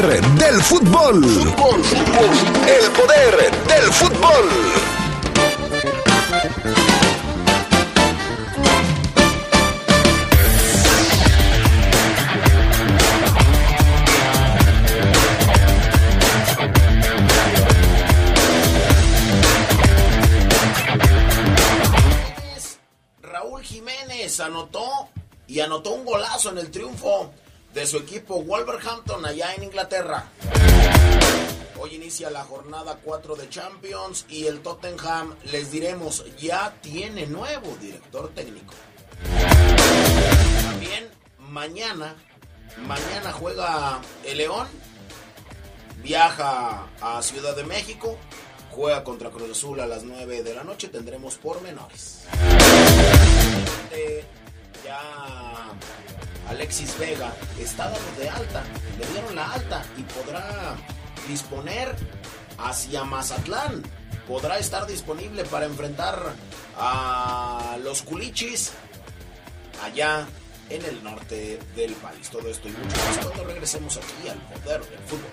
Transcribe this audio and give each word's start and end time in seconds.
del 0.00 0.62
fútbol. 0.62 1.22
El 1.22 2.90
poder 2.92 3.50
del 3.68 3.92
fútbol. 3.92 4.48
Raúl 23.20 23.62
Jiménez 23.62 24.40
anotó 24.40 25.10
y 25.46 25.60
anotó 25.60 25.90
un 25.92 26.06
golazo 26.06 26.48
en 26.48 26.58
el 26.58 26.70
triunfo 26.70 27.30
de 27.74 27.86
su 27.86 27.96
equipo 27.98 28.42
Wolverhampton 28.42 29.24
allá 29.24 29.54
en 29.54 29.64
Inglaterra. 29.64 30.26
Hoy 31.78 31.94
inicia 31.94 32.30
la 32.30 32.44
jornada 32.44 32.98
4 33.02 33.34
de 33.34 33.48
Champions 33.48 34.26
y 34.28 34.46
el 34.46 34.60
Tottenham, 34.60 35.34
les 35.50 35.70
diremos, 35.70 36.24
ya 36.36 36.74
tiene 36.80 37.26
nuevo 37.26 37.76
director 37.80 38.28
técnico. 38.34 38.74
También 40.62 41.08
mañana, 41.38 42.14
mañana 42.86 43.32
juega 43.32 44.00
el 44.24 44.38
León, 44.38 44.68
viaja 46.02 46.86
a 47.00 47.22
Ciudad 47.22 47.56
de 47.56 47.64
México, 47.64 48.16
juega 48.70 49.02
contra 49.02 49.30
Cruz 49.30 49.50
Azul 49.50 49.80
a 49.80 49.86
las 49.86 50.04
9 50.04 50.42
de 50.42 50.54
la 50.54 50.62
noche, 50.62 50.88
tendremos 50.88 51.36
pormenores. 51.36 52.26
Ya 54.84 55.00
Alexis 56.52 56.98
Vega 56.98 57.32
está 57.58 57.84
dando 57.84 58.20
de 58.20 58.28
alta, 58.28 58.62
le 58.98 59.06
dieron 59.06 59.34
la 59.34 59.52
alta 59.52 59.82
y 59.96 60.02
podrá 60.02 60.76
disponer 61.26 61.96
hacia 62.58 63.04
Mazatlán. 63.04 63.82
Podrá 64.28 64.58
estar 64.58 64.86
disponible 64.86 65.44
para 65.44 65.64
enfrentar 65.64 66.34
a 66.78 67.78
los 67.82 68.02
culichis 68.02 68.72
allá 69.82 70.26
en 70.68 70.84
el 70.84 71.02
norte 71.02 71.58
del 71.74 71.94
país. 71.94 72.28
Todo 72.28 72.46
esto 72.48 72.68
y 72.68 72.72
mucho 72.72 72.96
más 73.06 73.18
cuando 73.24 73.44
regresemos 73.44 73.96
aquí 73.96 74.28
al 74.28 74.38
poder 74.38 74.82
del 74.84 75.00
fútbol. 75.00 75.32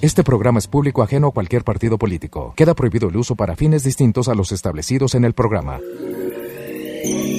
Este 0.00 0.22
programa 0.22 0.60
es 0.60 0.68
público 0.68 1.02
ajeno 1.02 1.26
a 1.26 1.32
cualquier 1.32 1.64
partido 1.64 1.98
político. 1.98 2.52
Queda 2.56 2.74
prohibido 2.74 3.08
el 3.08 3.16
uso 3.16 3.34
para 3.34 3.56
fines 3.56 3.82
distintos 3.82 4.28
a 4.28 4.34
los 4.34 4.52
establecidos 4.52 5.16
en 5.16 5.24
el 5.24 5.34
programa. 5.34 5.80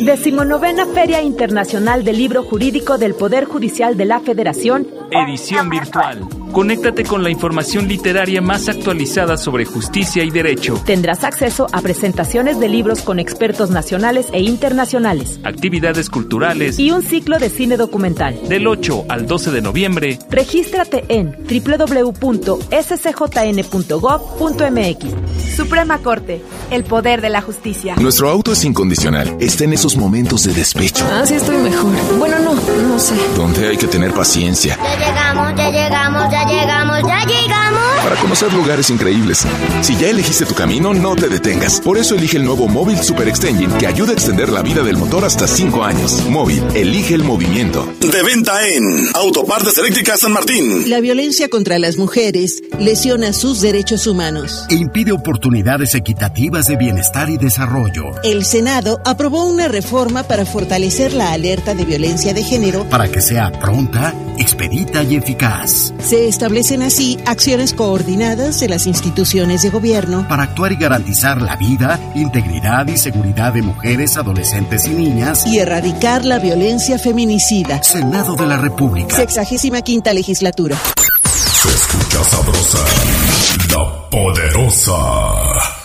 Decimonovena 0.04 0.86
Feria 0.88 1.22
Internacional 1.22 2.04
del 2.04 2.18
Libro 2.18 2.44
Jurídico 2.44 2.98
del 2.98 3.14
Poder 3.14 3.46
Judicial 3.46 3.96
de 3.96 4.06
la 4.06 4.20
Federación. 4.20 4.88
Edición 5.10 5.70
virtual. 5.70 6.28
Conéctate 6.52 7.04
con 7.04 7.24
la 7.24 7.30
información 7.30 7.88
literaria 7.88 8.42
más 8.42 8.68
actualizada 8.70 9.38
sobre 9.38 9.66
justicia 9.66 10.24
y 10.24 10.32
derecho. 10.32 10.82
Tendrás 10.86 11.24
acceso 11.24 11.68
a 11.72 11.82
presentaciones 11.82 12.60
de 12.60 12.70
libros 12.70 13.02
con 13.02 13.20
expertos 13.20 13.70
nacionales 13.70 14.28
e 14.34 14.42
internacionales. 14.42 15.40
Actividades 15.44 16.10
culturales. 16.10 16.80
Y 16.80 16.92
un 16.92 17.04
ciclo 17.04 17.38
de 17.40 17.50
cine 17.50 17.78
documental. 17.78 18.40
Del 18.48 18.68
8 18.68 19.06
al 19.10 19.28
12 19.28 19.52
de 19.52 19.62
noviembre. 19.62 20.20
Regístrate 20.30 21.06
en 21.10 21.36
www.scjn.gov.mx. 21.44 22.76
Suprema 25.56 26.00
Corte. 26.00 26.42
El 26.72 26.84
poder 26.84 27.22
de 27.22 27.30
la 27.30 27.42
justicia. 27.42 27.96
Nuestro 27.98 28.30
auto 28.30 28.54
es 28.54 28.64
incondicional. 28.64 29.38
Está 29.40 29.66
en 29.66 29.74
esos 29.74 29.98
momentos 29.98 30.44
de 30.44 30.54
despecho. 30.54 31.06
Ah, 31.12 31.26
sí 31.26 31.36
estoy 31.36 31.58
mejor. 31.58 31.92
Bueno, 32.18 32.40
no, 32.40 32.54
no 32.54 33.00
sé. 33.00 33.16
Donde 33.36 33.68
hay 33.68 33.78
que 33.78 33.88
tener 33.88 34.14
paciencia. 34.14 34.78
Ya 34.82 34.98
llegamos, 34.98 35.56
ya 35.56 35.70
llegamos, 35.70 36.32
ya 36.32 36.39
llegamos, 36.46 37.00
ya 37.08 37.26
llegamos. 37.26 37.80
Para 38.04 38.16
conocer 38.16 38.54
lugares 38.54 38.90
increíbles. 38.90 39.46
Si 39.82 39.96
ya 39.96 40.10
elegiste 40.10 40.46
tu 40.46 40.56
camino, 40.56 40.94
no 40.94 41.16
te 41.16 41.28
detengas. 41.28 41.82
Por 41.82 41.98
eso 41.98 42.16
elige 42.16 42.38
el 42.38 42.46
nuevo 42.46 42.68
Móvil 42.68 42.98
Super 43.00 43.28
Extension 43.28 43.72
que 43.78 43.88
ayuda 43.88 44.12
a 44.12 44.14
extender 44.14 44.50
la 44.50 44.62
vida 44.62 44.84
del 44.84 44.98
motor 44.98 45.26
hasta 45.26 45.48
5 45.48 45.84
años. 45.84 46.26
Móvil, 46.30 46.64
elige 46.74 47.14
el 47.16 47.24
movimiento. 47.24 47.88
De 48.00 48.24
venta 48.24 48.68
en 48.68 48.84
Autopartes 49.14 49.78
Eléctricas 49.78 50.22
San 50.22 50.32
Martín. 50.32 50.90
La 50.90 51.00
violencia 51.02 51.50
contra 51.50 51.78
las 51.78 51.98
mujeres 51.98 52.62
lesiona 52.80 53.34
sus 53.34 53.62
derechos 53.62 54.08
humanos 54.08 54.66
e 54.70 54.76
impide 54.76 55.12
oportunidades 55.12 55.96
equitativas 55.96 56.68
de 56.68 56.78
bienestar 56.78 57.30
y 57.30 57.38
desarrollo. 57.38 58.12
El 58.24 58.46
Senado 58.46 59.02
aprobó 59.06 59.46
una 59.46 59.68
reforma 59.68 60.24
para 60.24 60.46
fortalecer 60.46 61.14
la 61.14 61.34
alerta 61.34 61.76
de 61.76 61.86
violencia 61.86 62.34
de 62.34 62.44
género 62.44 62.88
para 62.90 63.10
que 63.10 63.22
sea 63.22 63.52
pronta, 63.52 64.14
expedita 64.38 65.04
y 65.04 65.16
eficaz. 65.16 65.94
Se 66.00 66.28
establecen 66.30 66.82
así 66.82 67.18
acciones 67.26 67.74
coordinadas 67.74 68.60
de 68.60 68.70
las 68.70 68.88
instituciones 68.88 69.62
de 69.62 69.70
gobierno 69.70 70.28
para 70.28 70.44
actuar 70.44 70.72
y 70.72 70.78
garantizar 70.78 71.42
la 71.42 71.56
vida, 71.56 72.00
integridad 72.16 72.88
y 72.88 72.98
seguridad 72.98 73.54
de 73.54 73.62
mujeres, 73.62 74.18
adolescentes 74.18 74.86
y 74.88 74.92
niñas 74.92 75.46
y 75.46 75.60
erradicar 75.60 76.24
la 76.26 76.40
violencia 76.40 76.98
feminicida. 76.98 77.84
Senado 77.84 78.36
de 78.36 78.46
la 78.46 78.58
República. 78.58 79.16
Sexagésima 79.16 79.82
quinta 79.82 80.14
legislatura. 80.14 80.78
Se 81.26 81.70
escucha 81.70 82.24
sabrosa, 82.24 82.86
la 83.72 84.10
poderosa. 84.10 85.79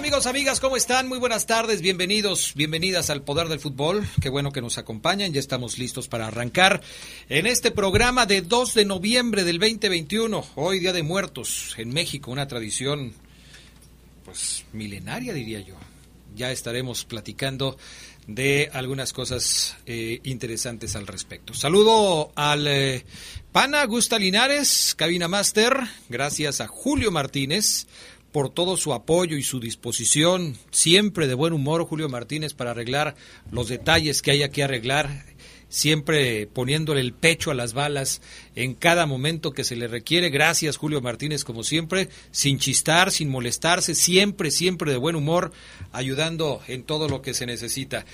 Amigos, 0.00 0.24
amigas, 0.24 0.60
¿cómo 0.60 0.78
están? 0.78 1.08
Muy 1.08 1.18
buenas 1.18 1.44
tardes, 1.44 1.82
bienvenidos, 1.82 2.54
bienvenidas 2.54 3.10
al 3.10 3.20
Poder 3.20 3.48
del 3.48 3.60
Fútbol. 3.60 4.08
Qué 4.22 4.30
bueno 4.30 4.50
que 4.50 4.62
nos 4.62 4.78
acompañan, 4.78 5.34
ya 5.34 5.40
estamos 5.40 5.76
listos 5.76 6.08
para 6.08 6.26
arrancar 6.26 6.80
en 7.28 7.46
este 7.46 7.70
programa 7.70 8.24
de 8.24 8.40
2 8.40 8.72
de 8.72 8.86
noviembre 8.86 9.44
del 9.44 9.58
2021, 9.58 10.46
hoy 10.54 10.78
Día 10.78 10.94
de 10.94 11.02
Muertos 11.02 11.74
en 11.76 11.90
México, 11.90 12.30
una 12.30 12.48
tradición 12.48 13.12
pues 14.24 14.64
milenaria 14.72 15.34
diría 15.34 15.60
yo. 15.60 15.74
Ya 16.34 16.50
estaremos 16.50 17.04
platicando 17.04 17.76
de 18.26 18.70
algunas 18.72 19.12
cosas 19.12 19.76
eh, 19.84 20.20
interesantes 20.24 20.96
al 20.96 21.06
respecto. 21.06 21.52
Saludo 21.52 22.32
al 22.36 22.66
eh, 22.66 23.04
pana 23.52 23.84
Gusta 23.84 24.18
Linares, 24.18 24.94
cabina 24.96 25.28
master, 25.28 25.76
gracias 26.08 26.62
a 26.62 26.68
Julio 26.68 27.10
Martínez 27.10 27.86
por 28.32 28.50
todo 28.50 28.76
su 28.76 28.92
apoyo 28.92 29.36
y 29.36 29.42
su 29.42 29.60
disposición, 29.60 30.56
siempre 30.70 31.26
de 31.26 31.34
buen 31.34 31.52
humor, 31.52 31.84
Julio 31.84 32.08
Martínez, 32.08 32.54
para 32.54 32.70
arreglar 32.70 33.16
los 33.50 33.68
detalles 33.68 34.22
que 34.22 34.30
haya 34.30 34.50
que 34.50 34.62
arreglar, 34.62 35.24
siempre 35.70 36.46
poniéndole 36.46 37.00
el 37.00 37.14
pecho 37.14 37.50
a 37.50 37.54
las 37.54 37.72
balas 37.72 38.20
en 38.54 38.74
cada 38.74 39.06
momento 39.06 39.52
que 39.52 39.64
se 39.64 39.76
le 39.76 39.88
requiere. 39.88 40.28
Gracias, 40.28 40.76
Julio 40.76 41.00
Martínez, 41.00 41.44
como 41.44 41.62
siempre, 41.62 42.10
sin 42.30 42.58
chistar, 42.58 43.10
sin 43.10 43.30
molestarse, 43.30 43.94
siempre, 43.94 44.50
siempre 44.50 44.92
de 44.92 44.98
buen 44.98 45.16
humor, 45.16 45.52
ayudando 45.92 46.60
en 46.68 46.82
todo 46.82 47.08
lo 47.08 47.22
que 47.22 47.32
se 47.32 47.46
necesita. 47.46 48.04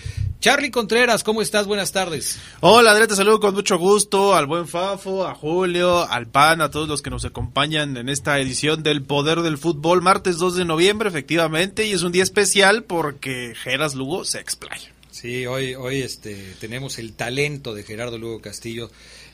Charlie 0.40 0.70
Contreras, 0.70 1.24
¿cómo 1.24 1.42
estás? 1.42 1.66
Buenas 1.66 1.90
tardes. 1.90 2.38
Hola, 2.60 2.92
Andrés, 2.92 3.08
te 3.08 3.16
saludo 3.16 3.40
con 3.40 3.54
mucho 3.54 3.78
gusto 3.78 4.36
al 4.36 4.46
buen 4.46 4.68
Fafo, 4.68 5.26
a 5.26 5.34
Julio, 5.34 6.08
al 6.08 6.26
PAN, 6.28 6.60
a 6.60 6.70
todos 6.70 6.86
los 6.88 7.02
que 7.02 7.10
nos 7.10 7.24
acompañan 7.24 7.96
en 7.96 8.08
esta 8.08 8.38
edición 8.38 8.82
del 8.82 9.02
Poder 9.02 9.40
del 9.40 9.58
Fútbol, 9.58 10.02
martes 10.02 10.36
2 10.36 10.56
de 10.56 10.64
noviembre, 10.66 11.08
efectivamente, 11.08 11.86
y 11.86 11.92
es 11.92 12.02
un 12.02 12.12
día 12.12 12.22
especial 12.22 12.84
porque 12.84 13.54
Geras 13.56 13.94
Lugo 13.94 14.24
se 14.24 14.38
explaya. 14.38 14.95
Sí, 15.16 15.46
hoy, 15.46 15.74
hoy 15.74 16.02
este, 16.02 16.54
tenemos 16.60 16.98
el 16.98 17.16
talento 17.16 17.74
de 17.74 17.84
Gerardo 17.84 18.18
Lugo 18.18 18.42
Castillo 18.42 18.90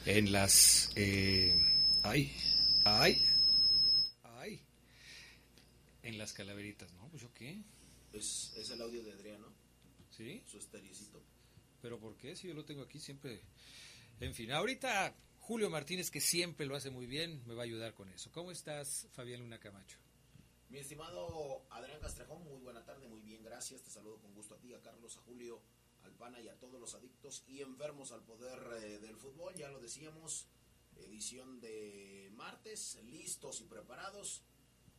en 0.07 0.31
las... 0.31 0.93
Eh, 0.95 1.57
ay, 2.05 2.33
ay, 2.85 3.21
En 6.05 6.19
las 6.19 6.33
calaveritas, 6.35 6.93
¿no? 6.93 7.09
Pues 7.09 7.23
yo 7.23 7.35
qué. 7.35 7.61
Es, 8.13 8.53
es 8.57 8.71
el 8.71 8.81
audio 8.81 9.03
de 9.03 9.11
Adriano. 9.11 9.49
¿Sí? 10.17 10.45
Su 10.47 10.59
esteriecito. 10.59 11.21
¿Pero 11.81 11.99
por 11.99 12.17
qué? 12.17 12.37
Si 12.37 12.47
yo 12.47 12.55
lo 12.55 12.65
tengo 12.65 12.83
aquí 12.83 13.01
siempre. 13.01 13.41
En 14.21 14.35
fin, 14.35 14.53
ahorita 14.53 15.17
Julio 15.41 15.69
Martínez, 15.69 16.13
que 16.13 16.21
siempre 16.21 16.65
lo 16.65 16.77
hace 16.77 16.91
muy 16.91 17.07
bien, 17.07 17.43
me 17.45 17.55
va 17.55 17.63
a 17.63 17.65
ayudar 17.65 17.93
con 17.95 18.09
eso. 18.09 18.31
¿Cómo 18.31 18.53
estás, 18.53 19.09
Fabián 19.15 19.41
Luna 19.41 19.59
Camacho? 19.59 19.99
Mi 20.73 20.79
estimado 20.79 21.67
Adrián 21.69 22.01
Castrejón, 22.01 22.43
muy 22.45 22.59
buena 22.61 22.83
tarde, 22.83 23.07
muy 23.07 23.21
bien, 23.21 23.43
gracias. 23.43 23.83
Te 23.83 23.91
saludo 23.91 24.19
con 24.21 24.33
gusto 24.33 24.55
a 24.55 24.59
ti, 24.59 24.73
a 24.73 24.81
Carlos, 24.81 25.19
a 25.19 25.21
Julio, 25.21 25.61
al 26.23 26.33
PANA 26.33 26.41
y 26.41 26.49
a 26.49 26.59
todos 26.59 26.81
los 26.81 26.95
adictos 26.95 27.43
y 27.49 27.61
enfermos 27.61 28.13
al 28.13 28.23
poder 28.23 28.59
eh, 28.83 28.99
del 28.99 29.17
fútbol. 29.17 29.55
Ya 29.55 29.69
lo 29.69 29.81
decíamos, 29.81 30.47
edición 30.97 31.61
de 31.61 32.31
martes, 32.35 32.99
listos 33.05 33.61
y 33.61 33.65
preparados. 33.65 34.43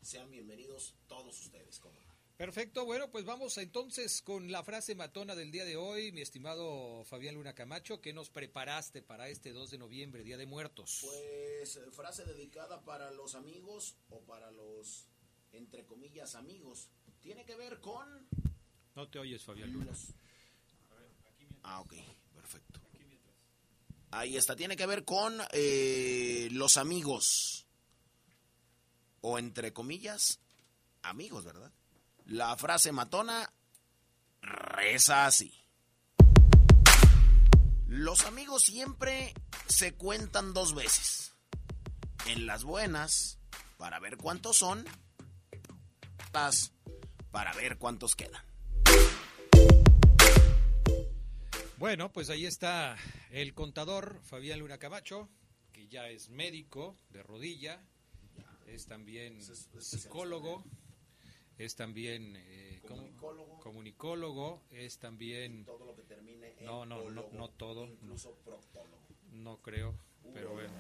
Sean 0.02 0.30
bienvenidos 0.30 0.96
todos 1.08 1.40
ustedes, 1.40 1.80
como. 1.80 1.96
Perfecto, 2.36 2.84
bueno, 2.84 3.10
pues 3.12 3.26
vamos 3.26 3.58
entonces 3.58 4.22
con 4.22 4.52
la 4.52 4.64
frase 4.64 4.96
matona 4.96 5.36
del 5.36 5.52
día 5.52 5.66
de 5.66 5.78
hoy, 5.78 6.12
mi 6.12 6.22
estimado 6.22 7.04
Fabián 7.06 7.36
Luna 7.36 7.54
Camacho, 7.54 8.02
¿qué 8.02 8.12
nos 8.12 8.30
preparaste 8.30 9.04
para 9.04 9.30
este 9.30 9.54
2 9.54 9.70
de 9.70 9.78
noviembre, 9.78 10.24
Día 10.24 10.36
de 10.36 10.48
Muertos? 10.48 11.02
Pues 11.04 11.76
eh, 11.78 11.92
frase 11.92 12.26
dedicada 12.26 12.84
para 12.84 13.12
los 13.12 13.36
amigos 13.36 13.96
o 14.10 14.20
para 14.22 14.52
los, 14.52 15.06
entre 15.52 15.86
comillas, 15.86 16.34
amigos. 16.34 16.90
Tiene 17.22 17.46
que 17.46 17.56
ver 17.56 17.80
con... 17.80 18.28
No 18.96 19.08
te 19.10 19.20
oyes, 19.20 19.44
Fabián 19.44 19.72
Luna. 19.72 19.92
Los... 19.92 20.16
Ah, 21.64 21.80
ok, 21.80 21.94
perfecto. 22.34 22.80
Ahí 24.12 24.38
está, 24.38 24.56
tiene 24.56 24.76
que 24.76 24.86
ver 24.86 25.06
con 25.06 25.42
eh, 25.52 26.50
los 26.52 26.78
amigos. 26.78 27.66
O 29.22 29.40
entre 29.40 29.74
comillas, 29.74 30.40
amigos, 31.02 31.46
¿verdad? 31.46 31.72
La 32.26 32.56
frase 32.58 32.92
matona 32.92 33.52
reza 34.42 35.26
así. 35.26 35.64
Los 37.88 38.26
amigos 38.26 38.64
siempre 38.64 39.34
se 39.68 39.94
cuentan 39.94 40.54
dos 40.54 40.76
veces. 40.76 41.34
En 42.26 42.46
las 42.46 42.64
buenas, 42.64 43.40
para 43.78 44.00
ver 44.00 44.18
cuántos 44.18 44.58
son, 44.58 44.86
las 46.34 46.72
para 47.32 47.54
ver 47.54 47.78
cuántos 47.78 48.16
quedan. 48.16 48.44
Bueno, 51.84 52.14
pues 52.14 52.30
ahí 52.30 52.46
está 52.46 52.96
el 53.30 53.54
contador 53.54 54.22
Fabián 54.24 54.60
Luna 54.60 54.78
Camacho, 54.78 55.28
que 55.74 55.90
ya 55.90 56.08
es 56.08 56.30
médico 56.30 56.96
de 57.10 57.22
rodilla, 57.22 57.82
es 58.68 58.86
también 58.86 59.42
psicólogo 59.42 60.64
es 61.58 61.76
también 61.76 62.38
eh, 62.38 62.82
comunicólogo, 62.88 63.60
comunicólogo, 63.60 64.62
es 64.72 64.98
también 64.98 65.66
todo 65.66 65.86
lo 65.88 65.94
que 65.94 66.04
termine 66.04 66.54
en 66.58 66.66
no 66.66 66.86
no 66.86 67.10
no 67.10 67.26
no 67.34 67.50
todo 67.50 67.86
incluso 67.86 68.34
proctólogo. 68.46 69.02
no 69.34 69.58
creo 69.58 69.94
pero 70.34 70.54
bueno. 70.54 70.72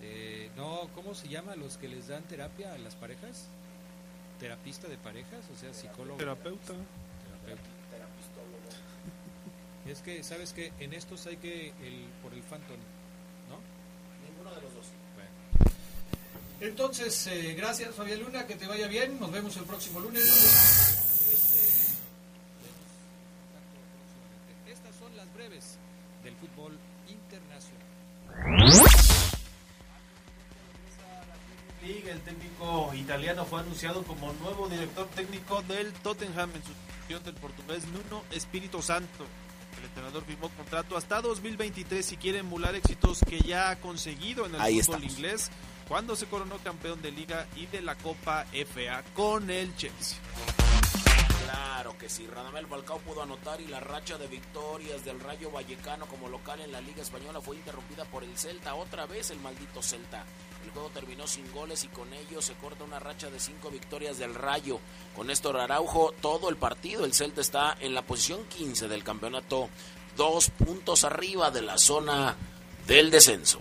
Eh, 0.00 0.50
no 0.56 0.88
cómo 0.94 1.14
se 1.14 1.28
llama 1.28 1.56
los 1.56 1.76
que 1.76 1.88
les 1.88 2.08
dan 2.08 2.26
terapia 2.26 2.72
a 2.72 2.78
las 2.78 2.96
parejas 2.96 3.50
terapista 4.40 4.88
de 4.88 4.96
parejas 4.96 5.46
o 5.50 5.56
sea 5.56 5.74
psicólogo. 5.74 6.16
Terapeuta 6.16 6.72
es 9.86 10.00
que 10.00 10.22
sabes 10.22 10.52
que 10.52 10.72
en 10.78 10.92
estos 10.92 11.26
hay 11.26 11.36
que 11.36 11.68
el 11.82 12.06
por 12.22 12.32
el 12.32 12.42
phantom 12.42 12.78
no 13.48 13.58
ninguno 14.28 14.54
de 14.54 14.62
los 14.62 14.74
dos 14.74 14.86
bueno. 15.16 15.30
Entonces, 16.60 17.26
eh, 17.26 17.54
gracias 17.54 17.94
Fabián 17.94 18.20
Luna, 18.20 18.46
que 18.46 18.54
te 18.54 18.66
vaya 18.66 18.86
bien. 18.86 19.18
Nos 19.18 19.32
vemos 19.32 19.56
el 19.56 19.64
próximo 19.64 19.98
lunes. 19.98 20.22
Este, 20.24 21.58
estas 24.70 24.94
son 24.96 25.16
las 25.16 25.32
breves 25.34 25.76
del 26.22 26.36
fútbol 26.36 26.78
internacional. 27.08 27.82
Liga, 31.82 32.12
el 32.12 32.20
técnico 32.20 32.94
italiano 32.94 33.44
fue 33.44 33.60
anunciado 33.60 34.04
como 34.04 34.32
nuevo 34.34 34.68
director 34.68 35.08
técnico 35.08 35.62
del 35.62 35.92
Tottenham 35.94 36.50
en 36.54 36.62
sustitución 36.62 37.24
del 37.24 37.34
portugués 37.34 37.84
Nuno 37.86 38.22
Espíritu 38.30 38.80
Santo. 38.80 39.26
El 39.78 39.84
entrenador 39.84 40.24
firmó 40.24 40.48
contrato 40.50 40.96
hasta 40.96 41.20
2023 41.20 42.12
y 42.12 42.16
quiere 42.16 42.38
emular 42.38 42.74
éxitos 42.74 43.20
que 43.28 43.40
ya 43.40 43.70
ha 43.70 43.80
conseguido 43.80 44.46
en 44.46 44.54
el 44.54 44.60
Ahí 44.60 44.80
fútbol 44.80 44.96
estamos. 44.96 45.18
inglés 45.18 45.50
cuando 45.88 46.16
se 46.16 46.26
coronó 46.26 46.58
campeón 46.58 47.02
de 47.02 47.12
liga 47.12 47.46
y 47.56 47.66
de 47.66 47.82
la 47.82 47.96
Copa 47.96 48.46
FA 48.52 49.02
con 49.14 49.50
el 49.50 49.74
Chelsea. 49.76 50.18
Que 52.02 52.08
sí, 52.08 52.26
Radamel 52.26 52.66
Falcao 52.66 52.98
pudo 52.98 53.22
anotar 53.22 53.60
y 53.60 53.68
la 53.68 53.78
racha 53.78 54.18
de 54.18 54.26
victorias 54.26 55.04
del 55.04 55.20
Rayo 55.20 55.52
Vallecano 55.52 56.06
como 56.06 56.28
local 56.28 56.60
en 56.60 56.72
la 56.72 56.80
Liga 56.80 57.00
Española 57.00 57.40
fue 57.40 57.54
interrumpida 57.54 58.04
por 58.06 58.24
el 58.24 58.36
Celta, 58.36 58.74
otra 58.74 59.06
vez 59.06 59.30
el 59.30 59.38
maldito 59.38 59.80
Celta. 59.80 60.24
El 60.64 60.72
juego 60.72 60.88
terminó 60.88 61.28
sin 61.28 61.48
goles 61.52 61.84
y 61.84 61.86
con 61.86 62.12
ello 62.12 62.42
se 62.42 62.54
corta 62.54 62.82
una 62.82 62.98
racha 62.98 63.30
de 63.30 63.38
cinco 63.38 63.70
victorias 63.70 64.18
del 64.18 64.34
Rayo. 64.34 64.80
Con 65.14 65.28
Néstor 65.28 65.56
Araujo 65.58 66.12
todo 66.20 66.48
el 66.48 66.56
partido, 66.56 67.04
el 67.04 67.14
Celta 67.14 67.40
está 67.40 67.76
en 67.78 67.94
la 67.94 68.02
posición 68.02 68.46
15 68.46 68.88
del 68.88 69.04
campeonato, 69.04 69.68
dos 70.16 70.50
puntos 70.50 71.04
arriba 71.04 71.52
de 71.52 71.62
la 71.62 71.78
zona 71.78 72.34
del 72.88 73.12
descenso. 73.12 73.60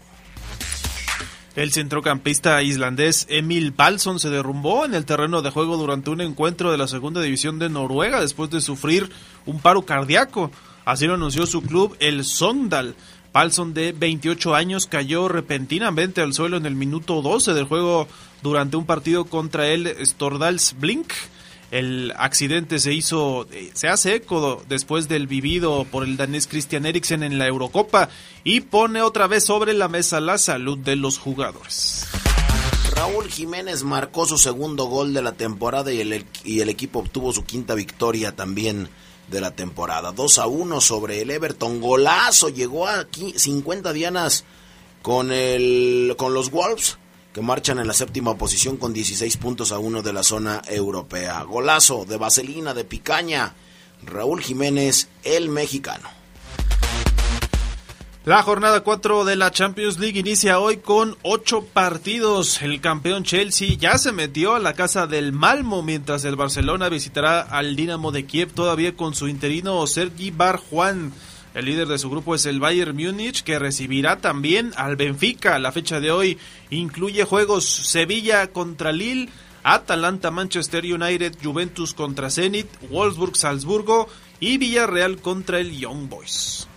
El 1.54 1.74
centrocampista 1.74 2.64
islandés 2.64 3.26
Emil 3.30 3.74
Palsson 3.74 4.20
se 4.20 4.30
derrumbó 4.30 4.86
en 4.86 4.94
el 4.94 5.04
terreno 5.04 5.42
de 5.42 5.50
juego 5.50 5.76
durante 5.76 6.10
un 6.10 6.22
encuentro 6.22 6.72
de 6.72 6.78
la 6.78 6.88
segunda 6.88 7.22
división 7.22 7.60
de 7.60 7.68
Noruega 7.68 8.22
después 8.22 8.50
de 8.52 8.62
sufrir 8.62 9.10
un 9.46 9.60
paro 9.60 9.82
cardíaco. 9.82 10.50
Así 10.86 11.08
lo 11.08 11.16
anunció 11.16 11.46
su 11.46 11.62
club, 11.62 11.98
el 12.00 12.24
Sondal. 12.24 12.96
Palsson, 13.34 13.74
de 13.74 13.92
28 13.92 14.56
años, 14.56 14.88
cayó 14.88 15.28
repentinamente 15.28 16.22
al 16.22 16.34
suelo 16.34 16.56
en 16.56 16.66
el 16.66 16.76
minuto 16.76 17.22
12 17.22 17.54
del 17.54 17.66
juego 17.66 18.08
durante 18.42 18.78
un 18.78 18.86
partido 18.86 19.26
contra 19.26 19.68
el 19.68 19.94
Stordals 20.06 20.76
Blink. 20.80 21.12
El 21.72 22.14
accidente 22.18 22.80
se 22.80 22.92
hizo, 22.92 23.48
eh, 23.52 23.72
se 23.74 23.88
hace 23.88 24.16
eco 24.16 24.62
después 24.68 25.08
del 25.08 25.26
vivido 25.26 25.86
por 25.90 26.04
el 26.04 26.18
danés 26.18 26.48
Christian 26.48 26.86
Eriksen 26.86 27.24
en 27.24 27.40
la 27.40 27.48
Eurocopa 27.48 28.10
y 28.44 28.60
pone 28.60 29.02
otra 29.02 29.28
vez 29.28 29.46
sobre 29.46 29.74
la 29.74 29.88
mesa 29.88 30.20
la 30.20 30.38
salud 30.38 30.78
de 30.78 30.98
los 30.98 31.18
jugadores. 31.18 32.08
Raúl 32.94 33.30
Jiménez 33.30 33.84
marcó 33.84 34.26
su 34.26 34.38
segundo 34.38 34.86
gol 34.86 35.14
de 35.14 35.22
la 35.22 35.32
temporada 35.32 35.94
y 35.94 36.02
el, 36.02 36.70
equipo 36.70 37.00
obtuvo 37.00 37.32
su 37.32 37.46
quinta 37.46 37.74
victoria 37.74 38.36
también 38.36 38.90
de 39.30 39.40
la 39.40 39.52
temporada. 39.52 40.12
2 40.12 40.40
a 40.40 40.48
1 40.48 40.82
sobre 40.82 41.22
el 41.22 41.32
Everton. 41.32 41.80
Golazo, 41.80 42.50
llegó 42.50 42.86
a 42.86 43.08
50 43.36 43.94
dianas 43.94 44.44
con, 45.02 45.32
el, 45.32 46.16
con 46.18 46.34
los 46.34 46.52
Wolves 46.52 46.98
que 47.34 47.42
marchan 47.42 47.80
en 47.80 47.88
la 47.88 47.94
séptima 47.94 48.38
posición 48.38 48.78
con 48.78 48.94
16 48.94 49.38
puntos 49.38 49.72
a 49.72 49.80
uno 49.80 50.02
de 50.02 50.14
la 50.14 50.24
zona 50.24 50.62
europea. 50.68 51.42
Golazo 51.44 52.06
de 52.06 52.18
vaselina, 52.18 52.74
de 52.74 52.84
picaña. 52.84 53.54
Raúl 54.04 54.42
Jiménez, 54.42 55.08
el 55.24 55.50
mexicano. 55.50 56.22
La 58.24 58.44
jornada 58.44 58.82
4 58.82 59.26
de 59.26 59.36
la 59.36 59.50
Champions 59.50 59.98
League 59.98 60.20
inicia 60.20 60.60
hoy 60.60 60.78
con 60.78 61.18
8 61.24 61.66
partidos. 61.74 62.62
El 62.62 62.80
campeón 62.80 63.24
Chelsea 63.24 63.76
ya 63.80 63.98
se 63.98 64.12
metió 64.12 64.54
a 64.54 64.60
la 64.60 64.74
casa 64.74 65.08
del 65.08 65.32
Malmo 65.32 65.82
mientras 65.82 66.24
el 66.26 66.36
Barcelona 66.36 66.88
visitará 66.90 67.42
al 67.42 67.76
Dinamo 67.76 68.12
de 68.12 68.28
Kiev 68.28 68.54
todavía 68.54 68.96
con 68.96 69.16
su 69.16 69.28
interino 69.28 69.88
Sergi 69.88 70.30
Barjuan. 70.30 71.14
El 71.54 71.66
líder 71.66 71.88
de 71.88 71.98
su 71.98 72.10
grupo 72.10 72.34
es 72.34 72.46
el 72.46 72.62
Bayern 72.62 72.96
Múnich 72.96 73.44
que 73.44 73.60
recibirá 73.60 74.18
también 74.20 74.72
al 74.78 74.96
Benfica. 74.96 75.60
La 75.60 75.74
fecha 75.74 76.00
de 76.00 76.12
hoy 76.12 76.38
incluye 76.70 77.26
juegos 77.26 77.66
Sevilla 77.66 78.48
contra 78.48 78.94
Lille, 78.94 79.30
Atalanta 79.64 80.32
Manchester 80.32 80.86
United, 80.86 81.36
Juventus 81.44 81.94
contra 81.94 82.30
Zenit, 82.30 82.68
Wolfsburg 82.90 83.36
Salzburgo 83.36 84.08
y 84.40 84.58
Villarreal 84.58 85.18
contra 85.18 85.60
el 85.60 85.78
Young 85.78 86.08
Boys. 86.08 86.68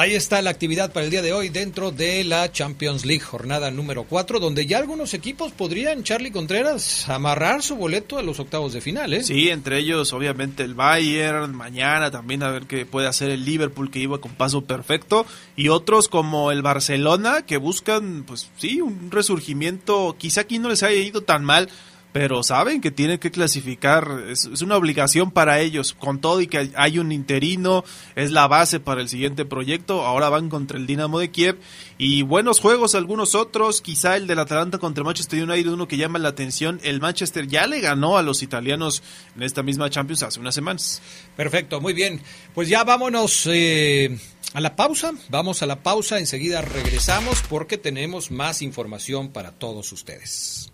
Ahí 0.00 0.14
está 0.14 0.40
la 0.40 0.48
actividad 0.48 0.94
para 0.94 1.04
el 1.04 1.10
día 1.10 1.20
de 1.20 1.34
hoy 1.34 1.50
dentro 1.50 1.90
de 1.90 2.24
la 2.24 2.50
Champions 2.50 3.04
League, 3.04 3.20
jornada 3.20 3.70
número 3.70 4.04
4, 4.04 4.40
donde 4.40 4.64
ya 4.64 4.78
algunos 4.78 5.12
equipos 5.12 5.52
podrían, 5.52 6.04
Charlie 6.04 6.30
Contreras, 6.30 7.06
amarrar 7.10 7.62
su 7.62 7.76
boleto 7.76 8.16
a 8.16 8.22
los 8.22 8.40
octavos 8.40 8.72
de 8.72 8.80
final. 8.80 9.12
¿eh? 9.12 9.22
Sí, 9.22 9.50
entre 9.50 9.76
ellos 9.76 10.14
obviamente 10.14 10.62
el 10.62 10.72
Bayern, 10.72 11.54
mañana 11.54 12.10
también 12.10 12.42
a 12.42 12.50
ver 12.50 12.62
qué 12.62 12.86
puede 12.86 13.08
hacer 13.08 13.28
el 13.28 13.44
Liverpool 13.44 13.90
que 13.90 13.98
iba 13.98 14.22
con 14.22 14.32
paso 14.32 14.62
perfecto, 14.62 15.26
y 15.54 15.68
otros 15.68 16.08
como 16.08 16.50
el 16.50 16.62
Barcelona 16.62 17.42
que 17.42 17.58
buscan, 17.58 18.24
pues 18.26 18.48
sí, 18.56 18.80
un 18.80 19.10
resurgimiento, 19.10 20.16
quizá 20.18 20.40
aquí 20.40 20.58
no 20.58 20.70
les 20.70 20.82
haya 20.82 20.98
ido 20.98 21.24
tan 21.24 21.44
mal, 21.44 21.68
pero 22.12 22.42
saben 22.42 22.80
que 22.80 22.90
tienen 22.90 23.18
que 23.18 23.30
clasificar, 23.30 24.24
es, 24.28 24.44
una 24.62 24.76
obligación 24.76 25.30
para 25.30 25.60
ellos, 25.60 25.92
con 25.92 26.20
todo 26.20 26.40
y 26.40 26.46
que 26.46 26.70
hay 26.74 26.98
un 26.98 27.12
interino, 27.12 27.84
es 28.16 28.32
la 28.32 28.48
base 28.48 28.80
para 28.80 29.00
el 29.00 29.08
siguiente 29.08 29.44
proyecto, 29.44 30.04
ahora 30.04 30.28
van 30.28 30.48
contra 30.48 30.78
el 30.78 30.86
Dinamo 30.86 31.18
de 31.18 31.30
Kiev 31.30 31.58
y 31.98 32.22
buenos 32.22 32.60
juegos 32.60 32.94
algunos 32.94 33.34
otros, 33.34 33.80
quizá 33.80 34.16
el 34.16 34.26
del 34.26 34.40
Atalanta 34.40 34.78
contra 34.78 35.04
Manchester 35.04 35.42
United, 35.42 35.70
uno 35.70 35.86
que 35.86 35.96
llama 35.96 36.18
la 36.18 36.30
atención, 36.30 36.80
el 36.82 37.00
Manchester 37.00 37.46
ya 37.46 37.66
le 37.66 37.80
ganó 37.80 38.18
a 38.18 38.22
los 38.22 38.42
italianos 38.42 39.02
en 39.36 39.42
esta 39.42 39.62
misma 39.62 39.90
Champions 39.90 40.22
hace 40.22 40.40
unas 40.40 40.54
semanas. 40.54 41.02
Perfecto, 41.36 41.80
muy 41.80 41.92
bien, 41.92 42.20
pues 42.54 42.68
ya 42.68 42.82
vámonos 42.82 43.46
eh, 43.46 44.18
a 44.52 44.60
la 44.60 44.74
pausa, 44.74 45.12
vamos 45.28 45.62
a 45.62 45.66
la 45.66 45.82
pausa, 45.82 46.18
enseguida 46.18 46.60
regresamos 46.60 47.42
porque 47.48 47.78
tenemos 47.78 48.30
más 48.30 48.62
información 48.62 49.28
para 49.28 49.52
todos 49.52 49.92
ustedes. 49.92 50.69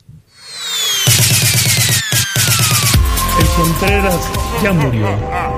El 3.38 3.46
Contreras 3.56 4.30
ya 4.62 4.72
murió, 4.72 5.06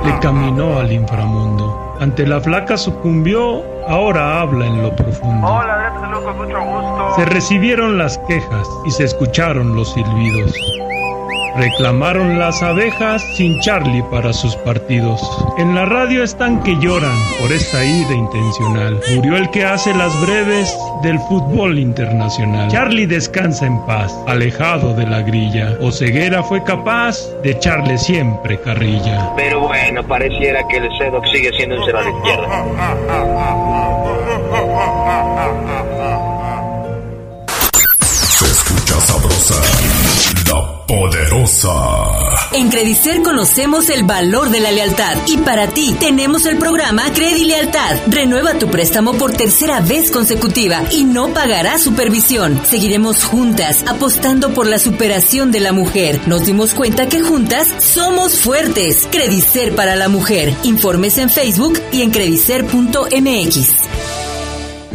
le 0.05 0.19
caminó 0.21 0.79
al 0.79 0.93
inframundo. 0.93 1.97
Ante 2.01 2.27
la 2.27 2.41
flaca 2.41 2.77
sucumbió, 2.77 3.63
ahora 3.89 4.41
habla 4.41 4.67
en 4.67 4.83
lo 4.83 4.95
profundo. 4.95 5.47
Hola, 5.47 5.89
mucho 6.37 6.61
gusto. 6.61 7.15
Se 7.17 7.25
recibieron 7.25 7.99
las 7.99 8.19
quejas 8.29 8.69
y 8.87 8.91
se 8.91 9.05
escucharon 9.05 9.75
los 9.75 9.93
silbidos. 9.93 10.55
Reclamaron 11.59 12.39
las 12.39 12.63
abejas 12.63 13.21
sin 13.35 13.59
Charlie 13.59 14.05
para 14.13 14.33
sus 14.33 14.55
partidos. 14.55 15.21
En 15.59 15.75
la 15.75 15.87
radio 15.87 16.23
están 16.23 16.63
que 16.63 16.77
lloran 16.77 17.17
por 17.41 17.51
esta 17.51 17.85
ida 17.85 18.15
intencional. 18.15 19.01
Murió 19.17 19.37
el 19.37 19.51
que 19.51 19.65
hace 19.65 19.93
las 19.93 20.19
breves 20.21 20.73
del 21.03 21.19
fútbol 21.19 21.81
internacional. 21.81 22.71
Charlie 22.71 23.07
descansa 23.07 23.67
en 23.67 23.85
paz, 23.87 24.17
alejado 24.29 24.95
de 24.95 25.05
la 25.09 25.23
grilla. 25.23 25.77
O 25.81 25.91
Ceguera 25.91 26.45
fue 26.45 26.63
capaz 26.63 27.19
de 27.43 27.51
echarle 27.51 27.99
siempre 27.99 28.61
carrilla. 28.61 29.33
Pero 29.35 29.63
bueno, 29.63 30.07
pareciera 30.07 30.65
que 30.69 30.77
el 30.77 30.89
Sedoc 30.97 31.27
sigue 31.27 31.51
siendo 31.57 31.75
un 31.75 31.83
cero 31.85 31.99
a 31.99 32.03
la 32.03 32.11
izquierda. 32.11 32.65
Se 38.29 38.45
escucha 38.45 39.01
sabrosa 39.01 39.98
poderosa. 40.89 41.69
En 42.53 42.71
Credicer 42.71 43.23
conocemos 43.23 43.91
el 43.91 44.05
valor 44.05 44.49
de 44.51 44.61
la 44.61 44.73
lealtad 44.73 45.19
y 45.27 45.37
para 45.37 45.69
ti 45.69 45.95
tenemos 46.01 46.47
el 46.47 46.57
programa 46.57 47.13
Credi 47.13 47.45
Lealtad. 47.45 47.99
Renueva 48.07 48.55
tu 48.55 48.69
préstamo 48.69 49.13
por 49.13 49.33
tercera 49.33 49.81
vez 49.81 50.11
consecutiva 50.11 50.83
y 50.91 51.05
no 51.05 51.29
pagarás 51.35 51.83
supervisión. 51.83 52.61
Seguiremos 52.65 53.25
juntas 53.25 53.85
apostando 53.87 54.55
por 54.55 54.67
la 54.67 54.79
superación 54.79 55.53
de 55.53 55.61
la 55.61 55.73
mujer. 55.73 56.27
Nos 56.27 56.47
dimos 56.47 56.73
cuenta 56.73 57.07
que 57.07 57.21
juntas 57.21 57.69
somos 57.79 58.39
fuertes. 58.41 59.07
Credicer 59.11 59.75
para 59.75 59.95
la 59.95 60.09
mujer. 60.09 60.55
Informes 60.63 61.19
en 61.19 61.29
Facebook 61.29 61.79
y 61.93 62.01
en 62.03 62.11
credicer.mx. 62.11 63.98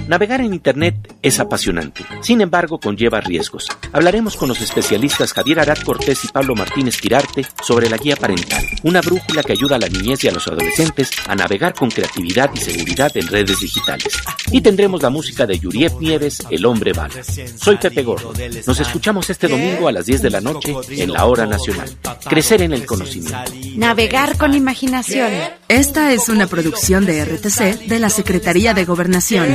Navegar 0.07 0.41
en 0.41 0.53
Internet 0.53 1.15
es 1.22 1.39
apasionante, 1.39 2.05
sin 2.22 2.41
embargo 2.41 2.77
conlleva 2.77 3.22
riesgos. 3.22 3.67
Hablaremos 3.93 4.36
con 4.36 4.50
los 4.50 4.60
especialistas 4.60 5.31
Javier 5.31 5.62
Arad 5.62 5.77
Cortés 5.77 6.25
y 6.25 6.27
Pablo 6.27 6.55
Martínez 6.55 6.98
Quirarte 6.98 7.45
sobre 7.62 7.89
la 7.89 7.95
guía 7.95 8.17
parental, 8.17 8.65
una 8.83 9.00
brújula 9.00 9.43
que 9.43 9.53
ayuda 9.53 9.77
a 9.77 9.79
la 9.79 9.88
niñez 9.88 10.24
y 10.24 10.27
a 10.27 10.33
los 10.33 10.45
adolescentes 10.48 11.12
a 11.25 11.36
navegar 11.36 11.74
con 11.74 11.89
creatividad 11.89 12.51
y 12.53 12.57
seguridad 12.57 13.12
en 13.15 13.27
redes 13.27 13.62
digitales. 13.62 14.13
Y 14.51 14.60
tendremos 14.62 15.01
la 15.01 15.10
música 15.10 15.45
de 15.45 15.57
Yuriet 15.57 15.93
Nieves, 16.00 16.43
El 16.50 16.65
Hombre 16.65 16.91
Bala. 16.91 17.24
Soy 17.55 17.77
Pepe 17.77 18.03
Gordo. 18.03 18.33
Nos 18.67 18.79
escuchamos 18.79 19.29
este 19.29 19.48
domingo 19.48 19.88
a 19.88 19.93
las 19.93 20.05
10 20.05 20.22
de 20.22 20.29
la 20.29 20.41
noche 20.41 20.75
en 20.89 21.13
la 21.13 21.25
Hora 21.25 21.45
Nacional. 21.45 21.89
Crecer 22.29 22.62
en 22.62 22.74
el 22.74 22.86
conocimiento. 22.86 23.38
Navegar 23.77 24.38
con 24.38 24.53
imaginación. 24.53 25.31
Esta 25.69 26.12
es 26.12 26.27
una 26.27 26.48
producción 26.48 27.05
de 27.05 27.24
RTC 27.24 27.88
de 27.88 28.00
la 28.00 28.10
Secretaría 28.10 28.74
de 28.74 28.86
Gobernación. 28.86 29.48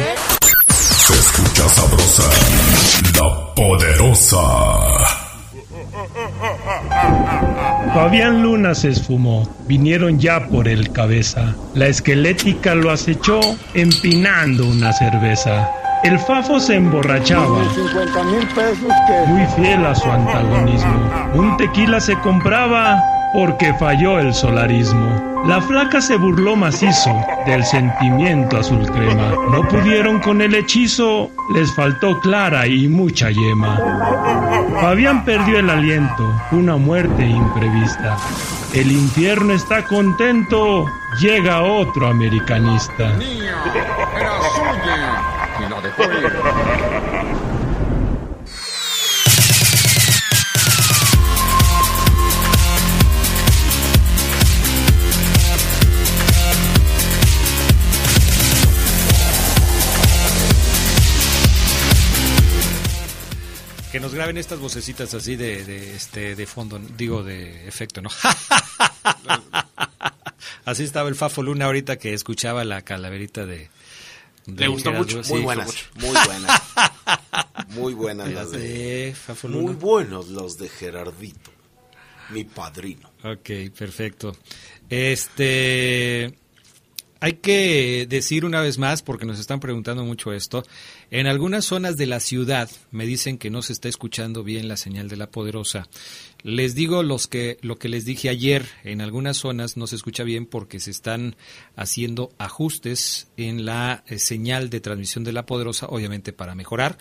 Escucha 1.59 1.69
sabrosa, 1.69 2.23
la 3.17 3.55
poderosa. 3.55 4.37
Fabián 7.95 8.43
Luna 8.43 8.77
se 8.77 8.91
esfumó, 8.91 9.43
vinieron 9.67 10.21
ya 10.21 10.47
por 10.47 10.69
el 10.69 10.93
cabeza. 10.93 11.57
La 11.75 11.87
esquelética 11.89 12.77
lo 12.77 12.93
acechó 12.93 13.41
empinando 13.75 14.69
una 14.69 14.93
cerveza. 14.93 15.69
El 16.05 16.21
Fafo 16.21 16.61
se 16.61 16.77
emborrachaba, 16.77 17.65
muy 19.27 19.47
fiel 19.57 19.85
a 19.85 19.95
su 19.97 20.09
antagonismo. 20.09 21.11
Un 21.35 21.57
tequila 21.57 22.01
se 22.01 22.17
compraba 22.21 23.03
porque 23.33 23.75
falló 23.75 24.19
el 24.19 24.33
solarismo. 24.35 25.29
La 25.47 25.61
flaca 25.61 26.01
se 26.01 26.17
burló 26.17 26.57
macizo 26.57 27.25
del 27.47 27.65
sentimiento 27.65 28.59
azul 28.59 28.85
crema. 28.91 29.33
No 29.51 29.67
pudieron 29.69 30.21
con 30.21 30.43
el 30.43 30.55
hechizo, 30.55 31.31
les 31.55 31.73
faltó 31.75 32.19
clara 32.21 32.67
y 32.67 32.89
mucha 32.89 33.31
yema. 33.31 33.79
Fabián 34.81 35.25
perdió 35.25 35.59
el 35.59 35.71
aliento, 35.71 36.35
una 36.53 36.77
muerte 36.77 37.25
imprevista. 37.25 38.17
El 38.75 38.93
infierno 38.93 39.55
está 39.55 39.85
contento, 39.87 40.85
llega 41.21 41.63
otro 41.63 42.09
americanista. 42.09 43.15
Que 63.91 64.01
nos 64.01 64.15
graben 64.15 64.37
estas 64.37 64.59
vocecitas 64.59 65.15
así 65.15 65.37
de, 65.37 65.95
este 65.95 66.35
de 66.35 66.47
fondo, 66.47 66.81
digo 66.97 67.23
de 67.23 67.67
efecto, 67.67 68.03
¿no? 68.03 68.11
así 70.65 70.85
estaba 70.85 71.09
el 71.09 71.15
Fafo 71.15 71.43
Luna 71.43 71.67
ahorita 71.67 71.97
que 71.97 72.13
escuchaba 72.13 72.65
la 72.65 72.83
calaverita 72.83 73.47
de, 73.47 73.71
Le 74.47 74.69
gustó 74.69 74.93
mucho, 74.93 75.23
muy 75.29 75.43
buenas, 75.43 75.75
muy 75.95 76.17
buenas. 76.27 76.63
Muy 77.71 77.93
buenas 77.93 78.31
las 78.31 78.53
de 78.53 79.15
Muy 79.45 79.75
buenos 79.75 80.29
los 80.29 80.57
de 80.57 80.71
Gerardito, 80.71 81.51
mi 82.31 82.45
padrino. 82.45 83.13
Ok, 83.23 83.51
perfecto. 83.77 84.35
Este 84.89 86.35
hay 87.21 87.35
que 87.35 88.07
decir 88.09 88.45
una 88.45 88.61
vez 88.61 88.79
más, 88.79 89.03
porque 89.03 89.27
nos 89.27 89.41
están 89.41 89.61
preguntando 89.61 90.05
mucho 90.05 90.33
esto, 90.33 90.65
en 91.11 91.27
algunas 91.27 91.65
zonas 91.65 91.97
de 91.97 92.07
la 92.07 92.21
ciudad 92.21 92.71
me 92.91 93.07
dicen 93.07 93.39
que 93.39 93.51
no 93.51 93.63
se 93.63 93.73
está 93.73 93.89
escuchando 93.89 94.45
bien 94.45 94.69
la 94.69 94.77
señal 94.77 95.09
de 95.09 95.17
la 95.17 95.31
poderosa. 95.31 95.89
Les 96.45 96.77
digo 96.77 97.03
los 97.03 97.27
que, 97.27 97.59
lo 97.63 97.79
que 97.79 97.89
les 97.89 98.05
dije 98.05 98.29
ayer, 98.29 98.69
en 98.85 99.01
algunas 99.01 99.39
zonas 99.39 99.77
no 99.77 99.89
se 99.89 99.97
escucha 99.97 100.23
bien 100.23 100.47
porque 100.47 100.79
se 100.79 100.93
están 100.93 101.35
haciendo 101.75 102.31
ajustes 102.39 103.27
en 103.37 103.65
la 103.65 104.05
eh, 104.07 104.21
señal 104.21 104.71
de 104.71 104.81
transmisión 104.81 105.25
de 105.25 105.33
la 105.33 105.47
poderosa, 105.47 105.87
obviamente 105.87 106.33
para 106.33 106.55
mejorar. 106.55 106.99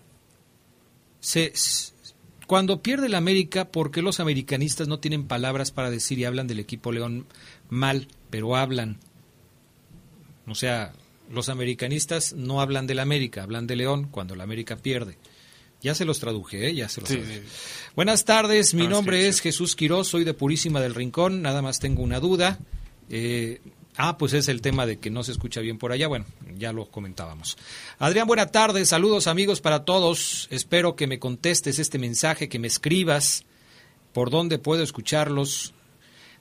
se, 1.20 1.54
cuando 2.48 2.82
pierde 2.82 3.10
la 3.10 3.18
América, 3.18 3.66
¿por 3.66 3.92
qué 3.92 4.02
los 4.02 4.20
americanistas 4.20 4.88
no 4.88 5.00
tienen 5.00 5.28
palabras 5.28 5.72
para 5.72 5.90
decir 5.90 6.20
y 6.20 6.26
hablan 6.26 6.48
del 6.48 6.60
equipo 6.60 6.92
León 6.92 7.26
mal, 7.70 8.08
pero 8.30 8.56
hablan? 8.56 9.00
O 10.48 10.56
sea, 10.56 10.94
los 11.32 11.50
americanistas 11.50 12.34
no 12.34 12.62
hablan 12.62 12.88
del 12.88 13.00
América, 13.00 13.44
hablan 13.44 13.68
de 13.68 13.76
León 13.76 14.08
cuando 14.10 14.36
la 14.36 14.44
América 14.44 14.78
pierde. 14.78 15.18
Ya 15.82 15.94
se 15.94 16.06
los 16.06 16.20
traduje, 16.20 16.68
¿eh? 16.68 16.74
ya 16.74 16.90
se 16.90 17.02
los 17.02 17.10
traduje. 17.10 17.44
Buenas 17.96 18.26
tardes, 18.26 18.74
mi 18.74 18.88
nombre 18.88 19.28
es 19.28 19.42
Jesús 19.42 19.76
Quiroz, 19.76 20.08
soy 20.08 20.24
de 20.24 20.34
Purísima 20.34 20.82
del 20.82 20.96
Rincón, 20.96 21.42
nada 21.42 21.62
más 21.62 21.80
tengo 21.80 22.02
una 22.02 22.20
duda. 22.20 22.60
Eh, 23.10 23.60
Ah, 23.98 24.18
pues 24.18 24.34
es 24.34 24.50
el 24.50 24.62
tema 24.62 24.86
de 24.86 24.98
que 24.98 25.10
no 25.10 25.24
se 25.24 25.32
escucha 25.32 25.62
bien 25.62 25.78
por 25.78 25.92
allá. 25.92 26.08
Bueno, 26.08 26.26
ya 26.58 26.74
lo 26.74 26.86
comentábamos. 26.88 27.58
Adrián, 27.98 28.28
buena 28.28 28.48
tarde. 28.48 28.86
Saludos 28.86 29.28
amigos 29.28 29.62
para 29.62 29.86
todos. 29.86 30.48
Espero 30.52 30.96
que 30.96 31.08
me 31.08 31.20
contestes 31.20 31.80
este 31.80 31.98
mensaje, 31.98 32.50
que 32.50 32.60
me 32.60 32.68
escribas 32.68 33.46
por 34.12 34.32
dónde 34.32 34.60
puedo 34.60 34.84
escucharlos. 34.84 35.74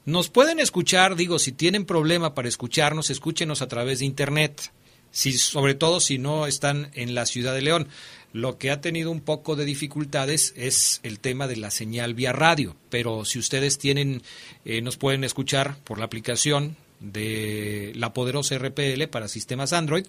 Nos 0.04 0.30
pueden 0.30 0.58
escuchar, 0.58 1.14
digo, 1.14 1.38
si 1.38 1.52
tienen 1.52 1.87
problema 1.87 2.34
para 2.34 2.49
escucharnos, 2.49 3.11
escúchenos 3.11 3.62
a 3.62 3.68
través 3.68 4.00
de 4.00 4.06
Internet. 4.06 4.73
Si, 5.12 5.32
sobre 5.32 5.75
todo 5.75 6.00
si 6.00 6.18
no 6.18 6.49
están 6.49 6.90
en 6.94 7.14
la 7.14 7.25
ciudad 7.25 7.54
de 7.54 7.62
León. 7.62 7.88
Lo 8.32 8.58
que 8.58 8.73
ha 8.73 8.80
tenido 8.80 9.12
un 9.12 9.20
poco 9.20 9.54
de 9.54 9.64
dificultades 9.64 10.52
es 10.56 10.99
el 11.04 11.20
tema 11.20 11.46
de 11.46 11.56
la 11.56 11.70
señal 11.70 12.14
vía 12.14 12.32
radio, 12.32 12.75
pero 12.90 13.25
si 13.25 13.38
ustedes 13.38 13.78
tienen, 13.78 14.23
eh, 14.64 14.82
nos 14.82 14.96
pueden 14.96 15.23
escuchar 15.23 15.76
por 15.84 16.00
la 16.00 16.06
aplicación 16.06 16.76
de 17.04 17.92
la 17.94 18.12
poderosa 18.12 18.58
RPL 18.58 19.06
para 19.11 19.28
sistemas 19.28 19.73
Android 19.73 20.06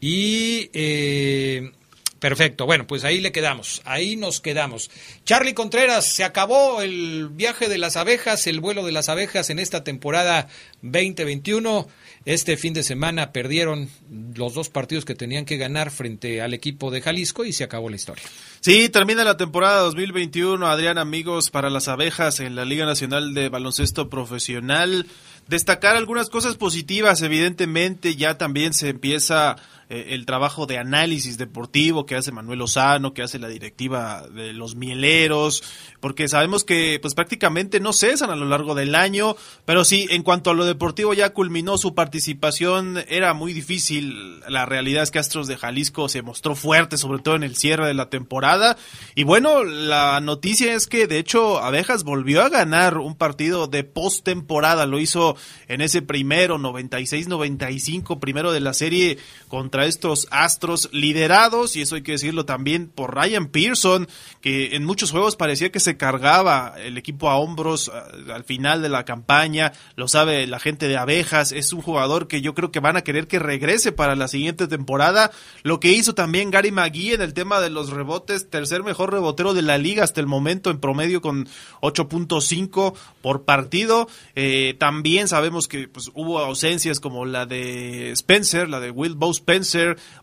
Y 0.00 0.70
eh, 0.72 1.72
Perfecto, 2.18 2.64
bueno, 2.64 2.86
pues 2.86 3.04
ahí 3.04 3.20
le 3.20 3.30
quedamos, 3.30 3.82
ahí 3.84 4.16
nos 4.16 4.40
quedamos. 4.40 4.90
Charlie 5.24 5.52
Contreras, 5.52 6.06
se 6.06 6.24
acabó 6.24 6.80
el 6.80 7.28
viaje 7.28 7.68
de 7.68 7.76
las 7.76 7.96
abejas, 7.96 8.46
el 8.46 8.60
vuelo 8.60 8.86
de 8.86 8.92
las 8.92 9.10
abejas 9.10 9.50
en 9.50 9.58
esta 9.58 9.84
temporada 9.84 10.48
2021. 10.80 11.86
Este 12.24 12.56
fin 12.56 12.72
de 12.72 12.82
semana 12.82 13.32
perdieron 13.32 13.90
los 14.34 14.54
dos 14.54 14.70
partidos 14.70 15.04
que 15.04 15.14
tenían 15.14 15.44
que 15.44 15.58
ganar 15.58 15.90
frente 15.90 16.40
al 16.40 16.54
equipo 16.54 16.90
de 16.90 17.02
Jalisco 17.02 17.44
y 17.44 17.52
se 17.52 17.64
acabó 17.64 17.90
la 17.90 17.96
historia. 17.96 18.24
Sí, 18.60 18.88
termina 18.88 19.22
la 19.22 19.36
temporada 19.36 19.82
2021, 19.82 20.66
Adrián, 20.66 20.98
amigos, 20.98 21.50
para 21.50 21.70
las 21.70 21.86
abejas 21.86 22.40
en 22.40 22.56
la 22.56 22.64
Liga 22.64 22.86
Nacional 22.86 23.34
de 23.34 23.50
Baloncesto 23.50 24.08
Profesional. 24.08 25.06
Destacar 25.46 25.94
algunas 25.96 26.30
cosas 26.30 26.56
positivas, 26.56 27.22
evidentemente 27.22 28.16
ya 28.16 28.38
también 28.38 28.74
se 28.74 28.88
empieza 28.88 29.56
eh, 29.88 30.08
el 30.10 30.26
trabajo 30.26 30.66
de 30.66 30.78
análisis 30.78 31.38
deportivo 31.38 32.06
que 32.06 32.16
hace 32.16 32.32
Manuel 32.32 32.58
Lozano, 32.58 33.14
que 33.14 33.22
hace 33.22 33.38
la 33.38 33.46
directiva 33.46 34.26
de 34.28 34.52
los 34.52 34.74
mieleros, 34.74 35.62
porque 36.00 36.26
sabemos 36.26 36.64
que 36.64 36.98
pues 37.00 37.14
prácticamente 37.14 37.78
no 37.78 37.92
cesan 37.92 38.30
a 38.30 38.36
lo 38.36 38.46
largo 38.46 38.74
del 38.74 38.96
año, 38.96 39.36
pero 39.64 39.84
sí, 39.84 40.08
en 40.10 40.24
cuanto 40.24 40.50
a 40.50 40.54
lo 40.54 40.64
deportivo 40.64 41.14
ya 41.14 41.30
culminó 41.30 41.78
su 41.78 41.94
participación, 41.94 42.98
era 43.08 43.32
muy 43.32 43.52
difícil, 43.52 44.40
la 44.48 44.66
realidad 44.66 45.04
es 45.04 45.12
que 45.12 45.20
Astros 45.20 45.46
de 45.46 45.56
Jalisco 45.56 46.08
se 46.08 46.22
mostró 46.22 46.56
fuerte, 46.56 46.96
sobre 46.96 47.22
todo 47.22 47.36
en 47.36 47.44
el 47.44 47.54
cierre 47.54 47.86
de 47.86 47.94
la 47.94 48.10
temporada, 48.10 48.76
y 49.14 49.22
bueno, 49.22 49.62
la 49.62 50.20
noticia 50.20 50.74
es 50.74 50.88
que 50.88 51.06
de 51.06 51.18
hecho 51.18 51.60
Abejas 51.60 52.02
volvió 52.02 52.42
a 52.42 52.48
ganar 52.48 52.98
un 52.98 53.14
partido 53.14 53.68
de 53.68 53.84
postemporada, 53.84 54.86
lo 54.86 54.98
hizo 54.98 55.36
en 55.68 55.80
ese 55.80 56.02
primero 56.02 56.58
96-95, 56.58 58.18
primero 58.18 58.50
de 58.50 58.60
la 58.60 58.74
serie 58.74 59.18
contra 59.46 59.75
estos 59.84 60.26
Astros 60.30 60.88
liderados, 60.92 61.76
y 61.76 61.82
eso 61.82 61.96
hay 61.96 62.02
que 62.02 62.12
decirlo 62.12 62.46
también 62.46 62.88
por 62.88 63.14
Ryan 63.14 63.48
Pearson, 63.48 64.08
que 64.40 64.76
en 64.76 64.84
muchos 64.84 65.10
juegos 65.10 65.36
parecía 65.36 65.70
que 65.70 65.80
se 65.80 65.96
cargaba 65.96 66.74
el 66.78 66.96
equipo 66.96 67.28
a 67.28 67.36
hombros 67.36 67.90
al 68.32 68.44
final 68.44 68.80
de 68.80 68.88
la 68.88 69.04
campaña, 69.04 69.72
lo 69.96 70.08
sabe 70.08 70.46
la 70.46 70.58
gente 70.58 70.88
de 70.88 70.96
abejas, 70.96 71.52
es 71.52 71.72
un 71.72 71.82
jugador 71.82 72.28
que 72.28 72.40
yo 72.40 72.54
creo 72.54 72.70
que 72.70 72.80
van 72.80 72.96
a 72.96 73.02
querer 73.02 73.26
que 73.28 73.38
regrese 73.38 73.92
para 73.92 74.16
la 74.16 74.28
siguiente 74.28 74.66
temporada, 74.66 75.30
lo 75.62 75.80
que 75.80 75.92
hizo 75.92 76.14
también 76.14 76.50
Gary 76.50 76.70
McGee 76.70 77.14
en 77.14 77.22
el 77.22 77.34
tema 77.34 77.60
de 77.60 77.70
los 77.70 77.90
rebotes, 77.90 78.48
tercer 78.48 78.82
mejor 78.82 79.12
rebotero 79.12 79.52
de 79.52 79.62
la 79.62 79.78
liga 79.78 80.04
hasta 80.04 80.20
el 80.20 80.26
momento 80.26 80.70
en 80.70 80.80
promedio 80.80 81.20
con 81.20 81.48
8.5 81.82 82.94
por 83.20 83.44
partido, 83.44 84.08
eh, 84.34 84.74
también 84.78 85.28
sabemos 85.28 85.68
que 85.68 85.88
pues, 85.88 86.10
hubo 86.14 86.38
ausencias 86.38 87.00
como 87.00 87.24
la 87.24 87.46
de 87.46 88.12
Spencer, 88.12 88.68
la 88.68 88.80
de 88.80 88.90
Will 88.90 89.14
Bow 89.14 89.30
Spencer, 89.32 89.65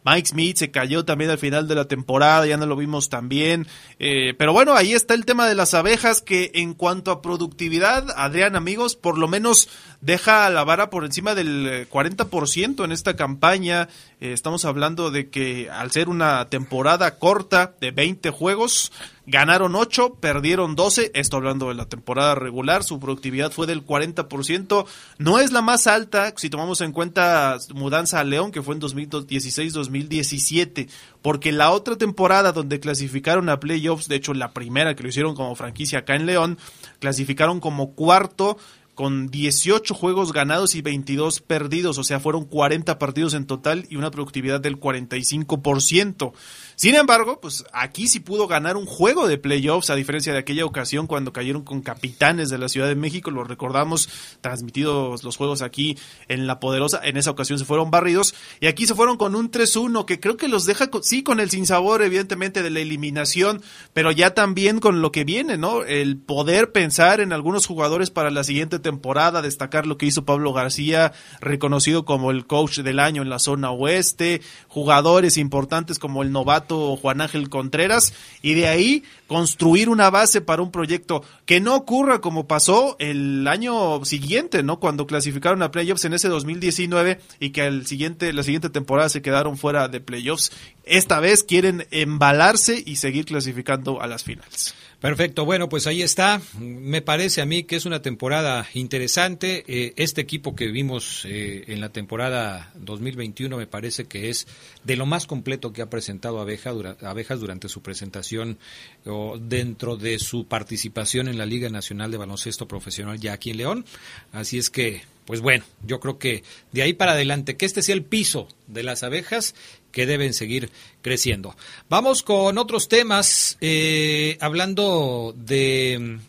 Mike 0.06 0.30
Smith 0.30 0.58
se 0.58 0.72
cayó 0.72 1.06
también 1.06 1.32
al 1.32 1.38
final 1.38 1.68
de 1.68 1.76
la 1.76 1.86
temporada, 1.86 2.46
ya 2.46 2.58
no 2.58 2.66
lo 2.66 2.76
vimos 2.76 3.10
también. 3.10 3.68
Eh, 4.00 4.34
pero 4.38 4.54
bueno, 4.54 4.74
ahí 4.74 4.94
está 4.94 5.14
el 5.14 5.26
tema 5.26 5.48
de 5.48 5.56
las 5.56 5.74
abejas 5.74 6.22
que 6.22 6.52
en 6.56 6.74
cuanto 6.74 7.12
a 7.12 7.22
productividad, 7.22 8.06
Adrián, 8.16 8.56
amigos, 8.56 8.96
por 8.96 9.18
lo 9.18 9.28
menos 9.28 9.70
deja 10.02 10.50
la 10.50 10.64
vara 10.64 10.90
por 10.90 11.06
encima 11.06 11.36
del 11.36 11.88
40% 11.90 12.84
en 12.84 12.92
esta 12.92 13.16
campaña. 13.16 13.88
Eh, 14.20 14.34
estamos 14.34 14.66
hablando 14.66 15.12
de 15.12 15.30
que 15.30 15.70
al 15.70 15.92
ser 15.92 16.10
una 16.10 16.50
temporada 16.50 17.18
corta 17.20 17.76
de 17.80 17.92
20 17.92 18.30
juegos, 18.30 18.92
Ganaron 19.26 19.74
8, 19.76 20.18
perdieron 20.20 20.76
12. 20.76 21.12
Esto 21.14 21.38
hablando 21.38 21.70
de 21.70 21.76
la 21.76 21.86
temporada 21.86 22.36
regular. 22.36 22.84
Su 22.84 23.00
productividad 23.00 23.54
fue 23.54 23.68
del 23.68 23.86
40%. 23.86 24.86
No 25.18 25.40
es 25.40 25.54
la 25.54 25.62
más 25.62 25.88
alta 25.88 26.34
si 26.36 26.50
tomamos 26.50 26.82
en 26.82 26.92
cuenta 26.92 27.58
mudanza 27.74 28.20
a 28.20 28.26
León, 28.26 28.52
que 28.52 28.62
fue 28.62 28.76
en 28.76 28.82
2016-2017. 28.82 30.90
Porque 31.22 31.54
la 31.54 31.72
otra 31.72 31.96
temporada 31.96 32.52
donde 32.52 32.82
clasificaron 32.82 33.48
a 33.48 33.62
playoffs, 33.62 34.10
de 34.10 34.18
hecho 34.18 34.34
la 34.34 34.52
primera 34.52 34.94
que 34.94 35.04
lo 35.04 35.10
hicieron 35.10 35.36
como 35.36 35.56
franquicia 35.56 36.00
acá 36.00 36.16
en 36.16 36.26
León, 36.26 36.58
clasificaron 37.00 37.62
como 37.62 37.94
cuarto 37.94 38.58
con 38.94 39.28
18 39.28 39.96
juegos 39.96 40.34
ganados 40.34 40.76
y 40.76 40.82
22 40.82 41.40
perdidos, 41.42 41.98
o 41.98 42.04
sea, 42.04 42.20
fueron 42.20 42.46
40 42.46 43.00
partidos 43.00 43.34
en 43.34 43.48
total 43.48 43.88
y 43.90 43.96
una 43.96 44.12
productividad 44.12 44.62
del 44.62 44.80
45%. 44.80 46.34
Sin 46.76 46.96
embargo, 46.96 47.40
pues 47.40 47.66
aquí 47.74 48.08
sí 48.08 48.20
pudo 48.20 48.48
ganar 48.48 48.78
un 48.78 48.86
juego 48.86 49.28
de 49.28 49.38
playoffs, 49.38 49.90
a 49.90 49.96
diferencia 49.96 50.34
de 50.34 50.40
aquella 50.40 50.66
ocasión 50.66 51.08
cuando 51.08 51.34
cayeron 51.34 51.64
con 51.64 51.82
capitanes 51.82 52.50
de 52.50 52.58
la 52.58 52.70
Ciudad 52.70 52.88
de 52.88 52.96
México, 52.96 53.32
lo 53.32 53.44
recordamos, 53.44 54.10
transmitidos 54.42 55.24
los 55.24 55.38
juegos 55.38 55.62
aquí 55.62 55.98
en 56.28 56.48
La 56.48 56.60
Poderosa, 56.60 57.00
en 57.04 57.18
esa 57.18 57.32
ocasión 57.32 57.60
se 57.60 57.66
fueron 57.66 57.92
barridos, 57.92 58.34
y 58.60 58.68
aquí 58.68 58.88
se 58.88 58.96
fueron 58.96 59.18
con 59.18 59.36
un 59.36 59.52
3-1, 59.52 60.06
que 60.06 60.20
creo 60.20 60.38
que 60.38 60.48
los 60.48 60.66
deja, 60.66 60.90
sí, 61.02 61.24
con 61.24 61.40
el 61.40 61.50
sinsabor, 61.50 62.02
evidentemente, 62.02 62.64
de 62.64 62.70
la 62.70 62.80
eliminación, 62.80 63.62
pero 63.94 64.12
ya 64.12 64.34
también 64.34 64.80
con 64.80 65.02
lo 65.02 65.12
que 65.12 65.24
viene, 65.24 65.58
¿no? 65.58 65.84
El 65.84 66.18
poder 66.18 66.72
pensar 66.72 67.22
en 67.22 67.34
algunos 67.34 67.68
jugadores 67.68 68.10
para 68.10 68.32
la 68.32 68.44
siguiente 68.44 68.80
temporada, 68.80 69.42
destacar 69.42 69.86
lo 69.86 69.98
que 69.98 70.06
hizo 70.06 70.26
Pablo 70.26 70.54
García, 70.54 71.14
reconocido 71.40 72.06
como 72.06 72.32
el 72.32 72.48
coach 72.48 72.80
del 72.80 73.00
año 73.00 73.22
en 73.22 73.30
la 73.30 73.40
zona 73.40 73.72
oeste, 73.72 74.42
jugadores 74.68 75.38
importantes 75.38 76.00
como 76.00 76.24
el 76.24 76.32
novato, 76.32 76.63
Juan 76.68 77.22
Ángel 77.22 77.50
Contreras 77.50 78.14
y 78.42 78.54
de 78.54 78.68
ahí 78.68 79.04
construir 79.28 79.90
una 79.90 80.10
base 80.10 80.42
para 80.42 80.62
un 80.62 80.72
proyecto 80.72 81.24
que 81.46 81.60
no 81.60 81.76
ocurra 81.76 82.22
como 82.22 82.48
pasó 82.48 82.96
el 83.00 83.48
año 83.48 84.04
siguiente, 84.06 84.64
¿no? 84.64 84.80
Cuando 84.80 85.08
clasificaron 85.08 85.64
a 85.64 85.72
playoffs 85.72 86.06
en 86.06 86.14
ese 86.14 86.28
2019 86.28 87.20
y 87.40 87.50
que 87.52 87.66
el 87.66 87.88
siguiente, 87.88 88.32
la 88.34 88.44
siguiente 88.44 88.70
temporada 88.70 89.10
se 89.10 89.22
quedaron 89.22 89.58
fuera 89.58 89.88
de 89.88 90.00
playoffs. 90.02 90.52
Esta 90.84 91.20
vez 91.20 91.44
quieren 91.44 91.88
embalarse 91.92 92.82
y 92.86 92.98
seguir 92.98 93.26
clasificando 93.26 94.02
a 94.02 94.08
las 94.08 94.24
finales. 94.24 94.76
Perfecto, 95.04 95.44
bueno, 95.44 95.68
pues 95.68 95.86
ahí 95.86 96.02
está. 96.02 96.42
Me 96.58 97.02
parece 97.02 97.42
a 97.42 97.46
mí 97.46 97.66
que 97.66 97.76
es 97.76 97.86
una 97.86 98.02
temporada 98.02 98.70
interesante. 98.74 99.66
Eh, 99.68 99.94
este 99.98 100.22
equipo 100.22 100.56
que 100.56 100.68
vimos 100.68 101.26
eh, 101.26 101.66
en 101.68 101.82
la 101.82 101.90
temporada 101.90 102.72
2021 102.76 103.58
me 103.58 103.68
parece 103.68 104.06
que 104.06 104.30
es 104.30 104.48
de 104.86 104.96
lo 104.96 105.06
más 105.06 105.28
completo 105.28 105.74
que 105.74 105.82
ha 105.82 105.90
presentado 105.90 106.40
Abeja, 106.40 106.72
Abejas 107.02 107.42
durante 107.42 107.68
su 107.68 107.82
presentación 107.82 108.58
o 109.06 109.38
dentro 109.38 109.98
de 109.98 110.20
su 110.20 110.48
participación 110.48 111.28
en 111.28 111.38
la 111.38 111.46
Liga 111.46 111.68
Nacional 111.68 112.10
de 112.10 112.16
Baloncesto 112.20 112.70
Profesional 112.70 113.20
ya 113.20 113.34
aquí 113.34 113.50
en 113.50 113.58
León. 113.58 113.86
Así 114.32 114.58
es 114.58 114.70
que 114.70 115.02
pues 115.26 115.42
bueno, 115.42 115.64
yo 115.86 116.00
creo 116.00 116.18
que 116.18 116.44
de 116.72 116.82
ahí 116.82 116.94
para 116.94 117.14
adelante, 117.14 117.56
que 117.56 117.66
este 117.66 117.82
sea 117.82 117.96
el 117.96 118.04
piso 118.04 118.48
de 118.68 118.84
las 118.84 119.04
abejas 119.04 119.56
que 119.92 120.06
deben 120.06 120.34
seguir 120.34 120.70
creciendo. 121.02 121.56
Vamos 121.90 122.24
con 122.24 122.58
otros 122.58 122.90
temas, 122.90 123.58
eh, 123.62 124.38
hablando 124.42 125.34
de 125.38 125.98
mm, 126.00 126.20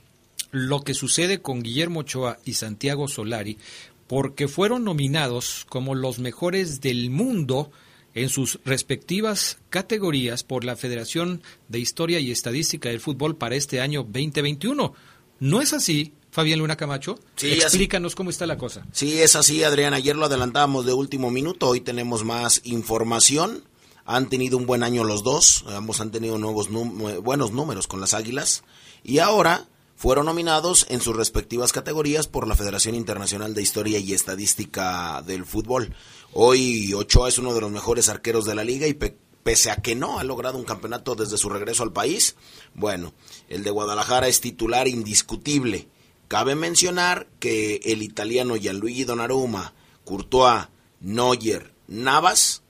lo 0.52 0.82
que 0.82 0.94
sucede 0.94 1.40
con 1.40 1.62
Guillermo 1.62 2.00
Ochoa 2.00 2.38
y 2.44 2.54
Santiago 2.54 3.08
Solari, 3.08 3.58
porque 4.06 4.48
fueron 4.48 4.84
nominados 4.84 5.66
como 5.68 5.94
los 5.94 6.18
mejores 6.18 6.80
del 6.80 7.10
mundo 7.10 7.72
en 8.14 8.28
sus 8.28 8.60
respectivas 8.64 9.58
categorías 9.70 10.44
por 10.44 10.64
la 10.64 10.76
Federación 10.76 11.42
de 11.68 11.80
Historia 11.80 12.20
y 12.20 12.30
Estadística 12.30 12.88
del 12.88 13.00
Fútbol 13.00 13.36
para 13.36 13.56
este 13.56 13.80
año 13.80 14.04
2021. 14.04 14.94
¿No 15.40 15.60
es 15.60 15.72
así, 15.72 16.12
Fabián 16.34 16.58
Luna 16.58 16.76
Camacho. 16.76 17.16
Sí, 17.36 17.52
Explícanos 17.52 18.16
cómo 18.16 18.28
está 18.28 18.44
la 18.44 18.58
cosa. 18.58 18.84
Sí, 18.90 19.22
es 19.22 19.36
así, 19.36 19.62
Adrián. 19.62 19.94
Ayer 19.94 20.16
lo 20.16 20.24
adelantábamos 20.24 20.84
de 20.84 20.92
último 20.92 21.30
minuto, 21.30 21.68
hoy 21.68 21.80
tenemos 21.80 22.24
más 22.24 22.60
información. 22.64 23.62
Han 24.04 24.28
tenido 24.28 24.58
un 24.58 24.66
buen 24.66 24.82
año 24.82 25.04
los 25.04 25.22
dos, 25.22 25.64
ambos 25.68 26.00
han 26.00 26.10
tenido 26.10 26.36
nuevos 26.38 26.70
buenos 27.22 27.52
números 27.52 27.86
con 27.86 28.00
las 28.00 28.14
Águilas. 28.14 28.64
Y 29.04 29.20
ahora, 29.20 29.68
fueron 29.94 30.26
nominados 30.26 30.86
en 30.88 31.00
sus 31.00 31.14
respectivas 31.14 31.72
categorías 31.72 32.26
por 32.26 32.48
la 32.48 32.56
Federación 32.56 32.96
Internacional 32.96 33.54
de 33.54 33.62
Historia 33.62 34.00
y 34.00 34.12
Estadística 34.12 35.22
del 35.22 35.44
Fútbol. 35.44 35.94
Hoy 36.32 36.92
Ochoa 36.94 37.28
es 37.28 37.38
uno 37.38 37.54
de 37.54 37.60
los 37.60 37.70
mejores 37.70 38.08
arqueros 38.08 38.44
de 38.44 38.56
la 38.56 38.64
liga 38.64 38.88
y 38.88 38.94
pese 39.44 39.70
a 39.70 39.76
que 39.76 39.94
no 39.94 40.18
ha 40.18 40.24
logrado 40.24 40.58
un 40.58 40.64
campeonato 40.64 41.14
desde 41.14 41.38
su 41.38 41.48
regreso 41.48 41.84
al 41.84 41.92
país, 41.92 42.34
bueno, 42.74 43.14
el 43.48 43.62
de 43.62 43.70
Guadalajara 43.70 44.26
es 44.26 44.40
titular 44.40 44.88
indiscutible. 44.88 45.93
Cabe 46.34 46.56
mencionar 46.56 47.28
que 47.38 47.76
el 47.84 48.02
italiano 48.02 48.56
Gianluigi 48.56 49.04
Donnarumma, 49.04 49.72
Courtois, 50.04 50.66
Neuer, 50.98 51.72
Navas, 51.86 52.62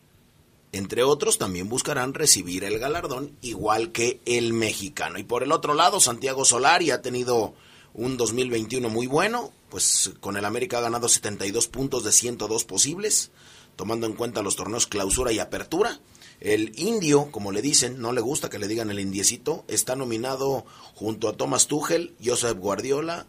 entre 0.72 1.02
otros, 1.02 1.38
también 1.38 1.70
buscarán 1.70 2.12
recibir 2.12 2.64
el 2.64 2.78
galardón, 2.78 3.38
igual 3.40 3.90
que 3.90 4.20
el 4.26 4.52
mexicano. 4.52 5.18
Y 5.18 5.24
por 5.24 5.42
el 5.42 5.50
otro 5.50 5.72
lado, 5.72 5.98
Santiago 5.98 6.44
Solari 6.44 6.90
ha 6.90 7.00
tenido 7.00 7.54
un 7.94 8.18
2021 8.18 8.90
muy 8.90 9.06
bueno, 9.06 9.50
pues 9.70 10.12
con 10.20 10.36
el 10.36 10.44
América 10.44 10.76
ha 10.76 10.82
ganado 10.82 11.08
72 11.08 11.66
puntos 11.68 12.04
de 12.04 12.12
102 12.12 12.64
posibles, 12.64 13.30
tomando 13.76 14.06
en 14.06 14.12
cuenta 14.12 14.42
los 14.42 14.56
torneos 14.56 14.86
clausura 14.86 15.32
y 15.32 15.38
apertura. 15.38 16.00
El 16.38 16.78
indio, 16.78 17.30
como 17.30 17.50
le 17.50 17.62
dicen, 17.62 17.98
no 17.98 18.12
le 18.12 18.20
gusta 18.20 18.50
que 18.50 18.58
le 18.58 18.68
digan 18.68 18.90
el 18.90 19.00
indiecito, 19.00 19.64
está 19.68 19.96
nominado 19.96 20.66
junto 20.94 21.30
a 21.30 21.32
Thomas 21.38 21.66
Tuchel, 21.66 22.14
Josep 22.22 22.58
Guardiola, 22.58 23.26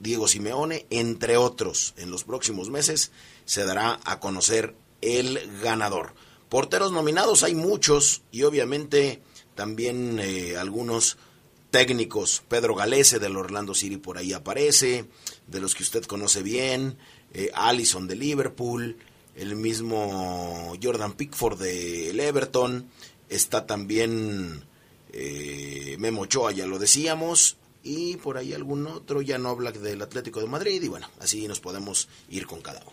Diego 0.00 0.28
Simeone, 0.28 0.86
entre 0.90 1.36
otros. 1.36 1.94
En 1.96 2.10
los 2.10 2.24
próximos 2.24 2.70
meses 2.70 3.12
se 3.44 3.64
dará 3.64 4.00
a 4.04 4.20
conocer 4.20 4.74
el 5.00 5.60
ganador. 5.60 6.14
Porteros 6.48 6.92
nominados 6.92 7.42
hay 7.42 7.54
muchos 7.54 8.22
y 8.32 8.42
obviamente 8.42 9.22
también 9.54 10.18
eh, 10.18 10.56
algunos 10.56 11.18
técnicos. 11.70 12.42
Pedro 12.48 12.74
Galese 12.74 13.18
del 13.18 13.36
Orlando 13.36 13.74
City 13.74 13.96
por 13.96 14.18
ahí 14.18 14.32
aparece, 14.32 15.06
de 15.46 15.60
los 15.60 15.74
que 15.74 15.82
usted 15.82 16.04
conoce 16.04 16.42
bien, 16.42 16.96
eh, 17.34 17.50
Allison 17.54 18.06
de 18.06 18.16
Liverpool, 18.16 18.96
el 19.34 19.56
mismo 19.56 20.74
Jordan 20.82 21.12
Pickford 21.12 21.58
del 21.58 22.18
Everton, 22.18 22.90
está 23.28 23.66
también 23.66 24.64
eh, 25.12 25.96
Memo 25.98 26.22
Ochoa, 26.22 26.52
ya 26.52 26.66
lo 26.66 26.78
decíamos, 26.78 27.56
y 27.82 28.16
por 28.16 28.36
ahí 28.36 28.52
algún 28.52 28.86
otro, 28.86 29.22
ya 29.22 29.38
no 29.38 29.50
habla 29.50 29.72
del 29.72 30.02
Atlético 30.02 30.40
de 30.40 30.46
Madrid, 30.46 30.82
y 30.82 30.88
bueno, 30.88 31.10
así 31.20 31.46
nos 31.48 31.60
podemos 31.60 32.08
ir 32.28 32.46
con 32.46 32.60
cada 32.60 32.80
uno. 32.82 32.92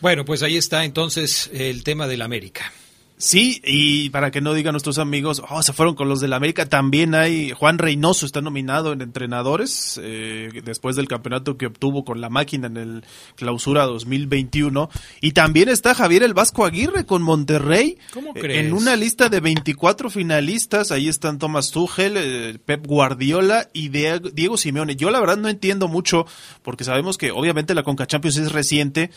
Bueno, 0.00 0.24
pues 0.24 0.42
ahí 0.42 0.56
está 0.56 0.84
entonces 0.84 1.48
el 1.52 1.82
tema 1.82 2.06
del 2.06 2.22
América. 2.22 2.72
Sí, 3.18 3.62
y 3.64 4.10
para 4.10 4.30
que 4.30 4.42
no 4.42 4.52
digan 4.52 4.72
nuestros 4.72 4.98
amigos, 4.98 5.42
oh, 5.48 5.62
se 5.62 5.72
fueron 5.72 5.94
con 5.94 6.06
los 6.06 6.20
del 6.20 6.34
América, 6.34 6.66
también 6.66 7.14
hay, 7.14 7.50
Juan 7.50 7.78
Reynoso 7.78 8.26
está 8.26 8.42
nominado 8.42 8.92
en 8.92 9.00
entrenadores, 9.00 9.98
eh, 10.02 10.50
después 10.62 10.96
del 10.96 11.08
campeonato 11.08 11.56
que 11.56 11.64
obtuvo 11.64 12.04
con 12.04 12.20
la 12.20 12.28
máquina 12.28 12.66
en 12.66 12.76
el 12.76 13.04
clausura 13.34 13.84
2021, 13.84 14.90
y 15.22 15.32
también 15.32 15.70
está 15.70 15.94
Javier 15.94 16.24
el 16.24 16.34
Vasco 16.34 16.66
Aguirre 16.66 17.06
con 17.06 17.22
Monterrey, 17.22 17.96
¿Cómo 18.12 18.32
eh, 18.34 18.40
crees? 18.40 18.66
en 18.66 18.74
una 18.74 18.96
lista 18.96 19.30
de 19.30 19.40
24 19.40 20.10
finalistas, 20.10 20.92
ahí 20.92 21.08
están 21.08 21.38
Thomas 21.38 21.70
Tuchel, 21.70 22.18
eh, 22.18 22.58
Pep 22.62 22.86
Guardiola 22.86 23.70
y 23.72 23.88
Diego, 23.88 24.28
Diego 24.28 24.58
Simeone. 24.58 24.94
Yo 24.94 25.10
la 25.10 25.20
verdad 25.20 25.38
no 25.38 25.48
entiendo 25.48 25.88
mucho, 25.88 26.26
porque 26.62 26.84
sabemos 26.84 27.16
que 27.16 27.30
obviamente 27.30 27.74
la 27.74 27.82
Conca 27.82 28.06
Champions 28.06 28.36
es 28.36 28.52
reciente, 28.52 29.10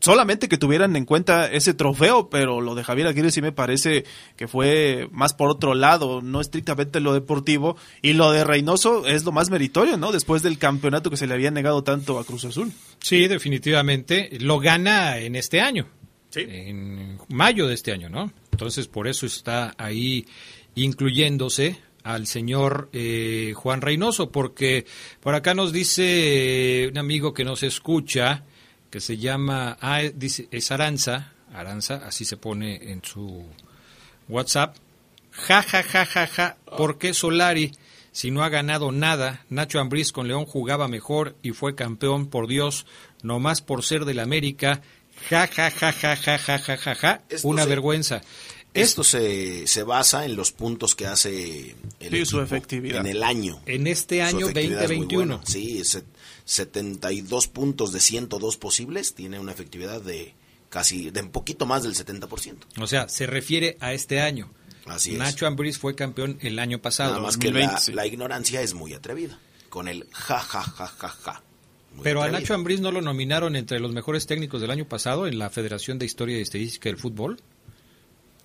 solamente 0.00 0.48
que 0.48 0.58
tuvieran 0.58 0.96
en 0.96 1.04
cuenta 1.04 1.50
ese 1.50 1.74
trofeo, 1.74 2.28
pero 2.28 2.60
lo 2.60 2.74
de 2.74 2.84
Javier 2.84 3.06
Aguirre 3.06 3.30
sí 3.30 3.40
me 3.42 3.52
parece 3.52 4.04
que 4.36 4.48
fue 4.48 5.08
más 5.12 5.34
por 5.34 5.48
otro 5.48 5.74
lado, 5.74 6.20
no 6.22 6.40
estrictamente 6.40 7.00
lo 7.00 7.14
deportivo, 7.14 7.76
y 8.02 8.12
lo 8.12 8.30
de 8.32 8.44
Reynoso 8.44 9.06
es 9.06 9.24
lo 9.24 9.32
más 9.32 9.50
meritorio, 9.50 9.96
¿no? 9.96 10.12
Después 10.12 10.42
del 10.42 10.58
campeonato 10.58 11.10
que 11.10 11.16
se 11.16 11.26
le 11.26 11.34
había 11.34 11.50
negado 11.50 11.82
tanto 11.84 12.18
a 12.18 12.24
Cruz 12.24 12.44
Azul. 12.44 12.72
Sí, 13.00 13.28
definitivamente. 13.28 14.30
Lo 14.40 14.58
gana 14.58 15.18
en 15.18 15.36
este 15.36 15.60
año. 15.60 15.86
En 16.36 17.18
mayo 17.28 17.68
de 17.68 17.74
este 17.74 17.92
año, 17.92 18.08
¿no? 18.08 18.32
Entonces, 18.50 18.88
por 18.88 19.06
eso 19.06 19.26
está 19.26 19.74
ahí 19.78 20.26
incluyéndose 20.74 21.78
al 22.02 22.26
señor 22.26 22.90
eh, 22.92 23.52
Juan 23.56 23.80
Reynoso, 23.80 24.30
porque 24.30 24.84
por 25.20 25.34
acá 25.34 25.54
nos 25.54 25.72
dice 25.72 26.88
un 26.90 26.98
amigo 26.98 27.32
que 27.32 27.44
nos 27.44 27.62
escucha, 27.62 28.44
que 28.94 29.00
se 29.00 29.16
llama, 29.16 29.76
ah, 29.80 30.02
dice, 30.14 30.46
es 30.52 30.70
Aranza, 30.70 31.32
Aranza, 31.52 31.96
así 32.06 32.24
se 32.24 32.36
pone 32.36 32.92
en 32.92 33.02
su 33.04 33.44
WhatsApp. 34.28 34.76
Ja, 35.32 35.64
ja, 35.64 35.82
ja, 35.82 36.06
ja, 36.06 36.28
ja, 36.28 36.56
¿por 36.78 36.96
qué 36.98 37.12
Solari, 37.12 37.72
si 38.12 38.30
no 38.30 38.44
ha 38.44 38.48
ganado 38.50 38.92
nada? 38.92 39.44
Nacho 39.50 39.80
Ambriz 39.80 40.12
con 40.12 40.28
León 40.28 40.46
jugaba 40.46 40.86
mejor 40.86 41.34
y 41.42 41.50
fue 41.50 41.74
campeón, 41.74 42.28
por 42.28 42.46
Dios, 42.46 42.86
nomás 43.24 43.62
por 43.62 43.82
ser 43.82 44.04
del 44.04 44.20
América. 44.20 44.80
Ja, 45.28 45.48
ja, 45.48 45.72
ja, 45.72 45.90
ja, 45.90 46.14
ja, 46.14 46.38
ja, 46.38 46.58
ja, 46.60 46.76
ja, 46.76 46.94
ja, 46.94 47.22
Esto 47.28 47.48
una 47.48 47.64
se- 47.64 47.68
vergüenza. 47.68 48.22
Esto 48.74 49.02
se, 49.02 49.66
se 49.66 49.82
basa 49.82 50.24
en 50.24 50.36
los 50.36 50.52
puntos 50.52 50.94
que 50.94 51.06
hace 51.08 51.74
el 51.98 52.10
Sí, 52.10 52.26
su 52.26 52.38
equipo 52.38 52.42
efectividad. 52.42 53.00
en 53.00 53.06
el 53.06 53.24
año. 53.24 53.60
En 53.66 53.88
este 53.88 54.22
año 54.22 54.48
efectividad 54.48 54.84
es 54.84 54.88
muy 54.90 54.98
2021. 55.06 55.36
buena. 55.38 55.46
Sí, 55.50 55.80
es 55.80 55.88
set- 55.90 56.04
72 56.44 57.48
puntos 57.48 57.92
de 57.92 58.00
102 58.00 58.56
posibles, 58.56 59.14
tiene 59.14 59.38
una 59.38 59.52
efectividad 59.52 60.00
de 60.00 60.34
casi, 60.68 61.10
de 61.10 61.22
un 61.22 61.30
poquito 61.30 61.66
más 61.66 61.82
del 61.82 61.94
70%. 61.94 62.56
O 62.80 62.86
sea, 62.86 63.08
se 63.08 63.26
refiere 63.26 63.76
a 63.80 63.92
este 63.92 64.20
año. 64.20 64.50
Así 64.86 65.12
es. 65.12 65.18
Nacho 65.18 65.46
Ambriz 65.46 65.78
fue 65.78 65.94
campeón 65.94 66.38
el 66.40 66.58
año 66.58 66.80
pasado. 66.80 67.10
Nada 67.12 67.22
más 67.22 67.38
que 67.38 67.50
la, 67.50 67.80
la 67.92 68.06
ignorancia 68.06 68.60
es 68.60 68.74
muy 68.74 68.92
atrevida, 68.92 69.38
con 69.70 69.88
el 69.88 70.06
ja, 70.12 70.40
ja, 70.40 70.62
ja, 70.62 70.86
ja, 70.86 71.08
ja. 71.08 71.42
Muy 71.94 72.02
Pero 72.02 72.22
a. 72.22 72.28
Nacho 72.28 72.54
Ambriz 72.54 72.80
no 72.80 72.90
lo 72.90 73.00
nominaron 73.00 73.56
entre 73.56 73.80
los 73.80 73.92
mejores 73.92 74.26
técnicos 74.26 74.60
del 74.60 74.70
año 74.70 74.86
pasado 74.86 75.26
en 75.26 75.38
la 75.38 75.48
Federación 75.48 75.98
de 75.98 76.06
Historia 76.06 76.38
y 76.38 76.42
Estadística 76.42 76.88
del 76.88 76.98
Fútbol. 76.98 77.40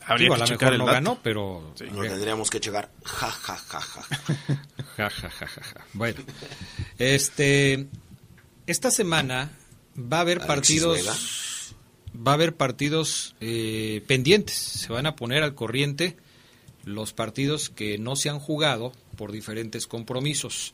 Habría 0.05 0.25
Digo, 0.25 0.35
que 0.35 0.41
a 0.41 0.45
lo 0.45 0.45
checar 0.47 0.71
mejor 0.71 0.73
el 0.73 0.79
no 0.79 0.85
dato. 0.85 0.93
ganó, 0.95 1.19
pero... 1.21 1.73
Lo 1.91 2.01
tendríamos 2.01 2.49
que 2.49 2.59
checar. 2.59 2.89
Ja, 3.03 3.29
ja, 3.31 3.55
ja, 3.55 3.79
ja. 3.81 4.01
Ja, 4.97 5.09
ja, 5.09 5.29
ja, 5.29 5.47
ja, 5.47 5.62
ja. 5.63 5.85
Bueno, 5.93 6.19
este, 6.97 7.88
esta 8.65 8.91
semana 8.91 9.51
va 9.97 10.17
a 10.17 10.21
haber 10.21 10.41
Alexis 10.41 10.47
partidos, 10.83 10.97
Vega. 10.97 11.13
va 12.27 12.31
a 12.31 12.35
haber 12.35 12.55
partidos 12.55 13.35
eh, 13.39 14.03
pendientes. 14.07 14.55
Se 14.55 14.91
van 14.91 15.05
a 15.05 15.15
poner 15.15 15.43
al 15.43 15.55
corriente 15.55 16.17
los 16.85 17.13
partidos 17.13 17.69
que 17.69 17.97
no 17.97 18.15
se 18.15 18.29
han 18.29 18.39
jugado 18.39 18.93
por 19.15 19.31
diferentes 19.31 19.85
compromisos. 19.85 20.73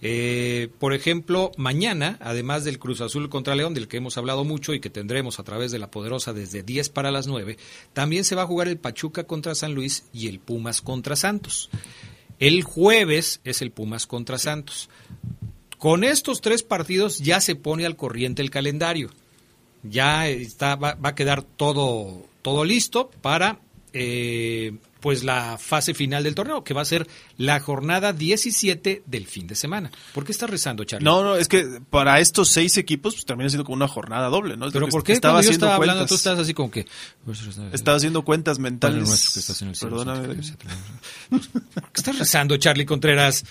Eh, 0.00 0.68
por 0.78 0.94
ejemplo, 0.94 1.50
mañana, 1.56 2.18
además 2.20 2.64
del 2.64 2.78
Cruz 2.78 3.00
Azul 3.00 3.28
contra 3.28 3.56
León, 3.56 3.74
del 3.74 3.88
que 3.88 3.96
hemos 3.96 4.16
hablado 4.16 4.44
mucho 4.44 4.72
y 4.74 4.80
que 4.80 4.90
tendremos 4.90 5.40
a 5.40 5.42
través 5.42 5.72
de 5.72 5.78
la 5.78 5.90
Poderosa 5.90 6.32
desde 6.32 6.62
10 6.62 6.88
para 6.90 7.10
las 7.10 7.26
9, 7.26 7.58
también 7.92 8.24
se 8.24 8.34
va 8.34 8.42
a 8.42 8.46
jugar 8.46 8.68
el 8.68 8.78
Pachuca 8.78 9.24
contra 9.24 9.54
San 9.54 9.74
Luis 9.74 10.04
y 10.12 10.28
el 10.28 10.38
Pumas 10.38 10.80
contra 10.82 11.16
Santos. 11.16 11.68
El 12.38 12.62
jueves 12.62 13.40
es 13.44 13.62
el 13.62 13.72
Pumas 13.72 14.06
contra 14.06 14.38
Santos. 14.38 14.88
Con 15.78 16.04
estos 16.04 16.40
tres 16.40 16.62
partidos 16.62 17.18
ya 17.18 17.40
se 17.40 17.56
pone 17.56 17.84
al 17.84 17.96
corriente 17.96 18.42
el 18.42 18.50
calendario. 18.50 19.10
Ya 19.82 20.28
está, 20.28 20.76
va, 20.76 20.94
va 20.94 21.10
a 21.10 21.14
quedar 21.14 21.42
todo, 21.42 22.26
todo 22.42 22.64
listo 22.64 23.10
para 23.20 23.60
eh, 23.92 24.72
pues 25.00 25.24
la 25.24 25.58
fase 25.58 25.94
final 25.94 26.24
del 26.24 26.34
torneo, 26.34 26.64
que 26.64 26.74
va 26.74 26.82
a 26.82 26.84
ser 26.84 27.06
la 27.36 27.60
jornada 27.60 28.12
17 28.12 29.02
del 29.06 29.26
fin 29.26 29.46
de 29.46 29.54
semana. 29.54 29.90
¿Por 30.12 30.24
qué 30.24 30.32
estás 30.32 30.50
rezando, 30.50 30.84
Charlie? 30.84 31.04
No, 31.04 31.22
no, 31.22 31.36
es 31.36 31.48
que 31.48 31.80
para 31.90 32.20
estos 32.20 32.48
seis 32.48 32.76
equipos 32.76 33.14
pues 33.14 33.24
termina 33.24 33.48
siendo 33.48 33.64
como 33.64 33.76
una 33.76 33.88
jornada 33.88 34.28
doble, 34.28 34.56
¿no? 34.56 34.66
Es 34.66 34.72
Pero 34.72 34.88
¿por 34.88 35.04
qué 35.04 35.12
estaba 35.12 35.34
cuando 35.34 35.44
yo 35.44 35.50
haciendo 35.50 35.66
estaba 35.66 35.76
hablando 35.76 36.00
cuentas. 36.00 36.08
tú 36.08 36.14
estás 36.14 36.38
así 36.38 36.54
como 36.54 36.70
que... 36.70 36.86
Estaba 37.72 37.96
haciendo 37.96 38.22
cuentas 38.22 38.58
mentales. 38.58 39.38
Perdóname. 39.80 40.28
¿Por 40.28 40.36
qué 40.36 42.00
estás 42.00 42.18
rezando, 42.18 42.56
Charlie 42.56 42.86
Contreras? 42.86 43.44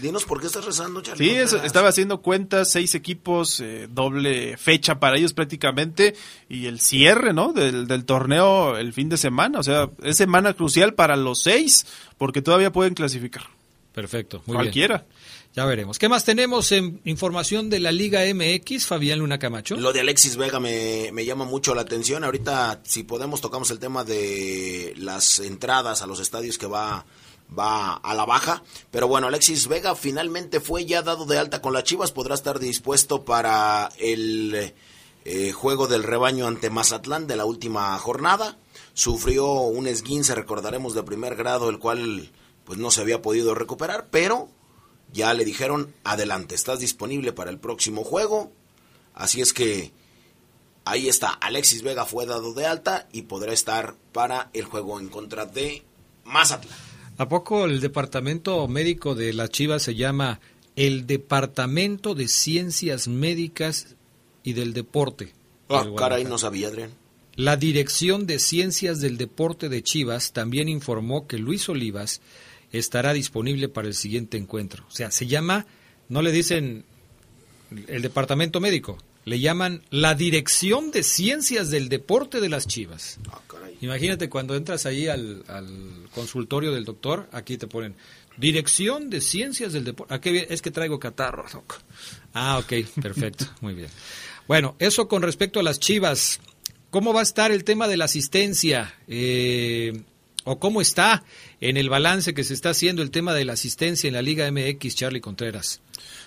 Dinos 0.00 0.24
por 0.24 0.40
qué 0.40 0.46
estás 0.46 0.64
rezando, 0.64 1.02
Charlie. 1.02 1.28
Sí, 1.28 1.34
eso, 1.36 1.62
estaba 1.62 1.88
haciendo 1.88 2.22
cuentas, 2.22 2.70
seis 2.70 2.94
equipos, 2.94 3.60
eh, 3.60 3.88
doble 3.90 4.56
fecha 4.56 4.98
para 4.98 5.16
ellos 5.16 5.34
prácticamente, 5.34 6.14
y 6.48 6.66
el 6.66 6.80
cierre, 6.80 7.32
¿no? 7.32 7.52
Del, 7.52 7.86
del 7.86 8.04
torneo 8.04 8.76
el 8.78 8.92
fin 8.92 9.08
de 9.08 9.16
semana, 9.16 9.58
o 9.58 9.62
sea, 9.62 9.90
es 10.02 10.16
semana 10.16 10.54
crucial 10.54 10.94
para 10.94 11.16
los 11.16 11.42
seis, 11.42 11.86
porque 12.18 12.42
todavía 12.42 12.72
pueden 12.72 12.94
clasificar. 12.94 13.44
Perfecto, 13.92 14.42
muy 14.46 14.54
Cualquiera. 14.56 14.98
bien. 14.98 15.22
Ya 15.54 15.66
veremos. 15.66 15.98
¿Qué 15.98 16.08
más 16.08 16.24
tenemos 16.24 16.72
en 16.72 17.02
información 17.04 17.68
de 17.68 17.78
la 17.78 17.92
Liga 17.92 18.22
MX, 18.32 18.86
Fabián 18.86 19.18
Luna 19.18 19.38
Camacho? 19.38 19.76
Lo 19.76 19.92
de 19.92 20.00
Alexis 20.00 20.36
Vega 20.36 20.58
me, 20.60 21.10
me 21.12 21.26
llama 21.26 21.44
mucho 21.44 21.74
la 21.74 21.82
atención. 21.82 22.24
Ahorita, 22.24 22.80
si 22.84 23.02
podemos, 23.02 23.42
tocamos 23.42 23.70
el 23.70 23.78
tema 23.78 24.02
de 24.02 24.94
las 24.96 25.40
entradas 25.40 26.00
a 26.00 26.06
los 26.06 26.20
estadios 26.20 26.56
que 26.56 26.64
va, 26.66 27.04
va 27.58 27.94
a 27.94 28.14
la 28.14 28.24
baja. 28.24 28.62
Pero 28.90 29.08
bueno, 29.08 29.26
Alexis 29.26 29.68
Vega 29.68 29.94
finalmente 29.94 30.60
fue 30.60 30.84
ya 30.84 31.02
dado 31.02 31.26
de 31.26 31.38
alta 31.38 31.62
con 31.62 31.72
las 31.72 31.84
Chivas. 31.84 32.12
Podrá 32.12 32.34
estar 32.34 32.58
dispuesto 32.58 33.24
para 33.24 33.90
el 33.98 34.74
eh, 35.24 35.52
juego 35.52 35.86
del 35.86 36.02
rebaño 36.02 36.46
ante 36.46 36.70
Mazatlán 36.70 37.26
de 37.26 37.36
la 37.36 37.44
última 37.44 37.96
jornada. 37.98 38.58
Sufrió 38.94 39.46
un 39.52 39.86
esguince, 39.86 40.34
recordaremos, 40.34 40.94
de 40.94 41.02
primer 41.02 41.36
grado, 41.36 41.70
el 41.70 41.78
cual 41.78 42.30
pues 42.64 42.78
no 42.78 42.90
se 42.90 43.00
había 43.00 43.22
podido 43.22 43.54
recuperar, 43.54 44.08
pero 44.10 44.48
ya 45.12 45.32
le 45.34 45.44
dijeron, 45.44 45.94
adelante, 46.04 46.54
estás 46.54 46.80
disponible 46.80 47.32
para 47.32 47.50
el 47.50 47.58
próximo 47.58 48.04
juego. 48.04 48.52
Así 49.14 49.40
es 49.40 49.52
que 49.52 49.92
ahí 50.84 51.08
está, 51.08 51.30
Alexis 51.30 51.82
Vega 51.82 52.04
fue 52.04 52.26
dado 52.26 52.54
de 52.54 52.66
alta 52.66 53.08
y 53.12 53.22
podrá 53.22 53.52
estar 53.52 53.94
para 54.12 54.50
el 54.52 54.64
juego 54.64 54.98
en 54.98 55.08
contra 55.08 55.46
de 55.46 55.84
Mazatlán. 56.24 56.91
¿A 57.18 57.28
poco 57.28 57.66
el 57.66 57.80
departamento 57.80 58.66
médico 58.68 59.14
de 59.14 59.32
las 59.32 59.50
Chivas 59.50 59.82
se 59.82 59.94
llama 59.94 60.40
el 60.76 61.06
Departamento 61.06 62.14
de 62.14 62.28
Ciencias 62.28 63.08
Médicas 63.08 63.96
y 64.42 64.54
del 64.54 64.72
Deporte? 64.72 65.32
Ah, 65.68 65.86
caray, 65.96 66.24
no 66.24 66.38
sabía, 66.38 66.68
Adrián. 66.68 66.90
La 67.34 67.56
Dirección 67.56 68.26
de 68.26 68.38
Ciencias 68.38 69.00
del 69.00 69.16
Deporte 69.16 69.68
de 69.68 69.82
Chivas 69.82 70.32
también 70.32 70.68
informó 70.68 71.26
que 71.26 71.38
Luis 71.38 71.68
Olivas 71.68 72.20
estará 72.72 73.12
disponible 73.12 73.68
para 73.68 73.88
el 73.88 73.94
siguiente 73.94 74.36
encuentro. 74.36 74.84
O 74.88 74.90
sea, 74.90 75.10
se 75.10 75.26
llama, 75.26 75.66
no 76.08 76.22
le 76.22 76.32
dicen 76.32 76.84
el 77.88 78.02
departamento 78.02 78.60
médico, 78.60 78.98
le 79.24 79.40
llaman 79.40 79.82
la 79.90 80.14
Dirección 80.14 80.90
de 80.90 81.02
Ciencias 81.02 81.70
del 81.70 81.88
Deporte 81.88 82.40
de 82.40 82.48
las 82.48 82.66
Chivas. 82.66 83.18
Ah, 83.30 83.40
Imagínate 83.80 84.28
cuando 84.28 84.54
entras 84.54 84.86
ahí 84.86 85.08
al, 85.08 85.44
consultorio 86.14 86.72
del 86.72 86.84
doctor, 86.84 87.28
aquí 87.32 87.56
te 87.56 87.66
ponen 87.66 87.96
Dirección 88.36 89.10
de 89.10 89.20
Ciencias 89.20 89.72
del 89.72 89.84
Deporte. 89.84 90.14
¿A 90.14 90.20
qué 90.20 90.46
es 90.48 90.62
que 90.62 90.70
traigo 90.70 90.98
catarro, 90.98 91.44
Ah, 92.32 92.58
ok, 92.58 92.72
perfecto, 93.00 93.46
muy 93.60 93.74
bien. 93.74 93.88
Bueno, 94.48 94.76
eso 94.78 95.08
con 95.08 95.22
respecto 95.22 95.60
a 95.60 95.62
las 95.62 95.78
Chivas. 95.78 96.40
¿Cómo 96.90 97.14
va 97.14 97.20
a 97.20 97.22
estar 97.22 97.50
el 97.52 97.64
tema 97.64 97.88
de 97.88 97.96
la 97.96 98.04
asistencia? 98.04 98.94
Eh, 99.08 100.02
¿O 100.44 100.58
cómo 100.58 100.80
está 100.80 101.22
en 101.60 101.76
el 101.76 101.88
balance 101.88 102.34
que 102.34 102.42
se 102.42 102.54
está 102.54 102.70
haciendo 102.70 103.02
el 103.02 103.10
tema 103.10 103.32
de 103.32 103.44
la 103.44 103.52
asistencia 103.52 104.08
en 104.08 104.14
la 104.14 104.22
Liga 104.22 104.50
MX, 104.50 104.96
Charlie 104.96 105.20
Contreras? 105.20 105.80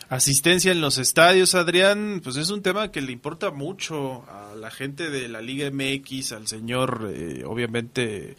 Asistencia 0.08 0.72
en 0.72 0.82
los 0.82 1.00
estadios, 1.00 1.56
Adrián, 1.56 2.22
pues 2.24 2.38
es 2.38 2.50
un 2.50 2.62
tema 2.62 2.92
que 2.92 3.02
le 3.02 3.12
importa 3.12 3.52
mucho 3.52 4.24
a 4.30 4.56
la 4.56 4.72
gente 4.72 5.10
de 5.10 5.28
la 5.28 5.42
Liga 5.42 5.70
MX, 5.72 6.32
al 6.32 6.48
señor, 6.48 7.12
eh, 7.12 7.44
obviamente, 7.46 8.38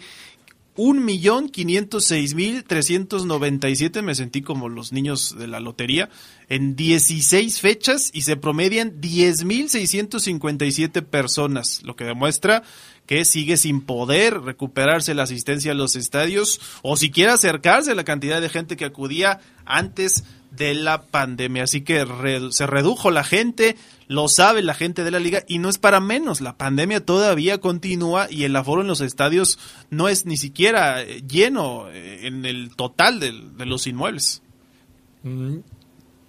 un 0.75 1.05
millón 1.05 1.49
quinientos 1.49 2.05
seis 2.05 2.35
mil 2.35 2.63
trescientos 2.63 3.25
noventa 3.25 3.69
y 3.69 3.75
siete 3.75 4.01
me 4.01 4.15
sentí 4.15 4.41
como 4.41 4.69
los 4.69 4.91
niños 4.91 5.35
de 5.37 5.47
la 5.47 5.59
lotería 5.59 6.09
en 6.49 6.75
16 6.75 7.59
fechas 7.59 8.11
y 8.13 8.21
se 8.21 8.35
promedian 8.35 8.99
diez 8.99 9.45
mil 9.45 9.69
seiscientos 9.69 10.23
cincuenta 10.23 10.65
y 10.65 10.71
siete 10.71 11.01
personas 11.01 11.81
lo 11.83 11.95
que 11.95 12.03
demuestra 12.03 12.63
que 13.05 13.23
sigue 13.23 13.57
sin 13.57 13.81
poder 13.81 14.41
recuperarse 14.41 15.13
la 15.13 15.23
asistencia 15.23 15.71
a 15.71 15.75
los 15.75 15.95
estadios 15.95 16.59
o 16.81 16.97
siquiera 16.97 17.33
acercarse 17.33 17.91
a 17.91 17.95
la 17.95 18.03
cantidad 18.03 18.41
de 18.41 18.49
gente 18.49 18.75
que 18.75 18.85
acudía 18.85 19.39
antes 19.65 20.23
de 20.51 20.73
la 20.73 21.03
pandemia. 21.03 21.63
Así 21.63 21.81
que 21.81 22.05
se 22.51 22.67
redujo 22.67 23.11
la 23.11 23.23
gente, 23.23 23.75
lo 24.07 24.27
sabe 24.27 24.61
la 24.61 24.73
gente 24.73 25.03
de 25.03 25.11
la 25.11 25.19
liga 25.19 25.43
y 25.47 25.59
no 25.59 25.69
es 25.69 25.77
para 25.77 25.99
menos. 25.99 26.41
La 26.41 26.57
pandemia 26.57 27.05
todavía 27.05 27.59
continúa 27.59 28.27
y 28.29 28.43
el 28.43 28.55
aforo 28.55 28.81
en 28.81 28.87
los 28.87 29.01
estadios 29.01 29.59
no 29.89 30.07
es 30.07 30.25
ni 30.25 30.37
siquiera 30.37 31.01
eh, 31.01 31.23
lleno 31.27 31.89
eh, 31.89 32.27
en 32.27 32.45
el 32.45 32.75
total 32.75 33.19
de, 33.19 33.31
los 33.65 33.87
inmuebles. 33.87 34.41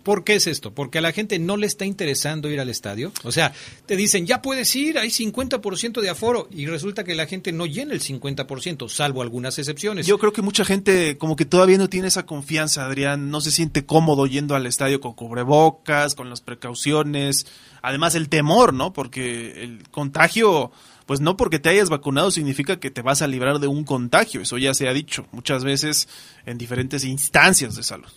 ¿Por 0.07 0.23
qué 0.23 0.37
es 0.37 0.47
esto? 0.47 0.73
Porque 0.73 0.99
a 0.99 1.01
la 1.01 1.11
gente 1.11 1.41
no 1.41 1.57
le 1.57 1.67
está 1.67 1.85
interesando 1.85 2.49
ir 2.49 2.61
al 2.61 2.69
estadio. 2.69 3.11
O 3.25 3.33
sea, 3.33 3.53
te 3.87 3.97
dicen, 3.97 4.25
ya 4.25 4.41
puedes 4.41 4.77
ir, 4.77 4.99
hay 4.99 5.09
50% 5.09 6.01
de 6.01 6.09
aforo 6.09 6.47
y 6.53 6.67
resulta 6.67 7.03
que 7.03 7.17
la 7.17 7.27
gente 7.27 7.51
no 7.51 7.67
llena 7.67 7.93
el 7.93 8.01
50%, 8.01 8.89
salvo 8.89 9.21
algunas 9.21 9.59
excepciones. 9.59 10.07
Yo 10.07 10.21
creo 10.21 10.33
que 10.33 10.43
mucha 10.43 10.65
gente 10.65 11.19
como 11.19 11.35
que 11.35 11.45
todavía 11.45 11.77
no 11.77 11.89
tiene 11.89 12.07
esa 12.07 12.25
confianza, 12.25 12.87
Adrián, 12.87 13.33
no 13.33 13.41
se 13.41 13.51
siente 13.51 13.85
cómodo 13.85 14.29
yendo 14.29 14.55
al 14.55 14.67
estadio 14.67 15.01
con 15.01 15.15
cubrebocas, 15.15 16.15
con 16.15 16.31
las 16.31 16.41
precauciones, 16.41 17.49
además 17.83 18.15
el 18.15 18.29
temor, 18.29 18.75
¿no? 18.75 18.93
Porque 18.93 19.65
el 19.65 19.89
contagio 19.91 20.71
pues 21.07 21.21
no 21.21 21.37
porque 21.37 21.59
te 21.59 21.69
hayas 21.69 21.89
vacunado 21.89 22.31
significa 22.31 22.79
que 22.79 22.93
te 22.93 23.03
vas 23.03 23.23
a 23.23 23.27
librar 23.27 23.59
de 23.59 23.67
un 23.67 23.83
contagio, 23.83 24.41
eso 24.43 24.57
ya 24.57 24.73
se 24.73 24.89
ha 24.89 24.93
dicho 24.93 25.27
muchas 25.33 25.65
veces 25.65 26.09
en 26.45 26.59
diferentes 26.59 27.03
instancias 27.03 27.75
de 27.75 27.83
salud. 27.83 28.11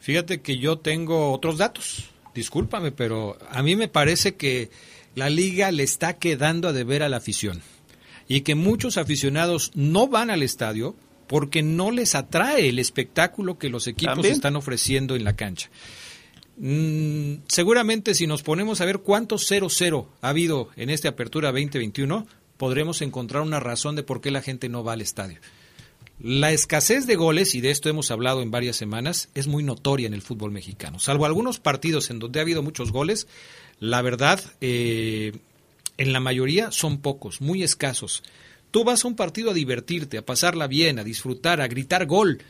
Fíjate 0.00 0.40
que 0.40 0.58
yo 0.58 0.78
tengo 0.78 1.32
otros 1.32 1.58
datos, 1.58 2.10
discúlpame, 2.34 2.90
pero 2.90 3.38
a 3.50 3.62
mí 3.62 3.76
me 3.76 3.88
parece 3.88 4.34
que 4.34 4.70
la 5.14 5.28
liga 5.28 5.70
le 5.70 5.82
está 5.82 6.18
quedando 6.18 6.68
a 6.68 6.72
deber 6.72 7.02
a 7.02 7.08
la 7.08 7.18
afición 7.18 7.60
y 8.26 8.40
que 8.40 8.54
muchos 8.54 8.96
aficionados 8.96 9.72
no 9.74 10.08
van 10.08 10.30
al 10.30 10.42
estadio 10.42 10.96
porque 11.26 11.62
no 11.62 11.90
les 11.90 12.14
atrae 12.14 12.68
el 12.68 12.78
espectáculo 12.78 13.58
que 13.58 13.68
los 13.68 13.86
equipos 13.86 14.24
están 14.24 14.56
ofreciendo 14.56 15.16
en 15.16 15.24
la 15.24 15.36
cancha. 15.36 15.70
Mm, 16.56 17.42
seguramente 17.46 18.14
si 18.14 18.26
nos 18.26 18.42
ponemos 18.42 18.80
a 18.80 18.84
ver 18.84 18.98
cuántos 18.98 19.50
0-0 19.50 20.06
ha 20.20 20.28
habido 20.28 20.68
en 20.76 20.90
esta 20.90 21.10
apertura 21.10 21.52
2021, 21.52 22.26
podremos 22.56 23.00
encontrar 23.02 23.42
una 23.42 23.60
razón 23.60 23.96
de 23.96 24.02
por 24.02 24.20
qué 24.20 24.30
la 24.30 24.42
gente 24.42 24.68
no 24.68 24.82
va 24.82 24.94
al 24.94 25.00
estadio. 25.00 25.38
La 26.22 26.52
escasez 26.52 27.06
de 27.06 27.16
goles, 27.16 27.54
y 27.54 27.62
de 27.62 27.70
esto 27.70 27.88
hemos 27.88 28.10
hablado 28.10 28.42
en 28.42 28.50
varias 28.50 28.76
semanas, 28.76 29.30
es 29.34 29.46
muy 29.46 29.62
notoria 29.62 30.06
en 30.06 30.12
el 30.12 30.20
fútbol 30.20 30.50
mexicano. 30.50 30.98
Salvo 30.98 31.24
algunos 31.24 31.60
partidos 31.60 32.10
en 32.10 32.18
donde 32.18 32.38
ha 32.38 32.42
habido 32.42 32.62
muchos 32.62 32.92
goles, 32.92 33.26
la 33.78 34.02
verdad, 34.02 34.38
eh, 34.60 35.32
en 35.96 36.12
la 36.12 36.20
mayoría 36.20 36.72
son 36.72 36.98
pocos, 36.98 37.40
muy 37.40 37.62
escasos. 37.62 38.22
Tú 38.70 38.84
vas 38.84 39.02
a 39.02 39.08
un 39.08 39.16
partido 39.16 39.50
a 39.50 39.54
divertirte, 39.54 40.18
a 40.18 40.26
pasarla 40.26 40.66
bien, 40.66 40.98
a 40.98 41.04
disfrutar, 41.04 41.62
a 41.62 41.68
gritar 41.68 42.04
gol. 42.04 42.42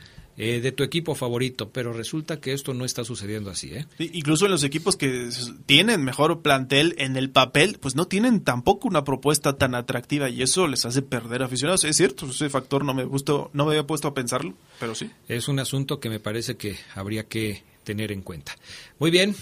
Eh, 0.43 0.63
de 0.63 0.73
tu 0.73 0.85
equipo 0.85 1.15
favorito, 1.15 1.69
pero 1.69 1.93
resulta 1.93 2.41
que 2.41 2.55
esto 2.55 2.73
no 2.73 2.87
está 2.87 3.05
sucediendo 3.05 3.51
así. 3.51 3.75
¿eh? 3.75 3.87
incluso 3.99 4.47
en 4.47 4.53
los 4.53 4.65
equipos 4.65 4.97
que 4.97 5.29
tienen 5.67 6.03
mejor 6.03 6.41
plantel 6.41 6.95
en 6.97 7.19
el 7.19 7.29
papel, 7.29 7.77
pues 7.79 7.95
no 7.95 8.07
tienen 8.07 8.41
tampoco 8.41 8.89
una 8.89 9.05
propuesta 9.05 9.59
tan 9.59 9.75
atractiva 9.75 10.31
y 10.31 10.41
eso 10.41 10.67
les 10.67 10.87
hace 10.87 11.03
perder 11.03 11.43
aficionados. 11.43 11.85
Es 11.85 11.99
cierto, 11.99 12.25
ese 12.25 12.49
factor 12.49 12.87
no 12.87 12.95
me 12.95 13.05
gustó, 13.05 13.51
no 13.53 13.67
me 13.67 13.73
había 13.73 13.87
puesto 13.87 14.09
a 14.09 14.15
pensarlo, 14.15 14.55
pero 14.79 14.95
sí. 14.95 15.11
Es 15.29 15.47
un 15.49 15.59
asunto 15.59 16.01
que 16.01 16.09
me 16.09 16.21
parece 16.21 16.57
que 16.57 16.79
habría 16.95 17.25
que 17.25 17.63
tener 17.85 18.11
en 18.11 18.23
cuenta. 18.23 18.57
Muy 18.99 19.11
bien, 19.11 19.37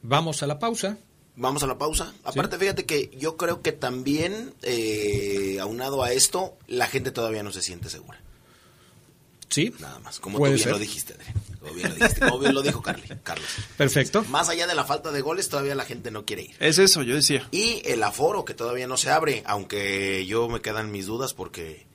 vamos 0.00 0.42
a 0.42 0.46
la 0.46 0.58
pausa. 0.58 0.96
Vamos 1.36 1.62
a 1.64 1.66
la 1.66 1.76
pausa. 1.76 2.14
Aparte, 2.24 2.56
fíjate 2.56 2.86
que 2.86 3.10
yo 3.14 3.36
creo 3.36 3.60
que 3.60 3.72
también, 3.72 4.54
eh, 4.62 5.58
aunado 5.60 6.02
a 6.02 6.12
esto, 6.12 6.56
la 6.66 6.86
gente 6.86 7.10
todavía 7.10 7.42
no 7.42 7.52
se 7.52 7.60
siente 7.60 7.90
segura. 7.90 8.22
Sí. 9.50 9.74
Nada 9.80 9.98
más. 9.98 10.20
Como 10.20 10.38
tú 10.38 10.44
bien 10.44 10.70
lo 10.70 10.78
dijiste, 10.78 11.14
Como 11.60 11.74
bien 11.74 11.88
lo 11.90 11.94
dijiste. 11.96 12.20
Como 12.20 12.38
bien 12.38 12.54
lo 12.54 12.62
dijo 12.62 12.80
Carly, 12.82 13.08
Carlos. 13.22 13.48
Perfecto. 13.76 14.24
Más 14.24 14.48
allá 14.48 14.66
de 14.66 14.74
la 14.74 14.84
falta 14.84 15.10
de 15.10 15.20
goles, 15.20 15.48
todavía 15.48 15.74
la 15.74 15.84
gente 15.84 16.10
no 16.10 16.24
quiere 16.24 16.42
ir. 16.42 16.56
Es 16.60 16.78
eso, 16.78 17.02
yo 17.02 17.14
decía. 17.14 17.46
Y 17.50 17.82
el 17.84 18.02
aforo, 18.02 18.44
que 18.44 18.54
todavía 18.54 18.86
no 18.86 18.96
se 18.96 19.10
abre, 19.10 19.42
aunque 19.46 20.24
yo 20.26 20.48
me 20.48 20.60
quedan 20.60 20.90
mis 20.90 21.06
dudas 21.06 21.34
porque 21.34 21.86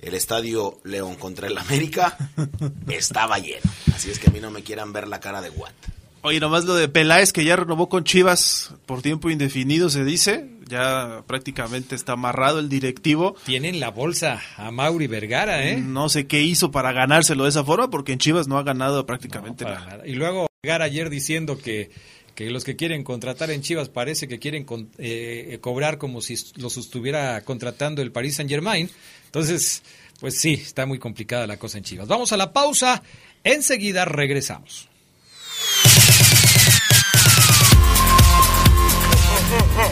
el 0.00 0.14
estadio 0.14 0.80
León 0.84 1.16
contra 1.16 1.48
el 1.48 1.58
América 1.58 2.16
estaba 2.88 3.38
lleno. 3.38 3.70
Así 3.94 4.10
es 4.10 4.18
que 4.18 4.28
a 4.30 4.32
mí 4.32 4.40
no 4.40 4.50
me 4.50 4.62
quieran 4.62 4.92
ver 4.92 5.08
la 5.08 5.20
cara 5.20 5.42
de 5.42 5.50
Watt. 5.50 5.74
Oye, 6.22 6.38
nomás 6.38 6.64
lo 6.64 6.74
de 6.74 6.88
Peláez 6.88 7.32
que 7.32 7.44
ya 7.44 7.56
renovó 7.56 7.88
con 7.88 8.04
Chivas 8.04 8.74
por 8.84 9.00
tiempo 9.00 9.30
indefinido, 9.30 9.88
se 9.88 10.04
dice. 10.04 10.50
Ya 10.68 11.24
prácticamente 11.26 11.94
está 11.94 12.12
amarrado 12.12 12.60
el 12.60 12.68
directivo. 12.68 13.34
Tienen 13.44 13.80
la 13.80 13.90
bolsa 13.90 14.40
a 14.56 14.70
Mauri 14.70 15.06
Vergara, 15.06 15.66
¿eh? 15.66 15.78
No 15.78 16.08
sé 16.08 16.26
qué 16.26 16.42
hizo 16.42 16.70
para 16.70 16.92
ganárselo 16.92 17.44
de 17.44 17.50
esa 17.50 17.64
forma, 17.64 17.90
porque 17.90 18.12
en 18.12 18.18
Chivas 18.18 18.48
no 18.48 18.58
ha 18.58 18.62
ganado 18.62 19.06
prácticamente 19.06 19.64
nada. 19.64 20.06
Y 20.06 20.12
luego 20.12 20.46
Vergara 20.62 20.84
ayer 20.84 21.08
diciendo 21.08 21.58
que, 21.58 21.90
que 22.34 22.50
los 22.50 22.64
que 22.64 22.76
quieren 22.76 23.02
contratar 23.02 23.50
en 23.50 23.62
Chivas 23.62 23.88
parece 23.88 24.28
que 24.28 24.38
quieren 24.38 24.66
eh, 24.98 25.58
cobrar 25.62 25.96
como 25.96 26.20
si 26.20 26.36
los 26.56 26.76
estuviera 26.76 27.40
contratando 27.44 28.02
el 28.02 28.12
Paris 28.12 28.36
Saint 28.36 28.50
Germain. 28.50 28.90
Entonces, 29.24 29.82
pues 30.20 30.38
sí, 30.38 30.52
está 30.52 30.84
muy 30.84 30.98
complicada 30.98 31.46
la 31.46 31.56
cosa 31.56 31.78
en 31.78 31.84
Chivas. 31.84 32.06
Vamos 32.06 32.32
a 32.32 32.36
la 32.36 32.52
pausa. 32.52 33.02
Enseguida 33.42 34.04
regresamos. 34.04 34.89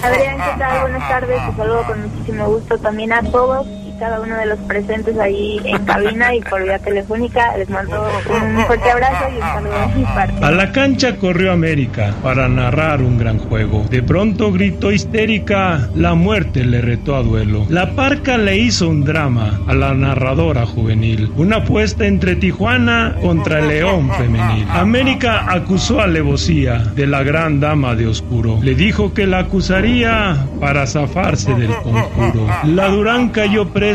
Adrián, 0.03 0.37
¿qué 0.37 0.59
tal? 0.59 0.81
Buenas 0.83 1.09
tardes. 1.09 1.41
Te 1.51 1.57
saludo 1.57 1.85
con 1.85 2.03
muchísimo 2.03 2.47
gusto 2.47 2.79
también 2.79 3.13
a 3.13 3.23
todos 3.23 3.67
cada 3.99 4.21
uno 4.21 4.37
de 4.37 4.47
los 4.47 4.59
presentes 4.61 5.19
ahí 5.19 5.61
en 5.65 5.85
cabina 5.85 6.35
y 6.35 6.41
por 6.41 6.63
vía 6.63 6.79
telefónica. 6.79 7.57
Les 7.57 7.69
mando 7.69 8.09
un 8.31 8.65
fuerte 8.65 8.91
abrazo 8.91 9.25
y 9.33 9.35
un 9.35 9.41
saludo 9.41 9.89
de 9.89 9.95
mi 9.97 10.05
parte. 10.05 10.45
A 10.45 10.51
la 10.51 10.73
cancha 10.73 11.17
corrió 11.17 11.53
América 11.53 12.15
para 12.23 12.49
narrar 12.49 13.03
un 13.03 13.19
gran 13.19 13.39
juego. 13.39 13.85
De 13.91 14.03
pronto 14.03 14.53
gritó 14.53 14.93
histérica, 14.93 15.89
la 15.95 16.15
muerte 16.15 16.65
le 16.65 16.81
retó 16.81 17.17
a 17.17 17.23
duelo. 17.23 17.67
La 17.69 17.91
parca 17.93 18.39
le 18.39 18.57
hizo 18.57 18.89
un 18.89 19.05
drama 19.05 19.61
a 19.67 19.75
la 19.75 19.95
narradora 19.95 20.65
juvenil. 20.65 21.33
Una 21.37 21.57
apuesta 21.57 22.07
entre 22.07 22.37
Tijuana 22.37 23.17
contra 23.21 23.59
el 23.59 23.69
León 23.69 24.11
femenil. 24.13 24.67
América 24.71 25.47
acusó 25.49 26.01
a 26.01 26.05
alevosía 26.05 26.79
de 26.79 27.07
la 27.07 27.23
gran 27.23 27.59
dama 27.59 27.95
de 27.95 28.07
oscuro. 28.07 28.59
Le 28.63 28.75
dijo 28.75 29.13
que 29.13 29.27
la 29.27 29.41
acusaría 29.41 30.47
para 30.61 30.87
zafarse 30.87 31.55
del 31.55 31.75
conjuro. 31.77 32.47
La 32.65 32.89
Durán 32.89 33.31
cayó 33.31 33.69
presa 33.69 33.88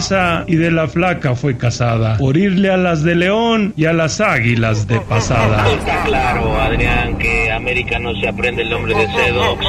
y 0.48 0.56
de 0.56 0.72
la 0.72 0.88
flaca 0.88 1.36
fue 1.36 1.56
casada. 1.56 2.18
Por 2.18 2.36
irle 2.36 2.72
a 2.72 2.78
las 2.78 3.04
de 3.04 3.14
León 3.14 3.74
y 3.78 3.86
a 3.86 3.94
las 3.94 4.22
águilas 4.22 4.88
de 4.88 5.00
pasada. 5.02 5.72
Está 5.72 6.04
claro, 6.04 6.60
Adrián, 6.60 7.18
que 7.18 7.52
América 7.52 8.00
no 8.00 8.12
se 8.20 8.28
aprende 8.28 8.64
el 8.64 8.72
nombre 8.72 8.96
de 8.96 9.06
Sedox. 9.06 9.66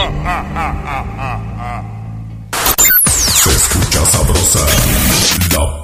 Se 3.06 3.50
escucha 3.50 4.06
sabrosa, 4.06 4.60
la 5.52 5.84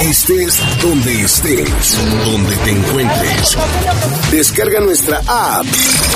Estés 0.00 0.60
donde 0.82 1.22
estés, 1.22 1.98
donde 2.24 2.56
te 2.56 2.70
encuentres. 2.70 3.56
Descarga 4.30 4.80
nuestra 4.80 5.20
app 5.26 5.66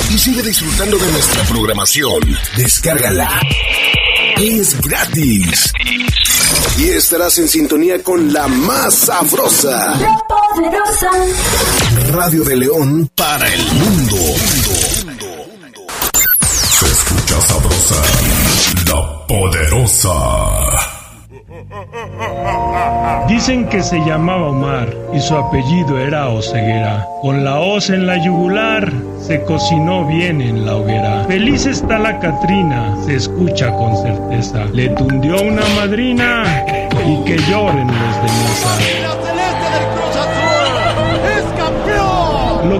y 0.09 0.17
sigue 0.17 0.43
disfrutando 0.43 0.97
de 0.97 1.11
nuestra 1.11 1.43
programación. 1.43 2.21
Descárgala. 2.55 3.39
Es 4.37 4.79
gratis. 4.81 5.73
Y 6.77 6.89
estarás 6.89 7.37
en 7.39 7.49
sintonía 7.49 8.01
con 8.03 8.31
la 8.31 8.47
más 8.47 8.93
sabrosa. 8.93 9.97
La 9.99 10.17
poderosa. 10.27 11.09
Radio 12.11 12.43
de 12.43 12.55
León 12.57 13.11
para 13.15 13.53
el 13.53 13.65
mundo. 13.73 14.17
Se 16.79 16.85
escucha 16.85 17.41
sabrosa, 17.41 18.01
la 18.87 19.27
poderosa. 19.27 20.88
Dicen 23.27 23.67
que 23.67 23.83
se 23.83 23.99
llamaba 23.99 24.49
Omar 24.49 24.89
y 25.13 25.19
su 25.19 25.35
apellido 25.35 25.99
era 25.99 26.29
Oseguera. 26.29 27.07
Con 27.21 27.43
la 27.43 27.59
hoz 27.59 27.89
en 27.89 28.07
la 28.07 28.17
yugular 28.23 28.91
se 29.19 29.43
cocinó 29.43 30.05
bien 30.05 30.41
en 30.41 30.65
la 30.65 30.77
hoguera. 30.77 31.25
Feliz 31.27 31.65
está 31.65 31.99
la 31.99 32.19
Catrina, 32.19 32.95
se 33.05 33.15
escucha 33.15 33.71
con 33.73 33.95
certeza. 33.97 34.65
Le 34.73 34.89
tundió 34.89 35.41
una 35.41 35.67
madrina 35.75 36.43
y 37.05 37.23
que 37.25 37.37
lloren 37.37 37.87
los 37.87 38.15
de 38.15 38.23
mesa. 38.23 39.18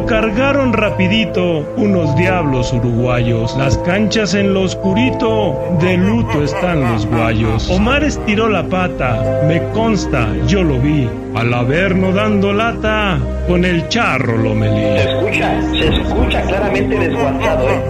Cargaron 0.05 0.73
rapidito 0.73 1.65
unos 1.77 2.15
diablos 2.15 2.73
uruguayos. 2.73 3.55
Las 3.57 3.77
canchas 3.79 4.33
en 4.33 4.53
lo 4.53 4.63
oscurito, 4.63 5.59
de 5.79 5.97
luto 5.97 6.43
están 6.43 6.81
los 6.81 7.05
guayos. 7.05 7.69
Omar 7.69 8.03
estiró 8.03 8.49
la 8.49 8.63
pata, 8.63 9.41
me 9.47 9.61
consta, 9.71 10.27
yo 10.47 10.63
lo 10.63 10.79
vi. 10.79 11.07
Al 11.35 11.53
habernos 11.53 12.15
dando 12.15 12.51
lata, 12.53 13.19
con 13.47 13.63
el 13.63 13.87
charro 13.87 14.37
lo 14.37 14.55
melí. 14.55 14.99
Se 14.99 15.09
escucha, 15.09 15.61
se 15.71 15.87
escucha 16.01 16.41
claramente 16.41 16.99
desguazado, 16.99 17.69
¿eh? 17.69 17.81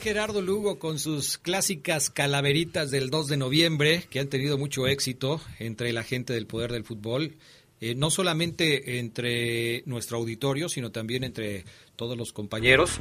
Gerardo 0.00 0.40
Lugo 0.40 0.78
con 0.78 0.98
sus 0.98 1.36
clásicas 1.38 2.08
calaveritas 2.10 2.90
del 2.90 3.10
2 3.10 3.28
de 3.28 3.36
noviembre, 3.36 4.04
que 4.10 4.20
han 4.20 4.28
tenido 4.28 4.56
mucho 4.58 4.86
éxito 4.86 5.40
entre 5.58 5.92
la 5.92 6.02
gente 6.02 6.32
del 6.32 6.46
poder 6.46 6.72
del 6.72 6.84
fútbol, 6.84 7.34
eh, 7.82 7.94
no 7.94 8.10
solamente 8.10 8.98
entre 8.98 9.82
nuestro 9.86 10.16
auditorio, 10.18 10.68
sino 10.68 10.90
también 10.90 11.24
entre 11.24 11.64
todos 11.96 12.16
los 12.16 12.32
compañeros. 12.32 12.98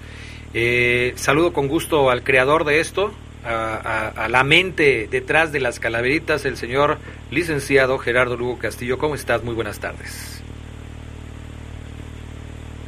Eh, 0.54 1.14
saludo 1.16 1.54
con 1.54 1.68
gusto 1.68 2.10
al 2.10 2.24
creador 2.24 2.66
de 2.66 2.80
esto, 2.82 3.14
a, 3.46 3.76
a- 3.76 4.26
a 4.26 4.28
la 4.30 4.44
mente 4.44 5.08
detrás 5.10 5.54
de 5.54 5.62
las 5.62 5.80
calaveritas, 5.80 6.44
el 6.46 6.58
señor 6.58 6.98
licenciado 7.32 7.98
Gerardo 7.98 8.36
Lugo 8.36 8.58
Castillo. 8.60 8.98
¿Cómo 8.98 9.16
estás? 9.16 9.44
Muy 9.44 9.56
buenas 9.56 9.80
tardes. 9.80 10.42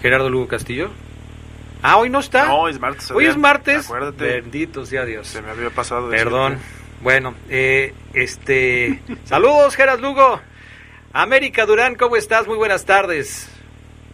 Gerardo 0.01 0.29
Lugo 0.29 0.47
Castillo. 0.47 0.89
Ah, 1.83 1.97
hoy 1.97 2.09
no 2.09 2.19
está. 2.19 2.45
No, 2.45 2.67
es 2.67 2.79
martes, 2.79 3.09
Hoy 3.11 3.25
es 3.25 3.37
martes. 3.37 3.85
Acuérdate. 3.85 4.41
Bendito 4.41 4.85
sea 4.85 5.03
Dios. 5.05 5.27
Se 5.27 5.41
me 5.41 5.49
había 5.49 5.69
pasado. 5.71 6.09
Perdón. 6.09 6.53
decirte. 6.53 6.81
Bueno, 7.01 7.33
eh, 7.49 7.93
este. 8.13 9.01
saludos, 9.23 9.75
Geras 9.75 9.99
Lugo. 9.99 10.39
América 11.13 11.65
Durán, 11.65 11.95
¿cómo 11.95 12.15
estás? 12.15 12.47
Muy 12.47 12.57
buenas 12.57 12.85
tardes. 12.85 13.49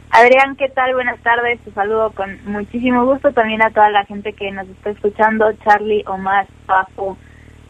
Adrián, 0.10 0.56
¿qué 0.56 0.70
tal? 0.70 0.94
Buenas 0.94 1.20
tardes. 1.22 1.60
Te 1.62 1.72
saludo 1.72 2.12
con 2.12 2.40
muchísimo 2.46 3.06
gusto 3.06 3.34
también 3.34 3.62
a 3.62 3.70
toda 3.72 3.90
la 3.90 4.06
gente 4.06 4.34
que 4.34 4.52
nos 4.52 4.68
está 4.70 4.92
escuchando. 4.92 5.52
Charlie, 5.64 6.04
Omar, 6.08 6.48
Papo, 6.66 7.18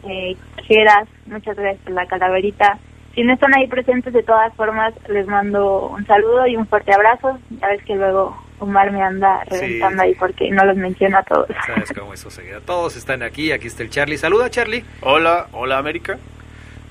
eh, 0.04 0.36
Geras, 0.64 1.08
muchas 1.26 1.56
gracias 1.56 1.82
por 1.82 1.92
la 1.92 2.06
calaverita. 2.06 2.78
Si 3.14 3.24
no 3.24 3.34
están 3.34 3.54
ahí 3.56 3.66
presentes, 3.66 4.12
de 4.12 4.22
todas 4.22 4.54
formas, 4.54 4.94
les 5.08 5.26
mando 5.26 5.88
un 5.88 6.06
saludo 6.06 6.46
y 6.46 6.56
un 6.56 6.68
fuerte 6.68 6.94
abrazo. 6.94 7.38
Ya 7.50 7.68
ves 7.68 7.82
que 7.82 7.96
luego 7.96 8.36
Omar 8.60 8.90
me 8.92 9.02
anda 9.02 9.44
reventando 9.44 10.02
ahí 10.02 10.14
porque 10.14 10.50
no 10.50 10.64
los 10.64 10.76
menciona 10.76 11.18
a 11.18 11.22
todos. 11.22 11.48
Sabes 11.66 11.92
cómo 11.92 12.12
eso 12.14 12.30
se 12.30 12.42
queda. 12.42 12.60
Todos 12.60 12.96
están 12.96 13.22
aquí. 13.22 13.52
Aquí 13.52 13.66
está 13.66 13.82
el 13.82 13.90
Charlie. 13.90 14.18
Saluda, 14.18 14.50
Charlie. 14.50 14.84
Hola, 15.02 15.46
hola 15.52 15.78
América. 15.78 16.18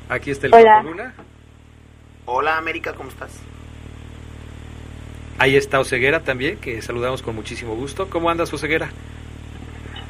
Aquí 0.09 0.31
está 0.31 0.47
el 0.47 0.53
Hola. 0.53 0.81
Luna. 0.83 1.13
Hola 2.25 2.57
América, 2.57 2.93
¿cómo 2.93 3.09
estás? 3.09 3.41
Ahí 5.39 5.55
está 5.55 5.79
Oseguera 5.79 6.21
también, 6.21 6.57
que 6.57 6.81
saludamos 6.81 7.21
con 7.21 7.35
muchísimo 7.35 7.75
gusto. 7.75 8.09
¿Cómo 8.09 8.29
andas, 8.29 8.51
Oseguera? 8.53 8.89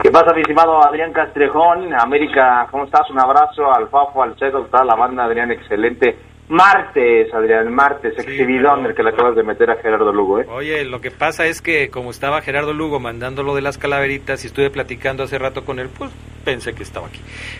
¿Qué 0.01 0.09
pasa, 0.09 0.33
mi 0.33 0.41
estimado 0.41 0.83
Adrián 0.87 1.11
Castrejón? 1.11 1.93
América, 1.93 2.67
¿cómo 2.71 2.85
estás? 2.85 3.09
Un 3.09 3.19
abrazo 3.19 3.71
al 3.73 3.89
Fafo, 3.89 4.23
al 4.23 4.37
Cedo, 4.37 4.65
toda 4.65 4.85
la 4.85 4.95
banda, 4.95 5.25
Adrián, 5.25 5.51
excelente. 5.51 6.17
Martes, 6.49 7.33
Adrián, 7.33 7.73
martes, 7.73 8.17
exhibidón 8.17 8.85
el 8.85 8.95
que 8.95 9.03
le 9.03 9.09
acabas 9.09 9.35
de 9.35 9.43
meter 9.43 9.69
a 9.69 9.75
Gerardo 9.75 10.13
Lugo, 10.13 10.39
¿eh? 10.39 10.45
Oye, 10.49 10.85
lo 10.85 11.01
que 11.01 11.11
pasa 11.11 11.45
es 11.45 11.61
que 11.61 11.89
como 11.89 12.09
estaba 12.09 12.41
Gerardo 12.41 12.71
Lugo 12.71 13.01
mandando 13.01 13.43
lo 13.43 13.53
de 13.53 13.61
las 13.61 13.77
calaveritas 13.77 14.43
y 14.43 14.47
estuve 14.47 14.69
platicando 14.69 15.23
hace 15.23 15.37
rato 15.37 15.65
con 15.65 15.79
él, 15.79 15.89
pues 15.89 16.09
pensé 16.45 16.73
que 16.73 16.83
estaba 16.83 17.07
aquí. 17.07 17.19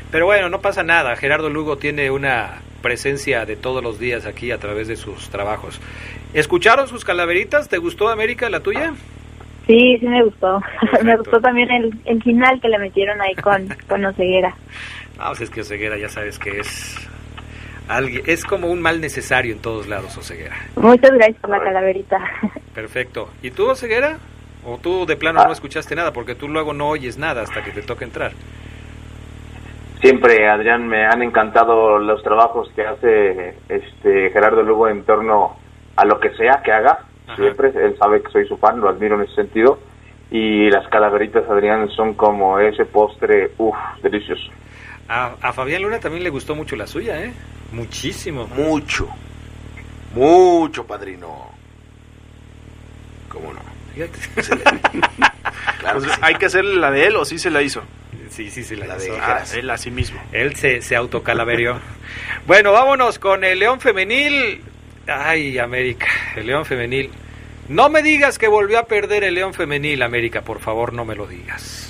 Pero 0.10 0.26
bueno, 0.26 0.48
no 0.48 0.62
pasa 0.62 0.84
nada. 0.84 1.18
Gerardo 1.18 1.50
Lugo 1.50 1.78
tiene 1.78 2.10
una 2.12 2.62
presencia 2.82 3.46
de 3.46 3.58
todos 3.58 3.84
los 3.84 4.00
días 4.00 4.26
aquí 4.26 4.52
a 4.52 4.58
través 4.58 4.88
de 4.88 4.96
sus 4.96 5.30
trabajos. 5.30 5.82
¿Escucharon 6.34 6.88
sus 6.88 7.04
calaveritas? 7.04 7.68
¿Te 7.68 7.80
gustó 7.80 8.08
América, 8.08 8.50
la 8.50 8.62
tuya? 8.62 8.94
Sí, 9.66 9.98
sí 10.00 10.08
me 10.08 10.24
gustó. 10.24 10.62
me 11.04 11.18
gustó 11.18 11.42
también 11.42 11.70
el, 11.72 11.94
el 12.06 12.24
final 12.24 12.62
que 12.62 12.70
le 12.70 12.80
metieron 12.80 13.20
ahí 13.20 13.36
con, 13.36 13.68
con 13.90 14.06
Oseguera. 14.06 14.56
No, 15.18 15.26
pues 15.26 15.42
es 15.42 15.50
que 15.50 15.60
Oseguera 15.60 15.98
ya 15.98 16.08
sabes 16.08 16.40
que 16.40 16.62
es 16.62 16.96
alguien, 17.88 18.24
es 18.26 18.44
como 18.44 18.68
un 18.68 18.82
mal 18.82 19.02
necesario 19.02 19.54
en 19.54 19.62
todos 19.62 19.88
lados, 19.88 20.18
Oseguera. 20.18 20.56
Muchas 20.76 21.12
gracias 21.12 21.40
por 21.40 21.50
la 21.50 21.60
calaverita. 21.60 22.20
Perfecto. 22.74 23.30
¿Y 23.42 23.52
tú, 23.52 23.70
Oseguera? 23.70 24.18
¿O 24.66 24.78
tú 24.78 25.06
de 25.06 25.16
plano 25.16 25.44
no 25.46 25.52
escuchaste 25.52 25.96
nada? 25.96 26.12
Porque 26.12 26.36
tú 26.36 26.50
luego 26.50 26.74
no 26.74 26.90
oyes 26.90 27.18
nada 27.18 27.42
hasta 27.42 27.64
que 27.64 27.72
te 27.72 27.82
toca 27.82 28.04
entrar. 28.04 28.34
Siempre, 30.02 30.48
Adrián, 30.48 30.88
me 30.88 31.06
han 31.06 31.24
encantado 31.24 31.98
los 31.98 32.22
trabajos 32.22 32.70
que 32.76 32.86
hace 32.86 33.56
este 33.68 34.30
Gerardo 34.32 34.62
Lugo 34.62 34.88
en 34.90 35.04
torno 35.04 35.56
a 35.96 36.06
lo 36.06 36.20
que 36.20 36.30
sea 36.36 36.62
que 36.64 36.72
haga. 36.72 37.00
Siempre, 37.36 37.70
él 37.70 37.96
sabe 37.98 38.22
que 38.22 38.32
soy 38.32 38.48
su 38.48 38.58
fan, 38.58 38.80
lo 38.80 38.90
admiro 38.90 39.16
en 39.16 39.24
ese 39.24 39.36
sentido. 39.36 39.80
Y 40.30 40.70
las 40.70 40.88
calaveritas, 40.90 41.50
Adrián, 41.50 41.90
son 41.90 42.14
como 42.14 42.60
ese 42.60 42.86
postre, 42.86 43.52
uff, 43.58 43.76
delicioso. 44.04 44.52
A, 45.10 45.34
a 45.42 45.54
Fabián 45.54 45.82
Luna 45.82 46.00
también 46.00 46.24
le 46.24 46.30
gustó 46.30 46.56
mucho 46.56 46.76
la 46.76 46.86
suya, 46.86 47.24
¿eh? 47.24 47.34
Muchísimo. 47.72 48.48
Mucho. 48.48 49.08
Mucho, 50.14 50.86
padrino. 50.86 51.52
¿Cómo 53.30 53.54
no? 53.54 53.60
Claro, 55.80 56.00
pues 56.02 56.12
hay 56.22 56.36
que 56.36 56.48
hacerle 56.48 56.76
la 56.76 56.92
de 56.92 57.08
él 57.08 57.16
o 57.16 57.26
sí 57.26 57.40
se 57.40 57.50
la 57.50 57.62
hizo. 57.62 57.84
Sí, 58.30 58.50
sí, 58.50 58.64
sí, 58.64 58.76
la, 58.76 58.88
la 58.88 58.98
hizo. 58.98 59.14
de 59.14 59.20
ah, 59.20 59.44
él 59.56 59.70
a 59.70 59.78
sí 59.78 59.90
mismo. 59.92 60.22
Él 60.32 60.56
se, 60.56 60.82
se 60.82 60.96
autocalaverió. 60.96 61.80
bueno, 62.48 62.72
vámonos 62.72 63.20
con 63.20 63.44
el 63.44 63.60
León 63.60 63.80
Femenil. 63.80 64.62
Ay, 65.08 65.58
América, 65.58 66.08
el 66.36 66.48
León 66.48 66.66
Femenil. 66.66 67.10
No 67.70 67.90
me 67.90 68.02
digas 68.02 68.38
que 68.38 68.48
volvió 68.48 68.80
a 68.80 68.84
perder 68.84 69.24
el 69.24 69.36
León 69.36 69.54
Femenil, 69.54 70.02
América, 70.02 70.42
por 70.42 70.60
favor, 70.60 70.94
no 70.94 71.06
me 71.06 71.16
lo 71.16 71.28
digas. 71.28 71.87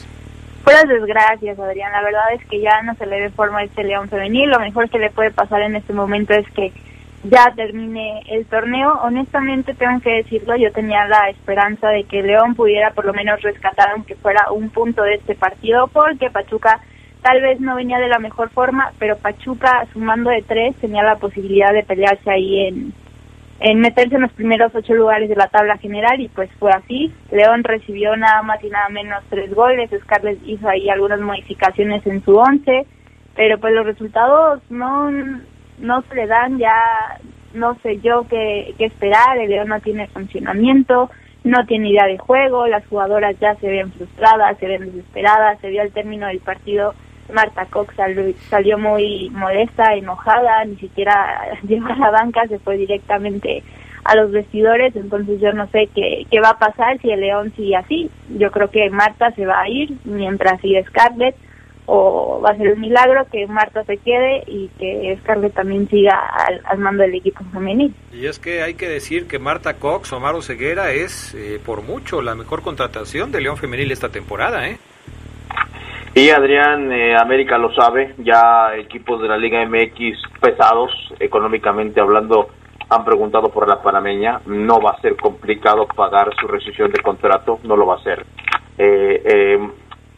Puras 0.67 0.85
desgracias, 0.85 1.57
Adrián. 1.57 1.93
La 1.93 2.01
verdad 2.01 2.33
es 2.33 2.45
que 2.45 2.59
ya 2.59 2.81
no 2.81 2.93
se 2.95 3.05
le 3.05 3.21
ve 3.21 3.29
forma 3.29 3.59
a 3.59 3.63
este 3.63 3.85
León 3.85 4.09
Femenil. 4.09 4.49
Lo 4.49 4.59
mejor 4.59 4.89
que 4.89 4.99
le 4.99 5.09
puede 5.09 5.31
pasar 5.31 5.61
en 5.61 5.77
este 5.77 5.93
momento 5.93 6.33
es 6.33 6.45
que 6.51 6.73
ya 7.23 7.53
termine 7.55 8.19
el 8.27 8.45
torneo. 8.47 8.99
Honestamente, 9.01 9.73
tengo 9.75 10.01
que 10.01 10.15
decirlo, 10.15 10.57
yo 10.57 10.69
tenía 10.73 11.05
la 11.05 11.29
esperanza 11.29 11.87
de 11.87 12.03
que 12.03 12.21
León 12.21 12.53
pudiera 12.53 12.91
por 12.91 13.05
lo 13.05 13.13
menos 13.13 13.41
rescatar, 13.43 13.91
aunque 13.91 14.15
fuera 14.15 14.51
un 14.51 14.69
punto 14.69 15.03
de 15.03 15.13
este 15.13 15.35
partido, 15.35 15.87
porque 15.87 16.29
Pachuca 16.29 16.81
tal 17.21 17.41
vez 17.41 17.61
no 17.61 17.75
venía 17.75 17.99
de 17.99 18.09
la 18.09 18.19
mejor 18.19 18.49
forma, 18.49 18.91
pero 18.99 19.15
Pachuca, 19.15 19.87
sumando 19.93 20.31
de 20.31 20.41
tres, 20.41 20.75
tenía 20.81 21.01
la 21.01 21.15
posibilidad 21.15 21.71
de 21.71 21.83
pelearse 21.83 22.29
ahí 22.29 22.67
en, 22.67 22.93
en 23.59 23.79
meterse 23.79 24.15
en 24.15 24.21
los 24.21 24.31
primeros 24.33 24.73
ocho 24.75 24.93
lugares 24.93 25.29
de 25.29 25.35
la 25.35 25.47
tabla 25.47 25.77
general 25.77 26.19
y 26.21 26.27
pues 26.29 26.49
fue 26.59 26.71
así. 26.71 27.11
León 27.31 27.63
recibió 27.63 28.15
nada 28.15 28.41
más 28.43 28.63
y 28.63 28.69
nada 28.69 28.89
menos 28.89 29.23
tres 29.29 29.53
goles, 29.53 29.89
Scarlett 30.03 30.39
hizo 30.45 30.67
ahí 30.69 30.89
algunas 30.89 31.19
modificaciones 31.19 32.05
en 32.05 32.23
su 32.23 32.35
once, 32.35 32.85
pero 33.35 33.59
pues 33.59 33.73
los 33.73 33.85
resultados 33.85 34.61
no 34.69 35.11
no 35.79 36.01
se 36.03 36.15
le 36.15 36.27
dan 36.27 36.57
ya, 36.57 36.73
no 37.53 37.75
sé 37.81 37.99
yo 37.99 38.25
qué, 38.29 38.73
qué 38.77 38.85
esperar, 38.85 39.37
el 39.37 39.49
León 39.49 39.69
no 39.69 39.79
tiene 39.79 40.07
funcionamiento, 40.07 41.09
no 41.43 41.65
tiene 41.65 41.89
idea 41.89 42.05
de 42.05 42.17
juego, 42.17 42.67
las 42.67 42.85
jugadoras 42.87 43.39
ya 43.39 43.55
se 43.55 43.69
ven 43.69 43.91
frustradas, 43.91 44.57
se 44.57 44.67
ven 44.67 44.85
desesperadas, 44.85 45.59
se 45.61 45.69
vio 45.69 45.81
al 45.81 45.91
término 45.91 46.27
del 46.27 46.39
partido, 46.39 46.93
Marta 47.33 47.65
Cox 47.65 47.95
salió 48.49 48.77
muy 48.77 49.29
molesta, 49.31 49.93
enojada, 49.93 50.63
ni 50.65 50.75
siquiera 50.77 51.57
llegó 51.67 51.87
a 51.87 51.97
la 51.97 52.11
banca, 52.11 52.47
se 52.47 52.59
fue 52.59 52.77
directamente 52.77 53.63
a 54.03 54.15
los 54.15 54.31
vestidores, 54.31 54.95
entonces 54.95 55.41
yo 55.41 55.51
no 55.51 55.67
sé 55.67 55.89
qué, 55.93 56.25
qué 56.31 56.39
va 56.39 56.51
a 56.51 56.59
pasar 56.59 56.99
si 57.01 57.11
el 57.11 57.19
León 57.19 57.51
sigue 57.57 57.75
así. 57.75 58.09
Yo 58.37 58.51
creo 58.51 58.69
que 58.69 58.89
Marta 58.89 59.31
se 59.31 59.45
va 59.45 59.61
a 59.61 59.69
ir 59.69 59.97
mientras 60.05 60.61
sigue 60.61 60.83
Scarlett 60.85 61.35
o 61.87 62.41
va 62.43 62.51
a 62.51 62.57
ser 62.57 62.73
un 62.73 62.81
milagro 62.81 63.25
que 63.31 63.47
Marta 63.47 63.83
se 63.85 63.97
quede 63.97 64.43
y 64.45 64.67
que 64.77 65.17
Scarlett 65.21 65.53
también 65.53 65.89
siga 65.89 66.19
al, 66.65 66.77
mando 66.77 67.03
del 67.03 67.15
equipo 67.15 67.43
femenil. 67.51 67.93
Y 68.11 68.27
es 68.27 68.39
que 68.39 68.61
hay 68.61 68.73
que 68.73 68.89
decir 68.89 69.25
que 69.25 69.39
Marta 69.39 69.75
Cox 69.75 70.11
o 70.11 70.19
Maro 70.19 70.41
Ceguera 70.41 70.91
es 70.91 71.33
eh, 71.33 71.59
por 71.65 71.81
mucho 71.83 72.21
la 72.21 72.35
mejor 72.35 72.61
contratación 72.61 73.31
de 73.31 73.39
León 73.39 73.57
Femenil 73.57 73.91
esta 73.91 74.09
temporada, 74.09 74.67
¿eh? 74.67 74.77
Y 76.17 76.31
Adrián, 76.31 76.91
eh, 76.91 77.15
América 77.15 77.59
lo 77.59 77.71
sabe, 77.75 78.15
ya 78.17 78.75
equipos 78.75 79.21
de 79.21 79.27
la 79.27 79.37
Liga 79.37 79.63
MX 79.63 80.17
pesados, 80.41 80.91
económicamente 81.19 82.01
hablando, 82.01 82.49
han 82.89 83.05
preguntado 83.05 83.49
por 83.49 83.67
la 83.67 83.83
panameña, 83.83 84.41
no 84.47 84.81
va 84.81 84.95
a 84.97 85.01
ser 85.01 85.15
complicado 85.15 85.85
pagar 85.85 86.31
su 86.41 86.47
rescisión 86.47 86.91
de 86.91 87.03
contrato, 87.03 87.59
no 87.65 87.75
lo 87.77 87.85
va 87.85 87.97
a 87.97 88.03
ser. 88.03 88.25
Eh, 88.79 89.21
eh, 89.23 89.69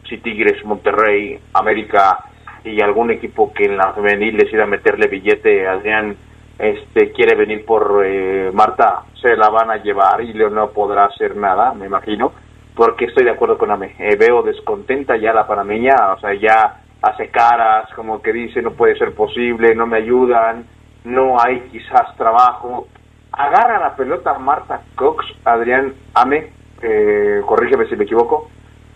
si 0.08 0.16
Tigres, 0.16 0.64
Monterrey, 0.64 1.38
América 1.52 2.24
y 2.64 2.80
algún 2.80 3.10
equipo 3.10 3.52
que 3.52 3.64
en 3.64 3.76
la 3.76 3.92
femenil 3.92 4.38
decida 4.38 4.64
meterle 4.64 5.06
billete, 5.06 5.68
Adrián 5.68 6.16
este 6.58 7.12
quiere 7.12 7.36
venir 7.36 7.66
por 7.66 8.02
eh, 8.06 8.50
Marta, 8.54 9.02
se 9.20 9.36
la 9.36 9.50
van 9.50 9.70
a 9.70 9.76
llevar 9.76 10.22
y 10.22 10.32
León 10.32 10.54
no 10.54 10.70
podrá 10.70 11.04
hacer 11.04 11.36
nada, 11.36 11.74
me 11.74 11.84
imagino, 11.84 12.32
porque 12.74 13.06
estoy 13.06 13.24
de 13.24 13.30
acuerdo 13.30 13.58
con 13.58 13.70
Ame. 13.70 13.94
Eh, 13.98 14.16
veo 14.16 14.42
descontenta 14.42 15.16
ya 15.16 15.32
la 15.32 15.46
panameña, 15.46 15.94
o 16.16 16.20
sea, 16.20 16.34
ya 16.34 16.80
hace 17.02 17.28
caras, 17.28 17.88
como 17.94 18.20
que 18.20 18.32
dice 18.32 18.62
no 18.62 18.72
puede 18.72 18.96
ser 18.96 19.14
posible, 19.14 19.74
no 19.74 19.86
me 19.86 19.98
ayudan, 19.98 20.66
no 21.04 21.40
hay 21.40 21.60
quizás 21.72 22.16
trabajo. 22.16 22.88
Agarra 23.32 23.78
la 23.78 23.96
pelota 23.96 24.38
Marta 24.38 24.82
Cox, 24.96 25.24
Adrián 25.44 25.94
Ame, 26.14 26.52
eh, 26.82 27.42
corrígeme 27.46 27.86
si 27.86 27.96
me 27.96 28.04
equivoco, 28.04 28.50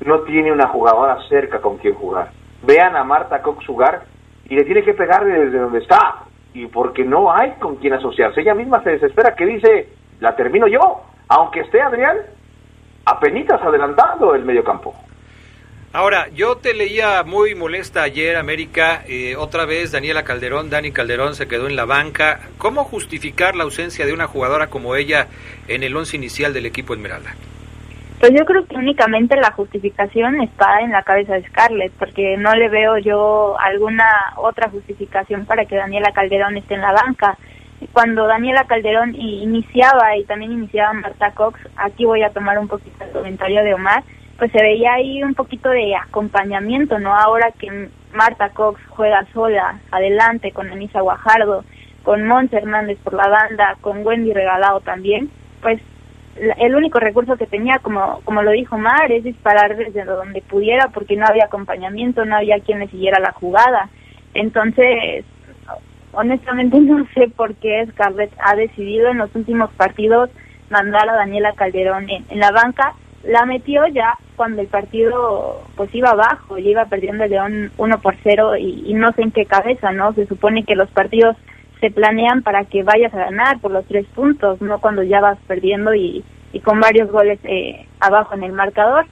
no 0.04 0.20
tiene 0.20 0.52
una 0.52 0.68
jugadora 0.68 1.18
cerca 1.28 1.60
con 1.60 1.78
quien 1.78 1.94
jugar. 1.94 2.30
Vean 2.62 2.96
a 2.96 3.04
Marta 3.04 3.42
Cox 3.42 3.66
jugar 3.66 4.04
y 4.46 4.56
le 4.56 4.64
tiene 4.64 4.82
que 4.82 4.94
pegar 4.94 5.24
desde 5.24 5.58
donde 5.58 5.78
está. 5.78 6.24
Y 6.52 6.66
porque 6.66 7.04
no 7.04 7.32
hay 7.32 7.52
con 7.58 7.76
quien 7.76 7.94
asociarse. 7.94 8.40
Ella 8.40 8.54
misma 8.54 8.82
se 8.82 8.90
desespera 8.90 9.34
que 9.34 9.44
dice, 9.44 9.88
la 10.20 10.36
termino 10.36 10.68
yo. 10.68 11.02
Aunque 11.28 11.60
esté 11.60 11.80
Adrián 11.80 12.18
apenitas 13.04 13.60
adelantando 13.62 14.34
el 14.34 14.44
medio 14.44 14.64
campo. 14.64 14.94
Ahora, 15.92 16.28
yo 16.30 16.56
te 16.56 16.74
leía 16.74 17.22
muy 17.22 17.54
molesta 17.54 18.02
ayer, 18.02 18.36
América, 18.36 19.04
eh, 19.06 19.36
otra 19.36 19.64
vez 19.64 19.92
Daniela 19.92 20.24
Calderón, 20.24 20.68
Dani 20.68 20.90
Calderón 20.90 21.36
se 21.36 21.46
quedó 21.46 21.68
en 21.68 21.76
la 21.76 21.84
banca. 21.84 22.40
¿Cómo 22.58 22.82
justificar 22.82 23.54
la 23.54 23.62
ausencia 23.62 24.04
de 24.04 24.12
una 24.12 24.26
jugadora 24.26 24.66
como 24.66 24.96
ella 24.96 25.28
en 25.68 25.84
el 25.84 25.96
once 25.96 26.16
inicial 26.16 26.52
del 26.52 26.66
equipo 26.66 26.94
Esmeralda? 26.94 27.36
Pues 28.18 28.32
yo 28.36 28.44
creo 28.44 28.66
que 28.66 28.76
únicamente 28.76 29.36
la 29.36 29.52
justificación 29.52 30.40
está 30.40 30.80
en 30.80 30.90
la 30.90 31.02
cabeza 31.02 31.34
de 31.34 31.46
Scarlett, 31.46 31.92
porque 31.92 32.36
no 32.38 32.54
le 32.54 32.68
veo 32.68 32.98
yo 32.98 33.56
alguna 33.60 34.06
otra 34.36 34.70
justificación 34.70 35.46
para 35.46 35.64
que 35.66 35.76
Daniela 35.76 36.10
Calderón 36.10 36.56
esté 36.56 36.74
en 36.74 36.80
la 36.80 36.92
banca. 36.92 37.36
Cuando 37.92 38.26
Daniela 38.26 38.64
Calderón 38.64 39.14
iniciaba 39.14 40.16
y 40.16 40.24
también 40.24 40.52
iniciaba 40.52 40.92
Marta 40.92 41.32
Cox, 41.32 41.60
aquí 41.76 42.04
voy 42.04 42.22
a 42.22 42.30
tomar 42.30 42.58
un 42.58 42.68
poquito 42.68 43.04
el 43.04 43.10
comentario 43.10 43.62
de 43.62 43.74
Omar, 43.74 44.02
pues 44.38 44.50
se 44.52 44.62
veía 44.62 44.94
ahí 44.94 45.22
un 45.22 45.34
poquito 45.34 45.70
de 45.70 45.94
acompañamiento, 45.94 46.98
¿no? 46.98 47.14
Ahora 47.14 47.52
que 47.52 47.88
Marta 48.12 48.50
Cox 48.50 48.80
juega 48.88 49.26
sola, 49.32 49.80
adelante, 49.90 50.52
con 50.52 50.70
Anisa 50.70 51.00
Guajardo, 51.00 51.64
con 52.02 52.26
Mons 52.26 52.52
Hernández 52.52 52.98
por 53.02 53.14
la 53.14 53.28
banda, 53.28 53.76
con 53.80 54.06
Wendy 54.06 54.32
Regalado 54.32 54.80
también, 54.80 55.30
pues 55.62 55.80
el 56.36 56.74
único 56.74 56.98
recurso 56.98 57.36
que 57.36 57.46
tenía, 57.46 57.78
como, 57.78 58.20
como 58.24 58.42
lo 58.42 58.50
dijo 58.50 58.76
Mar, 58.76 59.10
es 59.10 59.24
disparar 59.24 59.76
desde 59.76 60.04
donde 60.04 60.42
pudiera 60.42 60.88
porque 60.88 61.16
no 61.16 61.26
había 61.26 61.44
acompañamiento, 61.44 62.24
no 62.24 62.36
había 62.36 62.60
quien 62.60 62.80
le 62.80 62.88
siguiera 62.88 63.20
la 63.20 63.32
jugada. 63.32 63.88
Entonces, 64.34 65.24
honestamente 66.16 66.78
no 66.80 67.06
sé 67.14 67.28
por 67.28 67.54
qué 67.56 67.86
Scarlett 67.90 68.32
ha 68.42 68.54
decidido 68.56 69.08
en 69.08 69.18
los 69.18 69.34
últimos 69.34 69.70
partidos 69.72 70.30
mandar 70.70 71.08
a 71.08 71.16
Daniela 71.16 71.52
Calderón 71.52 72.08
en, 72.10 72.38
la 72.38 72.50
banca. 72.50 72.94
La 73.22 73.46
metió 73.46 73.86
ya 73.86 74.18
cuando 74.36 74.60
el 74.60 74.66
partido 74.66 75.62
pues 75.76 75.94
iba 75.94 76.10
abajo, 76.10 76.58
y 76.58 76.68
iba 76.68 76.84
perdiendo 76.86 77.24
el 77.24 77.30
León 77.30 77.72
1 77.76 77.98
por 78.00 78.16
0 78.22 78.56
y, 78.56 78.92
no 78.94 79.12
sé 79.12 79.22
en 79.22 79.30
qué 79.30 79.46
cabeza, 79.46 79.92
¿no? 79.92 80.12
Se 80.12 80.26
supone 80.26 80.64
que 80.64 80.74
los 80.74 80.90
partidos 80.90 81.36
se 81.80 81.90
planean 81.90 82.42
para 82.42 82.64
que 82.64 82.82
vayas 82.82 83.14
a 83.14 83.18
ganar 83.18 83.60
por 83.60 83.70
los 83.70 83.86
tres 83.86 84.06
puntos, 84.14 84.60
no 84.60 84.78
cuando 84.78 85.02
ya 85.02 85.20
vas 85.20 85.38
perdiendo 85.46 85.94
y, 85.94 86.24
y 86.52 86.60
con 86.60 86.80
varios 86.80 87.10
goles 87.10 87.38
eh, 87.44 87.86
abajo 88.00 88.34
en 88.34 88.44
el 88.44 88.52
marcador. 88.52 89.06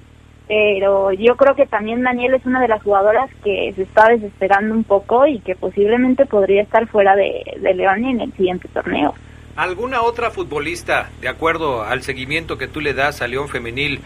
Pero 0.48 1.12
yo 1.12 1.36
creo 1.36 1.54
que 1.54 1.66
también 1.66 2.02
Daniel 2.02 2.34
es 2.34 2.44
una 2.44 2.60
de 2.60 2.68
las 2.68 2.82
jugadoras 2.82 3.30
que 3.42 3.72
se 3.74 3.82
está 3.82 4.08
desesperando 4.08 4.74
un 4.74 4.84
poco 4.84 5.26
y 5.26 5.38
que 5.40 5.54
posiblemente 5.54 6.26
podría 6.26 6.62
estar 6.62 6.86
fuera 6.88 7.16
de, 7.16 7.42
de 7.60 7.74
León 7.74 8.04
en 8.04 8.20
el 8.20 8.32
siguiente 8.32 8.68
torneo. 8.68 9.14
¿Alguna 9.56 10.02
otra 10.02 10.30
futbolista, 10.30 11.10
de 11.20 11.28
acuerdo 11.28 11.82
al 11.82 12.02
seguimiento 12.02 12.56
que 12.56 12.68
tú 12.68 12.80
le 12.80 12.94
das 12.94 13.20
a 13.20 13.28
León 13.28 13.48
Femenil, 13.48 14.00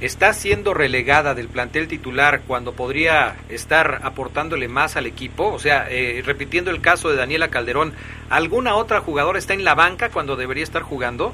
está 0.00 0.32
siendo 0.32 0.74
relegada 0.74 1.34
del 1.34 1.48
plantel 1.48 1.88
titular 1.88 2.42
cuando 2.46 2.72
podría 2.72 3.36
estar 3.48 4.00
aportándole 4.02 4.68
más 4.68 4.96
al 4.96 5.06
equipo? 5.06 5.48
O 5.52 5.58
sea, 5.58 5.86
eh, 5.88 6.22
repitiendo 6.24 6.70
el 6.70 6.80
caso 6.80 7.08
de 7.08 7.16
Daniela 7.16 7.48
Calderón, 7.48 7.92
¿alguna 8.30 8.74
otra 8.74 9.00
jugadora 9.00 9.38
está 9.38 9.54
en 9.54 9.64
la 9.64 9.74
banca 9.74 10.10
cuando 10.10 10.36
debería 10.36 10.64
estar 10.64 10.82
jugando? 10.82 11.32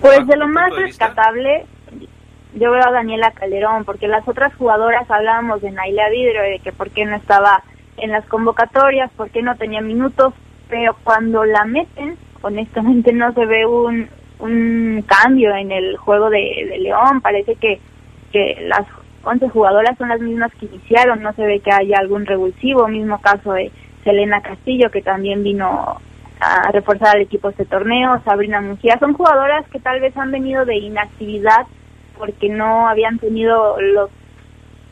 Pues 0.00 0.26
de 0.26 0.36
lo 0.36 0.48
más 0.48 0.70
rescatable, 0.76 1.64
yo 2.54 2.70
veo 2.70 2.86
a 2.86 2.92
Daniela 2.92 3.32
Calderón, 3.32 3.84
porque 3.84 4.08
las 4.08 4.26
otras 4.26 4.54
jugadoras 4.54 5.10
hablábamos 5.10 5.60
de 5.60 5.70
Naila 5.70 6.08
Vidrio, 6.10 6.42
de 6.42 6.60
que 6.60 6.72
por 6.72 6.90
qué 6.90 7.04
no 7.04 7.16
estaba 7.16 7.62
en 7.96 8.10
las 8.10 8.24
convocatorias, 8.26 9.10
por 9.16 9.30
qué 9.30 9.42
no 9.42 9.56
tenía 9.56 9.80
minutos, 9.80 10.34
pero 10.68 10.96
cuando 11.04 11.44
la 11.44 11.64
meten, 11.64 12.16
honestamente 12.42 13.12
no 13.12 13.32
se 13.32 13.46
ve 13.46 13.66
un, 13.66 14.08
un 14.38 15.04
cambio 15.06 15.54
en 15.54 15.72
el 15.72 15.96
juego 15.96 16.30
de, 16.30 16.76
León. 16.80 17.20
Parece 17.20 17.56
que, 17.56 17.80
que 18.32 18.56
las 18.68 18.86
11 19.24 19.48
jugadoras 19.48 19.96
son 19.98 20.08
las 20.08 20.20
mismas 20.20 20.52
que 20.54 20.66
iniciaron, 20.66 21.22
no 21.22 21.32
se 21.34 21.44
ve 21.44 21.60
que 21.60 21.72
haya 21.72 21.98
algún 21.98 22.26
revulsivo. 22.26 22.88
Mismo 22.88 23.20
caso 23.20 23.52
de 23.52 23.70
Selena 24.04 24.40
Castillo, 24.42 24.90
que 24.90 25.02
también 25.02 25.42
vino 25.42 25.98
a 26.40 26.72
reforzar 26.72 27.16
al 27.16 27.22
equipo 27.22 27.48
este 27.48 27.64
torneo, 27.64 28.20
Sabrina 28.24 28.60
Mujía. 28.60 28.98
Son 28.98 29.14
jugadoras 29.14 29.66
que 29.70 29.80
tal 29.80 30.00
vez 30.00 30.16
han 30.16 30.30
venido 30.30 30.64
de 30.64 30.76
inactividad 30.76 31.66
porque 32.18 32.48
no 32.48 32.88
habían 32.88 33.18
tenido 33.18 33.80
los 33.80 34.10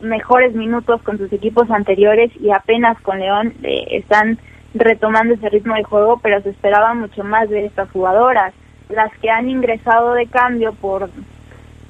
mejores 0.01 0.53
minutos 0.53 1.01
con 1.01 1.17
sus 1.17 1.31
equipos 1.31 1.69
anteriores 1.71 2.31
y 2.39 2.51
apenas 2.51 2.99
con 3.01 3.19
León 3.19 3.53
eh, 3.63 3.85
están 3.91 4.37
retomando 4.73 5.33
ese 5.33 5.49
ritmo 5.49 5.75
de 5.75 5.83
juego, 5.83 6.19
pero 6.21 6.41
se 6.41 6.49
esperaba 6.49 6.93
mucho 6.93 7.23
más 7.23 7.49
de 7.49 7.65
estas 7.65 7.89
jugadoras. 7.91 8.53
Las 8.89 9.11
que 9.19 9.29
han 9.29 9.49
ingresado 9.49 10.13
de 10.13 10.27
cambio 10.27 10.73
por 10.73 11.09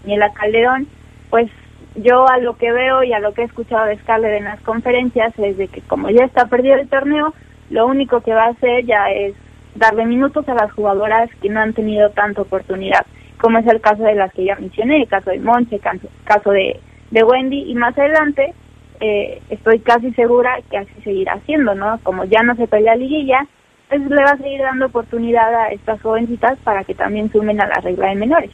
Miela 0.06 0.32
Calderón, 0.34 0.88
pues 1.30 1.50
yo 1.96 2.28
a 2.28 2.38
lo 2.38 2.58
que 2.58 2.72
veo 2.72 3.04
y 3.04 3.14
a 3.14 3.20
lo 3.20 3.34
que 3.34 3.42
he 3.42 3.46
escuchado 3.46 3.86
de 3.86 3.98
Scarlett 3.98 4.38
en 4.38 4.46
las 4.46 4.62
conferencias 4.62 5.38
es 5.38 5.58
de 5.58 5.68
que 5.68 5.82
como 5.82 6.10
ya 6.10 6.26
está 6.26 6.48
perdido 6.48 6.76
el 6.76 6.90
torneo, 6.90 7.34
lo 7.70 7.88
único 7.88 8.22
que 8.22 8.34
va 8.34 8.46
a 8.46 8.50
hacer 8.50 8.86
ya 8.86 9.12
es 9.12 9.36
darle 9.76 10.06
minutos 10.06 10.48
a 10.50 10.54
las 10.54 10.72
jugadoras 10.72 11.30
que 11.42 11.50
no 11.50 11.60
han 11.60 11.74
tenido 11.74 12.10
tanta 12.12 12.42
oportunidad, 12.42 13.06
como 13.44 13.58
es 13.58 13.68
el 13.68 13.82
caso 13.82 14.04
de 14.04 14.16
las 14.16 14.32
que 14.32 14.46
ya 14.46 14.56
mencioné, 14.56 15.02
el 15.02 15.10
caso 15.10 15.30
de 15.30 15.40
Monche, 15.40 15.76
el 15.76 15.82
caso 16.24 16.52
de, 16.52 16.80
de 17.12 17.24
Wendy, 17.26 17.70
y 17.70 17.76
más 17.76 17.98
adelante 17.98 18.54
eh, 19.02 19.42
estoy 19.50 19.80
casi 19.80 20.14
segura 20.14 20.60
que 20.72 20.78
así 20.78 20.94
seguirá 21.04 21.34
haciendo, 21.34 21.76
¿no? 21.76 22.00
Como 22.04 22.24
ya 22.24 22.42
no 22.42 22.56
se 22.56 22.68
pelea 22.68 22.96
liguilla, 22.96 23.46
pues 23.90 24.00
le 24.00 24.24
va 24.24 24.32
a 24.32 24.38
seguir 24.38 24.62
dando 24.62 24.86
oportunidad 24.86 25.54
a 25.54 25.68
estas 25.72 26.02
jovencitas 26.02 26.58
para 26.60 26.86
que 26.86 26.96
también 26.96 27.30
sumen 27.34 27.60
a 27.60 27.68
la 27.68 27.82
regla 27.82 28.08
de 28.08 28.16
menores. 28.16 28.52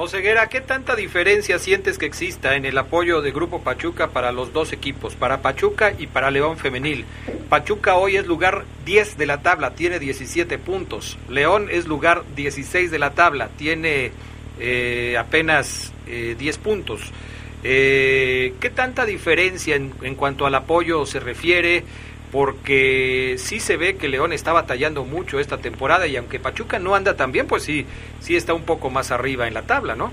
Oseguera, 0.00 0.46
¿qué 0.48 0.60
tanta 0.60 0.94
diferencia 0.94 1.58
sientes 1.58 1.98
que 1.98 2.06
exista 2.06 2.54
en 2.54 2.64
el 2.64 2.78
apoyo 2.78 3.20
de 3.20 3.32
Grupo 3.32 3.62
Pachuca 3.62 4.10
para 4.10 4.30
los 4.30 4.52
dos 4.52 4.72
equipos, 4.72 5.16
para 5.16 5.42
Pachuca 5.42 5.92
y 5.98 6.06
para 6.06 6.30
León 6.30 6.56
Femenil? 6.56 7.04
Pachuca 7.48 7.96
hoy 7.96 8.14
es 8.14 8.24
lugar 8.24 8.64
10 8.84 9.18
de 9.18 9.26
la 9.26 9.42
tabla, 9.42 9.72
tiene 9.72 9.98
17 9.98 10.56
puntos. 10.58 11.18
León 11.28 11.66
es 11.68 11.88
lugar 11.88 12.22
16 12.36 12.92
de 12.92 12.98
la 13.00 13.10
tabla, 13.10 13.48
tiene 13.56 14.12
eh, 14.60 15.16
apenas 15.18 15.92
eh, 16.06 16.36
10 16.38 16.58
puntos. 16.58 17.00
Eh, 17.64 18.54
¿Qué 18.60 18.70
tanta 18.70 19.04
diferencia 19.04 19.74
en, 19.74 19.92
en 20.02 20.14
cuanto 20.14 20.46
al 20.46 20.54
apoyo 20.54 21.06
se 21.06 21.18
refiere? 21.18 21.82
Porque 22.30 23.34
sí 23.38 23.60
se 23.60 23.76
ve 23.76 23.96
que 23.96 24.08
León 24.08 24.32
está 24.32 24.52
batallando 24.52 25.04
mucho 25.04 25.38
esta 25.38 25.58
temporada 25.58 26.06
y 26.06 26.16
aunque 26.16 26.38
Pachuca 26.38 26.78
no 26.78 26.94
anda 26.94 27.16
tan 27.16 27.32
bien, 27.32 27.46
pues 27.46 27.62
sí, 27.62 27.86
sí 28.20 28.36
está 28.36 28.54
un 28.54 28.62
poco 28.62 28.90
más 28.90 29.10
arriba 29.10 29.48
en 29.48 29.54
la 29.54 29.62
tabla, 29.62 29.94
¿no? 29.94 30.10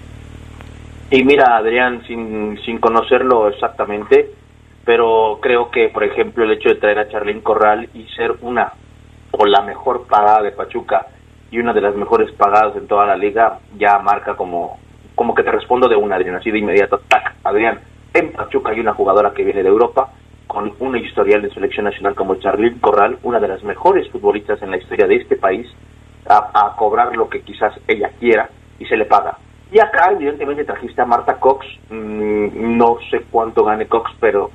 Y 1.12 1.24
mira, 1.24 1.58
Adrián, 1.58 2.04
sin, 2.08 2.58
sin 2.66 2.80
conocerlo 2.80 3.48
exactamente, 3.50 4.32
pero 4.86 5.40
creo 5.42 5.70
que, 5.70 5.90
por 5.90 6.04
ejemplo, 6.04 6.44
el 6.44 6.52
hecho 6.52 6.70
de 6.70 6.76
traer 6.76 7.00
a 7.00 7.10
Charlín 7.10 7.42
Corral 7.42 7.90
y 7.94 8.08
ser 8.16 8.36
una 8.42 8.74
o 9.32 9.46
la 9.46 9.62
mejor 9.62 10.08
pagada 10.08 10.42
de 10.42 10.52
Pachuca 10.52 11.08
y 11.52 11.60
una 11.60 11.74
de 11.74 11.82
las 11.82 11.96
mejores 11.96 12.32
pagadas 12.32 12.76
en 12.76 12.88
toda 12.88 13.06
la 13.06 13.18
liga, 13.18 13.60
ya 13.78 14.00
marca 14.00 14.36
como, 14.36 14.80
como 15.14 15.36
que 15.36 15.44
te 15.44 15.52
respondo 15.52 15.88
de 15.88 15.96
una, 15.96 16.16
Adrián, 16.16 16.36
así 16.36 16.50
de 16.50 16.60
inmediato, 16.60 17.02
tac, 17.08 17.36
Adrián, 17.44 17.80
en 18.14 18.32
Pachuca 18.32 18.72
hay 18.72 18.80
una 18.80 18.94
jugadora 18.94 19.34
que 19.34 19.44
viene 19.44 19.62
de 19.62 19.70
Europa, 19.70 20.12
con 20.56 20.72
una 20.80 20.98
historial 21.00 21.42
de 21.42 21.54
selección 21.54 21.84
nacional 21.84 22.16
como 22.16 22.36
Charlene 22.36 22.80
Corral, 22.80 23.20
una 23.24 23.42
de 23.42 23.50
las 23.50 23.62
mejores 23.66 24.10
futbolistas 24.10 24.62
en 24.62 24.72
la 24.72 24.78
historia 24.78 25.06
de 25.06 25.18
este 25.18 25.36
país, 25.36 25.68
a, 26.30 26.74
cobrar 26.78 27.14
lo 27.14 27.28
que 27.28 27.42
quizás 27.42 27.74
ella 27.90 28.10
quiera 28.18 28.50
y 28.80 28.86
se 28.86 28.96
le 28.96 29.04
paga. 29.04 29.38
Y 29.70 29.80
acá, 29.80 30.14
evidentemente, 30.14 30.64
trajiste 30.64 31.02
a 31.02 31.06
Marta 31.06 31.42
Cox, 31.42 31.68
mm, 31.90 32.78
no 32.78 33.00
sé 33.12 33.26
cuánto 33.30 33.66
gane 33.66 33.88
Cox, 33.88 34.10
pero 34.22 34.50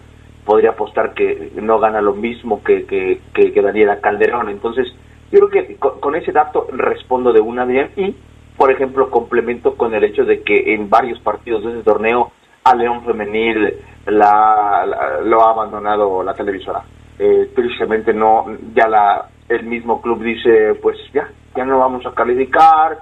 podría 0.47 0.71
apostar 0.71 1.13
que 1.13 1.53
no 1.57 1.79
gana 1.79 2.01
lo 2.01 2.15
mismo 2.15 2.65
que, 2.65 2.87
que, 2.87 3.21
que, 3.35 3.61
Daniela 3.61 4.01
Calderón. 4.01 4.49
Entonces, 4.49 4.89
yo 5.31 5.39
creo 5.41 5.51
que 5.51 5.77
con, 5.77 6.15
ese 6.15 6.33
dato 6.33 6.67
respondo 6.73 7.31
de 7.35 7.43
una 7.43 7.67
bien 7.67 7.91
y, 7.97 8.17
por 8.57 8.73
ejemplo, 8.73 9.11
complemento 9.11 9.77
con 9.77 9.93
el 9.93 10.03
hecho 10.03 10.25
de 10.25 10.41
que 10.41 10.73
en 10.73 10.89
varios 10.89 11.21
partidos 11.21 11.63
de 11.63 11.73
ese 11.73 11.83
torneo 11.83 12.33
a 12.71 12.77
León 12.77 13.05
Femenil 13.05 13.75
la, 14.07 15.21
lo 15.25 15.47
ha 15.47 15.51
abandonado 15.51 16.23
la 16.23 16.35
televisora. 16.35 16.83
Eh, 17.19 17.51
tristemente 17.55 18.15
no, 18.15 18.47
ya 18.75 18.89
la, 18.89 19.27
el 19.49 19.65
mismo 19.65 20.01
club 20.01 20.23
dice, 20.23 20.75
pues 20.81 20.97
ya, 21.13 21.29
ya 21.55 21.65
no 21.65 21.79
vamos 21.79 22.07
a 22.07 22.15
calificar, 22.15 22.99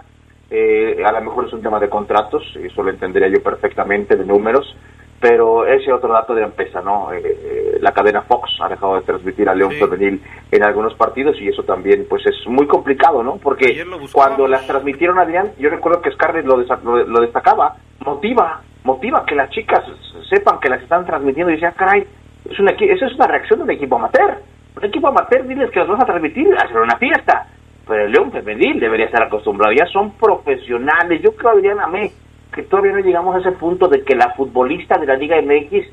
eh, 0.51 1.03
a 1.05 1.13
lo 1.13 1.21
mejor 1.21 1.47
es 1.47 1.53
un 1.53 1.63
tema 1.63 1.79
de 1.79 1.89
contratos, 1.89 2.43
eso 2.57 2.83
lo 2.83 2.91
entendería 2.91 3.29
yo 3.29 3.43
perfectamente, 3.43 4.17
de 4.17 4.25
números, 4.25 4.75
pero 5.21 5.67
ese 5.67 5.93
otro 5.93 6.13
dato 6.13 6.35
de 6.35 6.43
empresa, 6.43 6.81
¿no? 6.81 7.13
Eh, 7.13 7.23
eh, 7.25 7.79
la 7.81 7.93
cadena 7.93 8.23
Fox 8.23 8.51
ha 8.61 8.69
dejado 8.69 8.97
de 8.97 9.03
transmitir 9.03 9.49
a 9.49 9.55
León 9.55 9.73
Femenil 9.73 10.23
en 10.51 10.63
algunos 10.63 10.95
partidos 10.95 11.37
y 11.41 11.49
eso 11.49 11.63
también, 11.65 12.07
pues 12.09 12.25
es 12.27 12.47
muy 12.47 12.67
complicado, 12.67 13.23
¿no? 13.23 13.37
Porque 13.37 13.85
cuando 14.13 14.47
las 14.47 14.67
transmitieron, 14.67 15.19
Adrián, 15.19 15.53
yo 15.59 15.71
recuerdo 15.71 16.01
que 16.01 16.13
Scarlett 16.13 16.47
lo, 16.47 16.57
lo 16.57 17.21
destacaba, 17.21 17.77
motiva, 18.05 18.63
motiva 18.85 19.25
que 19.27 19.35
las 19.35 19.51
chicas 19.51 19.85
sepan 20.29 20.61
que 20.61 20.69
las 20.69 20.83
están 20.83 21.05
transmitiendo 21.05 21.51
y 21.51 21.55
decían, 21.55 21.75
caray, 21.77 22.07
es 22.49 22.59
una, 22.59 22.71
eso 22.73 23.07
es 23.07 23.15
una 23.15 23.27
reacción 23.27 23.59
de 23.61 23.65
un 23.65 23.71
equipo 23.71 23.97
amateur. 23.97 24.39
Un 24.77 24.85
equipo 24.85 25.09
amateur, 25.09 25.47
diles 25.47 25.71
que 25.71 25.81
los 25.81 25.89
vas 25.89 26.03
a 26.03 26.07
transmitir 26.07 26.47
hacer 26.57 26.77
una 26.77 26.97
fiesta. 26.97 27.47
Pero 27.87 28.05
el 28.05 28.13
León 28.13 28.31
Femenil 28.31 28.79
debería 28.79 29.07
estar 29.07 29.23
acostumbrado, 29.23 29.73
ya 29.73 29.87
son 29.87 30.13
profesionales. 30.13 31.21
Yo 31.23 31.33
creo, 31.35 31.53
Adrián 31.53 31.81
Amé, 31.81 32.13
que 32.59 32.65
todavía 32.65 32.91
no 32.91 32.99
llegamos 32.99 33.37
a 33.37 33.39
ese 33.39 33.53
punto 33.53 33.87
de 33.87 34.03
que 34.03 34.17
la 34.17 34.35
futbolista 34.35 34.99
de 34.99 35.07
la 35.07 35.15
Liga 35.15 35.41
MX, 35.41 35.87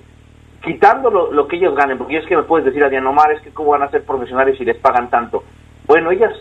quitando 0.63 1.11
lo, 1.11 1.47
que 1.47 1.57
ellos 1.57 1.76
ganen, 1.76 1.99
porque 1.99 2.18
es 2.18 2.26
que 2.26 2.36
me 2.36 2.41
puedes 2.41 2.66
decir, 2.66 2.84
Adrián 2.84 3.05
Omar, 3.05 3.32
es 3.34 3.41
que 3.41 3.51
cómo 3.51 3.70
van 3.70 3.84
a 3.84 3.91
ser 3.91 4.03
profesionales 4.03 4.57
si 4.57 4.66
les 4.66 4.76
pagan 4.78 5.11
tanto. 5.11 5.43
Bueno, 5.86 6.09
ellas, 6.09 6.34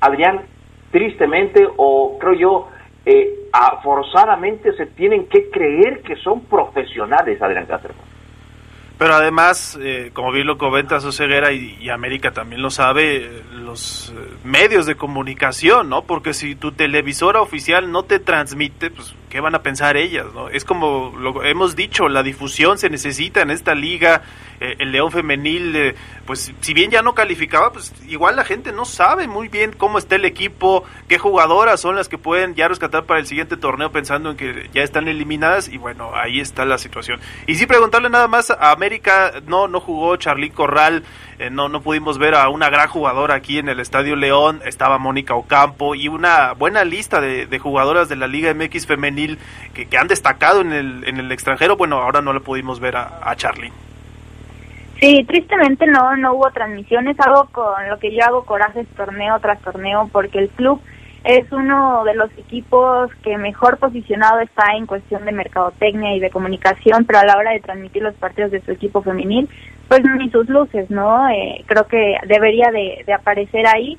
Adrián, 0.00 0.42
tristemente, 0.92 1.66
o 1.76 2.16
creo 2.20 2.34
yo, 2.34 2.68
eh, 3.04 3.34
forzadamente 3.82 4.74
se 4.74 4.86
tienen 4.86 5.26
que 5.26 5.50
creer 5.50 6.02
que 6.02 6.14
son 6.22 6.42
profesionales, 6.42 7.42
Adrián 7.42 7.66
Cáceres. 7.66 7.96
Pero 8.96 9.14
además, 9.14 9.76
eh, 9.80 10.10
como 10.12 10.30
bien 10.30 10.46
lo 10.46 10.56
comenta 10.56 11.00
Soseguera 11.00 11.52
y, 11.52 11.76
y, 11.80 11.88
América 11.88 12.30
también 12.30 12.62
lo 12.62 12.70
sabe, 12.70 13.42
los 13.52 14.14
eh, 14.16 14.28
medios 14.44 14.86
de 14.86 14.94
comunicación, 14.94 15.88
¿no? 15.88 16.02
Porque 16.02 16.32
si 16.32 16.54
tu 16.54 16.70
televisora 16.70 17.40
oficial 17.40 17.90
no 17.90 18.04
te 18.04 18.20
transmite, 18.20 18.90
pues, 18.90 19.16
¿qué 19.30 19.40
van 19.40 19.56
a 19.56 19.62
pensar 19.62 19.96
ellas, 19.96 20.26
no? 20.32 20.48
Es 20.48 20.64
como 20.64 21.12
lo 21.18 21.42
hemos 21.42 21.74
dicho, 21.74 22.08
la 22.08 22.22
difusión 22.22 22.78
se 22.78 22.88
necesita 22.88 23.42
en 23.42 23.50
esta 23.50 23.74
liga, 23.74 24.22
eh, 24.60 24.76
el 24.78 24.92
León 24.92 25.10
Femenil, 25.10 25.76
eh, 25.76 25.94
pues 26.26 26.52
si 26.60 26.74
bien 26.74 26.90
ya 26.90 27.02
no 27.02 27.14
calificaba, 27.14 27.72
pues 27.72 27.92
igual 28.08 28.36
la 28.36 28.44
gente 28.44 28.72
no 28.72 28.84
sabe 28.84 29.26
muy 29.26 29.48
bien 29.48 29.72
cómo 29.72 29.98
está 29.98 30.16
el 30.16 30.24
equipo, 30.24 30.84
qué 31.08 31.18
jugadoras 31.18 31.80
son 31.80 31.96
las 31.96 32.08
que 32.08 32.18
pueden 32.18 32.54
ya 32.54 32.68
rescatar 32.68 33.04
para 33.04 33.20
el 33.20 33.26
siguiente 33.26 33.56
torneo 33.56 33.90
pensando 33.90 34.30
en 34.30 34.36
que 34.36 34.70
ya 34.72 34.82
están 34.82 35.08
eliminadas 35.08 35.68
y 35.68 35.78
bueno, 35.78 36.10
ahí 36.14 36.40
está 36.40 36.64
la 36.64 36.78
situación. 36.78 37.20
Y 37.46 37.56
sí 37.56 37.66
preguntarle 37.66 38.10
nada 38.10 38.28
más 38.28 38.50
a 38.50 38.70
América, 38.70 39.32
no, 39.46 39.68
no 39.68 39.80
jugó 39.80 40.16
Charly 40.16 40.50
Corral, 40.50 41.04
eh, 41.38 41.50
no, 41.50 41.68
no 41.68 41.82
pudimos 41.82 42.18
ver 42.18 42.34
a 42.34 42.48
una 42.48 42.70
gran 42.70 42.88
jugadora 42.88 43.34
aquí 43.34 43.58
en 43.58 43.68
el 43.68 43.80
Estadio 43.80 44.16
León, 44.16 44.60
estaba 44.64 44.98
Mónica 44.98 45.34
Ocampo 45.34 45.94
y 45.94 46.08
una 46.08 46.52
buena 46.52 46.84
lista 46.84 47.20
de, 47.20 47.58
jugadoras 47.58 48.08
de 48.08 48.16
la 48.16 48.26
Liga 48.26 48.52
MX 48.54 48.86
femenil 48.86 49.38
que, 49.72 49.86
que, 49.86 49.98
han 49.98 50.08
destacado 50.08 50.60
en 50.60 50.72
el, 50.72 51.04
en 51.06 51.18
el 51.18 51.32
extranjero, 51.32 51.76
bueno, 51.76 51.98
ahora 51.98 52.20
no 52.20 52.32
la 52.32 52.40
pudimos 52.40 52.78
ver 52.78 52.96
a, 52.96 53.20
a 53.22 53.36
Charly. 53.36 53.72
Sí, 55.00 55.24
tristemente 55.24 55.86
no, 55.86 56.16
no 56.16 56.34
hubo 56.34 56.50
transmisiones, 56.50 57.18
algo 57.20 57.48
con 57.52 57.88
lo 57.88 57.98
que 57.98 58.14
yo 58.14 58.24
hago 58.24 58.44
corajes 58.44 58.86
torneo 58.96 59.38
tras 59.40 59.60
torneo, 59.60 60.08
porque 60.12 60.38
el 60.38 60.48
club 60.50 60.80
es 61.24 61.50
uno 61.52 62.04
de 62.04 62.14
los 62.14 62.30
equipos 62.36 63.10
que 63.22 63.38
mejor 63.38 63.78
posicionado 63.78 64.40
está 64.40 64.76
en 64.76 64.86
cuestión 64.86 65.24
de 65.24 65.32
mercadotecnia 65.32 66.14
y 66.14 66.20
de 66.20 66.30
comunicación, 66.30 67.06
pero 67.06 67.18
a 67.18 67.24
la 67.24 67.38
hora 67.38 67.52
de 67.52 67.60
transmitir 67.60 68.02
los 68.02 68.14
partidos 68.14 68.50
de 68.50 68.60
su 68.60 68.72
equipo 68.72 69.02
femenil, 69.02 69.48
pues 69.88 70.02
ni 70.04 70.30
sus 70.30 70.48
luces, 70.48 70.90
¿no? 70.90 71.28
Eh, 71.30 71.64
creo 71.66 71.86
que 71.86 72.16
debería 72.26 72.70
de, 72.70 73.04
aparecer 73.12 73.66
ahí 73.66 73.98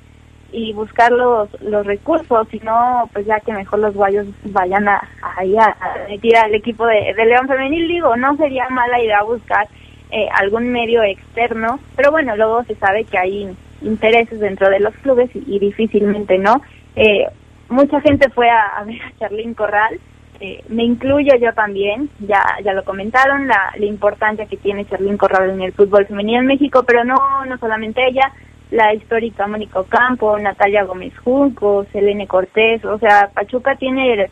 y 0.52 0.72
buscar 0.74 1.12
los, 1.12 1.50
los 1.62 1.86
recursos, 1.86 2.48
si 2.50 2.60
no, 2.60 3.10
pues 3.12 3.26
ya 3.26 3.40
que 3.40 3.52
mejor 3.52 3.80
los 3.80 3.96
guayos 3.96 4.28
vayan 4.44 4.88
a, 4.88 5.02
ahí 5.38 5.58
a, 5.58 5.66
a 5.66 6.44
al 6.44 6.56
equipo 6.56 6.86
de, 6.86 7.14
de 7.16 7.26
León 7.26 7.48
Femenil, 7.48 7.88
digo, 7.88 8.16
no 8.16 8.38
sería 8.38 8.70
mala 8.70 9.02
idea 9.02 9.24
buscar 9.24 9.68
eh, 10.12 10.28
algún 10.34 10.72
medio 10.72 11.02
externo, 11.04 11.80
pero 11.96 12.12
bueno, 12.12 12.36
luego 12.36 12.64
se 12.66 12.76
sabe 12.76 13.06
que 13.06 13.18
hay 13.18 13.50
intereses 13.82 14.40
dentro 14.40 14.70
de 14.70 14.80
los 14.80 14.94
clubes 14.98 15.30
y, 15.34 15.60
difícilmente, 15.60 16.38
¿no? 16.38 16.62
Eh, 16.96 17.26
mucha 17.70 18.00
gente 18.02 18.30
fue 18.30 18.48
a, 18.50 18.84
ver 18.86 19.02
a 19.02 19.18
Charlín 19.20 19.56
Corral, 19.56 20.00
eh, 20.40 20.64
me 20.70 20.84
incluyo 20.84 21.36
yo 21.38 21.54
también, 21.54 22.10
ya 22.20 22.44
ya 22.64 22.74
lo 22.74 22.84
comentaron, 22.84 23.48
la, 23.48 23.74
importancia 23.80 24.46
que 24.46 24.58
tiene 24.58 24.86
Charlín 24.86 25.18
Corral 25.18 25.50
en 25.50 25.62
el 25.62 25.74
fútbol 25.74 26.06
femenino 26.06 26.40
en 26.40 26.46
México, 26.46 26.84
pero 26.86 27.04
no, 27.04 27.44
no 27.46 27.58
solamente 27.58 28.08
ella, 28.08 28.32
la 28.70 28.94
histórica 28.94 29.48
Mónica 29.48 29.82
Campo, 29.90 30.38
Natalia 30.38 30.84
Gómez 30.84 31.18
Junco, 31.18 31.86
Selene 31.92 32.28
Cortés, 32.28 32.86
o 32.86 33.00
sea, 33.00 33.32
Pachuca 33.34 33.76
tiene, 33.76 34.30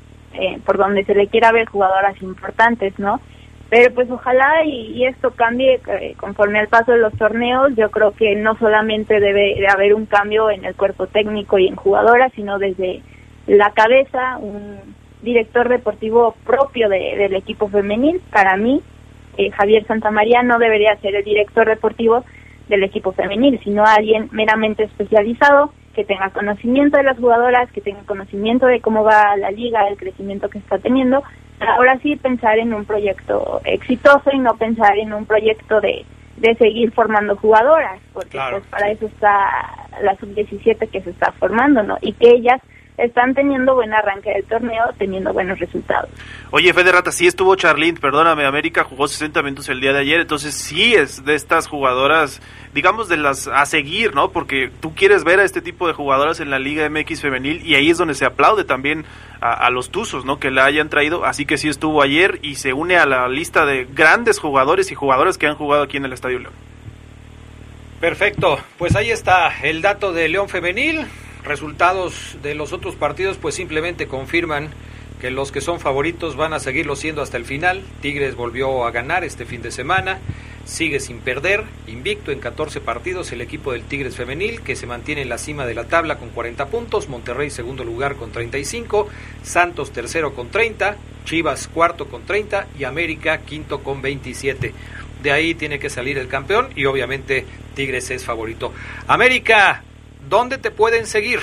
por 0.65 0.77
donde 0.77 1.03
se 1.03 1.15
le 1.15 1.27
quiera 1.27 1.51
ver, 1.51 1.67
jugadoras 1.67 2.21
importantes, 2.21 2.97
¿no? 2.99 3.19
Pero 3.73 3.91
pues 3.95 4.07
ojalá 4.11 4.63
y, 4.65 5.03
esto 5.03 5.31
cambie 5.31 5.81
eh, 5.87 6.13
conforme 6.19 6.59
al 6.59 6.67
paso 6.67 6.91
de 6.91 6.99
los 6.99 7.11
torneos. 7.17 7.71
Yo 7.75 7.89
creo 7.89 8.11
que 8.11 8.35
no 8.35 8.55
solamente 8.59 9.19
debe 9.19 9.55
de 9.55 9.67
haber 9.67 9.95
un 9.95 10.05
cambio 10.05 10.51
en 10.51 10.63
el 10.63 10.75
cuerpo 10.75 11.07
técnico 11.07 11.57
y 11.57 11.69
en 11.69 11.75
jugadoras, 11.75 12.31
sino 12.35 12.59
desde 12.59 13.01
la 13.47 13.71
cabeza, 13.71 14.37
un 14.37 14.77
director 15.23 15.69
deportivo 15.69 16.35
propio 16.45 16.87
del 16.87 17.33
equipo 17.33 17.67
femenil. 17.67 18.21
Para 18.31 18.57
mí, 18.57 18.79
eh, 19.37 19.49
Javier 19.49 19.87
Santamaría 19.87 20.43
no 20.43 20.59
debería 20.59 20.95
ser 20.97 21.15
el 21.15 21.23
director 21.23 21.67
deportivo 21.67 22.23
del 22.69 22.83
equipo 22.83 23.11
femenil, 23.13 23.59
sino 23.63 23.85
alguien 23.85 24.29
meramente 24.33 24.83
especializado 24.83 25.73
que 25.95 26.05
tenga 26.05 26.29
conocimiento 26.29 26.97
de 26.97 27.03
las 27.03 27.17
jugadoras, 27.17 27.71
que 27.71 27.81
tenga 27.81 28.03
conocimiento 28.05 28.67
de 28.67 28.81
cómo 28.81 29.03
va 29.03 29.35
la 29.35 29.49
liga, 29.49 29.87
el 29.87 29.97
crecimiento 29.97 30.47
que 30.47 30.59
está 30.59 30.77
teniendo, 30.77 31.23
ahora 31.59 31.97
sí 31.99 32.15
pensar 32.15 32.57
en 32.57 32.73
un 32.73 32.85
proyecto 32.85 33.61
exitoso 33.65 34.29
y 34.31 34.39
no 34.39 34.55
pensar 34.55 34.97
en 34.97 35.13
un 35.13 35.25
proyecto 35.25 35.79
de, 35.81 36.05
de 36.37 36.55
seguir 36.55 36.91
formando 36.91 37.35
jugadoras, 37.37 37.99
porque 38.13 38.39
pues 38.51 38.63
para 38.67 38.89
eso 38.91 39.05
está 39.05 39.49
la 40.01 40.15
sub-17 40.17 40.89
que 40.89 41.01
se 41.01 41.11
está 41.11 41.31
formando, 41.33 41.83
¿no? 41.83 41.97
Y 42.01 42.13
que 42.13 42.29
ellas 42.29 42.61
están 42.97 43.33
teniendo 43.33 43.75
buen 43.75 43.93
arranque 43.93 44.31
del 44.31 44.43
torneo, 44.45 44.83
teniendo 44.97 45.33
buenos 45.33 45.59
resultados. 45.59 46.09
Oye, 46.51 46.73
Federata, 46.73 47.11
sí 47.11 47.25
estuvo 47.25 47.55
Charlene, 47.55 47.99
perdóname, 47.99 48.45
América 48.45 48.83
jugó 48.83 49.07
60 49.07 49.41
minutos 49.41 49.69
el 49.69 49.81
día 49.81 49.93
de 49.93 49.99
ayer, 49.99 50.21
entonces 50.21 50.53
sí 50.53 50.93
es 50.93 51.25
de 51.25 51.35
estas 51.35 51.67
jugadoras, 51.67 52.41
digamos, 52.73 53.09
de 53.09 53.17
las 53.17 53.47
a 53.47 53.65
seguir, 53.65 54.13
¿no? 54.13 54.29
Porque 54.29 54.69
tú 54.79 54.93
quieres 54.93 55.23
ver 55.23 55.39
a 55.39 55.43
este 55.43 55.61
tipo 55.61 55.87
de 55.87 55.93
jugadoras 55.93 56.39
en 56.39 56.51
la 56.51 56.59
Liga 56.59 56.87
MX 56.89 57.21
femenil 57.21 57.65
y 57.65 57.75
ahí 57.75 57.89
es 57.89 57.97
donde 57.97 58.13
se 58.13 58.25
aplaude 58.25 58.63
también 58.63 59.05
a, 59.41 59.69
los 59.71 59.89
Tuzos, 59.89 60.23
¿no? 60.23 60.39
Que 60.39 60.51
la 60.51 60.63
hayan 60.63 60.87
traído, 60.87 61.25
así 61.25 61.45
que 61.45 61.57
sí 61.57 61.67
estuvo 61.67 62.01
ayer 62.01 62.39
y 62.43 62.55
se 62.55 62.71
une 62.71 62.95
a 62.95 63.05
la 63.05 63.27
lista 63.27 63.65
de 63.65 63.85
grandes 63.85 64.39
jugadores 64.39 64.89
y 64.91 64.95
jugadoras 64.95 65.37
que 65.37 65.47
han 65.47 65.55
jugado 65.55 65.83
aquí 65.83 65.97
en 65.97 66.05
el 66.05 66.13
Estadio 66.13 66.39
León. 66.39 66.53
Perfecto, 67.99 68.59
pues 68.77 68.95
ahí 68.95 69.11
está 69.11 69.53
el 69.63 69.81
dato 69.81 70.13
de 70.13 70.29
León 70.29 70.47
Femenil, 70.47 71.07
resultados 71.43 72.37
de 72.41 72.55
los 72.55 72.73
otros 72.73 72.95
partidos 72.95 73.37
pues 73.37 73.55
simplemente 73.55 74.07
confirman 74.07 74.69
que 75.23 75.31
los 75.31 75.53
que 75.53 75.61
son 75.61 75.79
favoritos 75.79 76.35
van 76.35 76.51
a 76.51 76.59
seguirlo 76.59 76.97
siendo 76.97 77.21
hasta 77.21 77.37
el 77.37 77.45
final. 77.45 77.81
Tigres 78.01 78.35
volvió 78.35 78.83
a 78.85 78.91
ganar 78.91 79.23
este 79.23 79.45
fin 79.45 79.61
de 79.61 79.71
semana, 79.71 80.19
sigue 80.65 80.99
sin 80.99 81.19
perder, 81.19 81.63
invicto 81.87 82.31
en 82.31 82.41
14 82.41 82.81
partidos 82.81 83.31
el 83.31 83.39
equipo 83.39 83.71
del 83.71 83.83
Tigres 83.83 84.17
femenil 84.17 84.59
que 84.61 84.75
se 84.75 84.85
mantiene 84.85 85.21
en 85.21 85.29
la 85.29 85.37
cima 85.37 85.65
de 85.65 85.75
la 85.75 85.85
tabla 85.85 86.17
con 86.17 86.29
40 86.31 86.65
puntos, 86.65 87.07
Monterrey 87.07 87.49
segundo 87.49 87.85
lugar 87.85 88.15
con 88.15 88.33
35, 88.33 89.07
Santos 89.43 89.91
tercero 89.91 90.33
con 90.33 90.49
30, 90.49 90.97
Chivas 91.23 91.69
cuarto 91.69 92.07
con 92.07 92.25
30 92.25 92.67
y 92.77 92.83
América 92.83 93.37
quinto 93.39 93.81
con 93.81 94.01
27. 94.01 94.73
De 95.21 95.31
ahí 95.31 95.55
tiene 95.55 95.79
que 95.79 95.89
salir 95.89 96.17
el 96.17 96.27
campeón 96.27 96.67
y 96.75 96.83
obviamente 96.83 97.45
Tigres 97.75 98.11
es 98.11 98.25
favorito. 98.25 98.73
América 99.07 99.83
¿Dónde 100.29 100.57
te 100.57 100.71
pueden 100.71 101.05
seguir? 101.05 101.39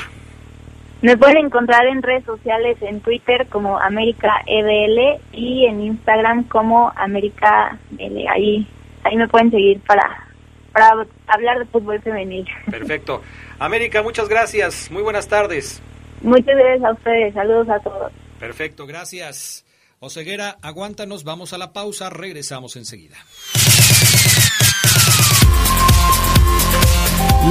Me 1.02 1.16
pueden 1.16 1.46
encontrar 1.46 1.86
en 1.86 2.02
redes 2.02 2.24
sociales, 2.24 2.76
en 2.82 3.00
Twitter 3.00 3.46
como 3.48 3.78
América 3.78 4.42
EBL 4.46 5.20
y 5.32 5.64
en 5.64 5.80
Instagram 5.82 6.44
como 6.44 6.92
América 6.94 7.78
L. 7.96 8.28
Ahí, 8.28 8.66
ahí 9.04 9.16
me 9.16 9.26
pueden 9.26 9.50
seguir 9.50 9.80
para, 9.80 10.28
para 10.72 11.06
hablar 11.26 11.58
de 11.58 11.64
fútbol 11.66 12.02
femenil. 12.02 12.46
Perfecto. 12.70 13.22
América, 13.58 14.02
muchas 14.02 14.28
gracias. 14.28 14.90
Muy 14.90 15.02
buenas 15.02 15.26
tardes. 15.26 15.82
Muchas 16.20 16.54
gracias 16.54 16.84
a 16.84 16.92
ustedes. 16.92 17.32
Saludos 17.32 17.68
a 17.70 17.78
todos. 17.80 18.12
Perfecto, 18.38 18.86
gracias. 18.86 19.64
Oseguera, 20.00 20.56
aguántanos, 20.62 21.24
vamos 21.24 21.52
a 21.52 21.58
la 21.58 21.72
pausa, 21.72 22.08
regresamos 22.08 22.76
enseguida. 22.76 23.16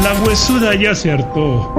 La 0.04 0.14
huesuda 0.24 0.76
ya 0.76 0.94
se 0.94 1.12
hartó 1.12 1.74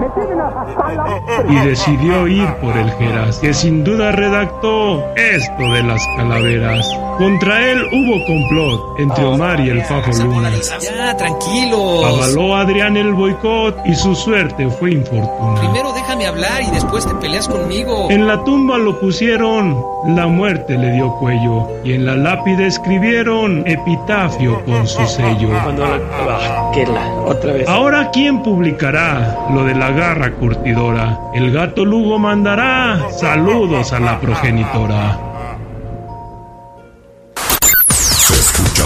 y 1.49 1.55
decidió 1.67 2.27
ir 2.27 2.47
por 2.57 2.77
el 2.77 2.91
Geras, 2.93 3.39
que 3.39 3.55
sin 3.55 3.85
duda 3.85 4.11
redactó 4.13 5.05
esto 5.15 5.73
de 5.73 5.83
las 5.85 6.05
calaveras. 6.17 6.87
Contra 7.19 7.71
él 7.71 7.83
hubo 7.93 8.25
complot 8.27 8.99
entre 8.99 9.25
Omar 9.25 9.61
y 9.61 9.71
el 9.71 9.83
Fafo 9.85 10.11
Luna. 10.25 10.51
Ya, 10.81 11.17
tranquilos. 11.17 12.05
Avaló 12.05 12.57
a 12.57 12.61
Adrián 12.63 12.97
el 12.97 13.13
boicot 13.13 13.77
y 13.85 13.95
su 13.95 14.15
suerte 14.15 14.69
fue 14.71 14.93
infortuna. 14.93 15.61
Primero 15.61 15.93
déjame 15.93 16.27
hablar 16.27 16.63
y 16.63 16.71
después 16.71 17.07
te 17.07 17.15
peleas 17.15 17.47
conmigo. 17.47 18.11
En 18.11 18.27
la 18.27 18.43
tumba 18.43 18.79
lo 18.79 18.99
pusieron, 18.99 19.77
la 20.07 20.27
muerte 20.27 20.77
le 20.79 20.93
dio 20.93 21.15
cuello 21.17 21.69
y 21.85 21.93
en 21.93 22.07
la 22.07 22.17
lápida 22.17 22.67
escribieron 22.67 23.65
epitafio 23.67 24.65
con 24.65 24.87
su 24.87 25.07
sello. 25.07 25.51
Cuando 25.63 25.87
la, 25.87 26.71
que 26.73 26.87
la 26.87 27.07
otra 27.27 27.53
vez. 27.53 27.69
Ahora 27.69 28.00
quién 28.09 28.43
publicará 28.43 29.49
lo 29.53 29.65
de 29.65 29.75
la 29.75 29.91
garra 29.91 30.33
curtidora. 30.33 31.19
El 31.35 31.53
gato 31.53 31.85
Lugo 31.85 32.19
mandará 32.19 33.11
saludos 33.11 33.93
a 33.93 34.01
la 34.01 34.19
progenitora. 34.19 35.19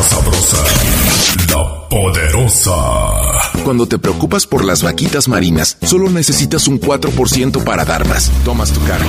sabrosa, 0.03 0.57
la 1.51 1.89
poderosa. 1.89 2.73
Cuando 3.65 3.87
te 3.87 3.99
preocupas 3.99 4.47
por 4.47 4.65
las 4.65 4.83
vaquitas 4.83 5.29
marinas, 5.29 5.79
solo 5.83 6.11
necesitas 6.11 6.67
un 6.69 6.81
4% 6.81 7.63
para 7.65 7.85
dar 7.85 8.07
más. 8.09 8.31
Tomas 8.45 8.73
tu 8.73 8.81
cargo. 8.85 9.09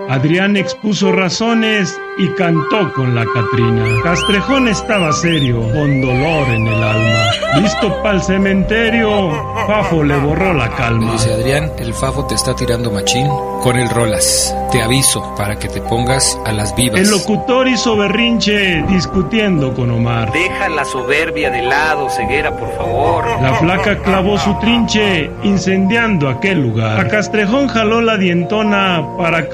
Adrián 0.11 0.57
expuso 0.57 1.13
razones 1.13 1.97
y 2.17 2.27
cantó 2.33 2.91
con 2.93 3.15
la 3.15 3.25
Catrina. 3.25 3.85
Castrejón 4.03 4.67
estaba 4.67 5.13
serio, 5.13 5.61
con 5.61 6.01
dolor 6.01 6.49
en 6.49 6.67
el 6.67 6.83
alma. 6.83 7.31
Listo 7.61 8.01
para 8.03 8.15
el 8.15 8.21
cementerio, 8.21 9.31
Fafo 9.67 10.03
le 10.03 10.17
borró 10.17 10.53
la 10.53 10.69
calma. 10.69 11.13
Dice 11.13 11.33
Adrián, 11.33 11.71
el 11.79 11.93
Fafo 11.93 12.25
te 12.25 12.35
está 12.35 12.53
tirando 12.53 12.91
machín 12.91 13.27
con 13.61 13.77
el 13.77 13.89
rolas. 13.89 14.53
Te 14.71 14.81
aviso 14.81 15.33
para 15.37 15.57
que 15.57 15.69
te 15.69 15.81
pongas 15.81 16.37
a 16.45 16.51
las 16.51 16.75
vivas. 16.75 16.99
El 16.99 17.09
locutor 17.09 17.67
hizo 17.67 17.95
berrinche 17.95 18.83
discutiendo 18.89 19.73
con 19.73 19.91
Omar. 19.91 20.31
Deja 20.31 20.69
la 20.69 20.83
soberbia 20.85 21.49
de 21.49 21.61
lado, 21.61 22.09
ceguera, 22.09 22.55
por 22.57 22.75
favor. 22.75 23.25
La 23.41 23.53
flaca 23.55 23.97
clavó 23.99 24.37
su 24.37 24.53
trinche 24.59 25.29
incendiando 25.43 26.29
aquel 26.29 26.61
lugar. 26.61 26.99
A 26.99 27.07
Castrejón 27.07 27.67
jaló 27.67 28.01
la 28.01 28.17
dientona 28.17 29.05
para 29.17 29.49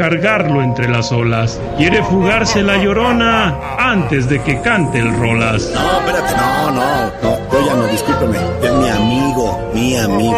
cargarlo 0.47 0.63
entre 0.63 0.87
las 0.87 1.11
olas. 1.11 1.59
Quiere 1.77 2.03
fugarse 2.03 2.61
la 2.63 2.77
llorona 2.77 3.55
antes 3.77 4.29
de 4.29 4.41
que 4.41 4.61
cante 4.61 4.99
el 4.99 5.15
rolas. 5.17 5.71
No, 5.73 5.99
espérate, 5.99 6.35
no, 6.35 6.71
no, 6.71 7.05
no, 7.21 7.51
yo 7.51 7.65
ya 7.65 7.73
no, 7.75 7.87
discúlpeme. 7.87 8.37
Es 8.61 8.73
mi 8.73 8.89
amigo, 8.89 9.71
mi 9.73 9.97
amigo. 9.97 10.37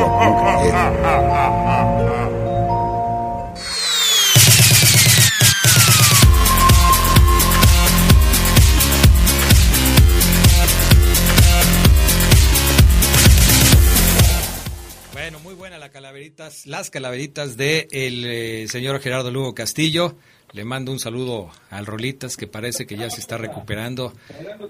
Calaveritas, 16.19 16.67
las 16.67 16.89
calaveritas 16.89 17.55
de 17.55 17.87
el 17.91 18.25
eh, 18.25 18.67
señor 18.67 18.99
Gerardo 18.99 19.31
Lugo 19.31 19.55
Castillo. 19.55 20.17
Le 20.51 20.65
mando 20.65 20.91
un 20.91 20.99
saludo 20.99 21.51
al 21.69 21.85
Rolitas 21.85 22.35
que 22.35 22.47
parece 22.47 22.85
que 22.87 22.97
ya 22.97 23.09
se 23.09 23.21
está 23.21 23.37
recuperando. 23.37 24.13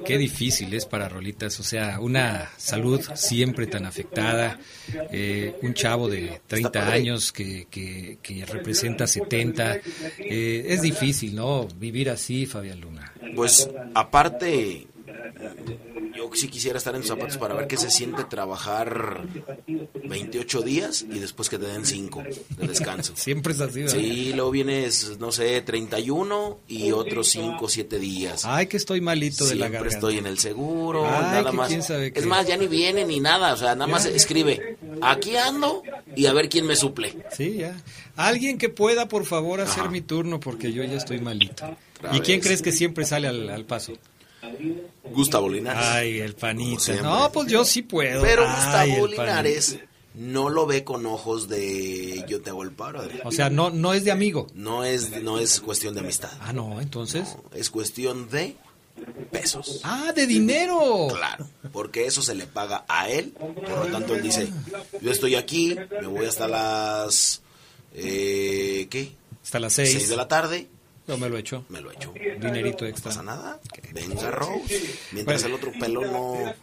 Qué 0.05 0.17
difícil 0.17 0.73
es 0.73 0.85
para 0.85 1.09
Rolitas, 1.09 1.57
o 1.59 1.63
sea, 1.63 1.99
una 2.01 2.51
salud 2.57 3.01
siempre 3.15 3.65
tan 3.65 3.85
afectada. 3.85 4.59
Eh, 5.11 5.55
un 5.61 5.73
chavo 5.73 6.09
de 6.09 6.41
30 6.45 6.91
años 6.91 7.31
que, 7.31 7.65
que, 7.71 8.45
representa 8.45 9.07
70. 9.07 9.77
Eh, 10.19 10.65
es 10.67 10.81
difícil, 10.81 11.33
¿no? 11.33 11.65
Vivir 11.65 12.09
así, 12.09 12.45
Fabián 12.45 12.81
Luna. 12.81 13.13
Pues 13.33 13.69
aparte, 13.95 14.85
yo 16.31 16.35
sí 16.41 16.47
quisiera 16.47 16.77
estar 16.77 16.93
en 16.95 17.01
tus 17.01 17.09
zapatos 17.09 17.37
para 17.37 17.53
ver 17.55 17.67
qué 17.67 17.77
se 17.77 17.89
siente 17.89 18.23
trabajar 18.23 19.23
28 20.03 20.61
días 20.61 21.05
y 21.09 21.19
después 21.19 21.49
que 21.49 21.57
te 21.57 21.65
den 21.67 21.85
5 21.85 22.23
de 22.57 22.67
descanso. 22.67 23.13
Siempre 23.15 23.53
es 23.53 23.61
así, 23.61 23.81
¿verdad? 23.83 23.95
Sí, 23.97 24.33
luego 24.33 24.51
vienes, 24.51 25.17
no 25.19 25.31
sé, 25.31 25.61
31 25.61 26.59
y 26.67 26.91
otros 26.91 27.29
5 27.29 27.67
7 27.69 27.99
días. 27.99 28.45
Ay, 28.45 28.67
que 28.67 28.77
estoy 28.77 29.01
malito 29.01 29.45
de 29.45 29.55
la 29.55 29.67
Siempre 29.67 29.77
garganta. 29.79 29.95
estoy 29.95 30.17
en 30.17 30.25
el 30.27 30.39
seguro, 30.39 31.05
Ay, 31.05 31.21
nada 31.43 31.51
más. 31.51 31.71
Es 31.71 32.25
más, 32.25 32.47
ya 32.47 32.57
ni 32.57 32.67
viene 32.67 33.05
ni 33.05 33.19
nada, 33.19 33.53
o 33.53 33.57
sea, 33.57 33.75
nada 33.75 33.87
más 33.87 34.05
escribe, 34.05 34.77
aquí 35.01 35.35
ando 35.35 35.83
y 36.15 36.25
a 36.25 36.33
ver 36.33 36.49
quién 36.49 36.65
me 36.65 36.75
suple. 36.75 37.15
Sí, 37.31 37.57
ya. 37.57 37.75
Alguien 38.15 38.57
que 38.57 38.69
pueda, 38.69 39.07
por 39.07 39.25
favor, 39.25 39.61
hacer 39.61 39.89
mi 39.89 40.01
turno 40.01 40.39
porque 40.39 40.71
yo 40.73 40.83
ya 40.83 40.95
estoy 40.97 41.19
malito. 41.19 41.77
¿Y 42.11 42.19
quién 42.21 42.39
crees 42.39 42.61
que 42.61 42.71
siempre 42.71 43.05
sale 43.05 43.27
al, 43.27 43.49
al 43.49 43.65
paso? 43.65 43.93
Gustavo 45.11 45.49
Linares. 45.49 45.85
Ay, 45.85 46.19
el 46.19 46.35
panita. 46.35 46.93
No, 47.01 47.31
pues 47.31 47.47
yo 47.47 47.65
sí 47.65 47.81
puedo. 47.81 48.21
Pero 48.21 48.45
Ay, 48.47 48.55
Gustavo 48.55 49.01
panita. 49.05 49.23
Linares 49.23 49.79
no 50.19 50.49
lo 50.49 50.65
ve 50.65 50.83
con 50.83 51.05
ojos 51.05 51.47
de 51.47 52.25
yo 52.27 52.41
te 52.41 52.49
hago 52.49 52.63
el 52.63 52.71
paro, 52.71 52.99
Adrián. 52.99 53.21
O 53.25 53.31
sea, 53.31 53.49
no, 53.49 53.69
no 53.69 53.93
es 53.93 54.03
de 54.03 54.11
amigo. 54.11 54.47
No 54.53 54.83
es, 54.83 55.21
no 55.21 55.39
es 55.39 55.61
cuestión 55.61 55.93
de 55.93 56.01
amistad. 56.01 56.31
Ah, 56.41 56.51
no, 56.51 56.81
entonces. 56.81 57.37
es 57.53 57.69
cuestión 57.69 58.29
de 58.29 58.55
pesos. 59.31 59.79
Ah, 59.83 60.11
de 60.13 60.27
dinero. 60.27 61.07
Claro, 61.09 61.47
porque 61.71 62.05
eso 62.05 62.21
se 62.21 62.35
le 62.35 62.47
paga 62.47 62.85
a 62.87 63.09
él. 63.09 63.31
Por 63.31 63.85
lo 63.85 63.87
tanto, 63.87 64.15
él 64.15 64.21
dice, 64.21 64.49
yo 65.01 65.11
estoy 65.11 65.35
aquí, 65.35 65.75
me 66.01 66.07
voy 66.07 66.25
hasta 66.25 66.47
las... 66.47 67.41
Eh, 67.93 68.87
¿Qué? 68.89 69.13
Hasta 69.41 69.59
las 69.59 69.73
seis. 69.73 69.91
Seis 69.91 70.09
de 70.09 70.17
la 70.17 70.27
tarde. 70.27 70.67
Yo 71.09 71.17
me 71.17 71.27
lo 71.29 71.37
echo. 71.37 71.65
Me 71.69 71.81
lo 71.81 71.91
echo. 71.91 72.13
Dinerito 72.39 72.85
extra. 72.85 73.09
No 73.11 73.15
pasa 73.15 73.23
nada. 73.23 73.59
Venga, 73.91 74.31
Rose. 74.31 74.81
Mientras 75.11 75.43
el 75.43 75.53
otro 75.53 75.71
pelón 75.79 76.11
no, 76.11 76.53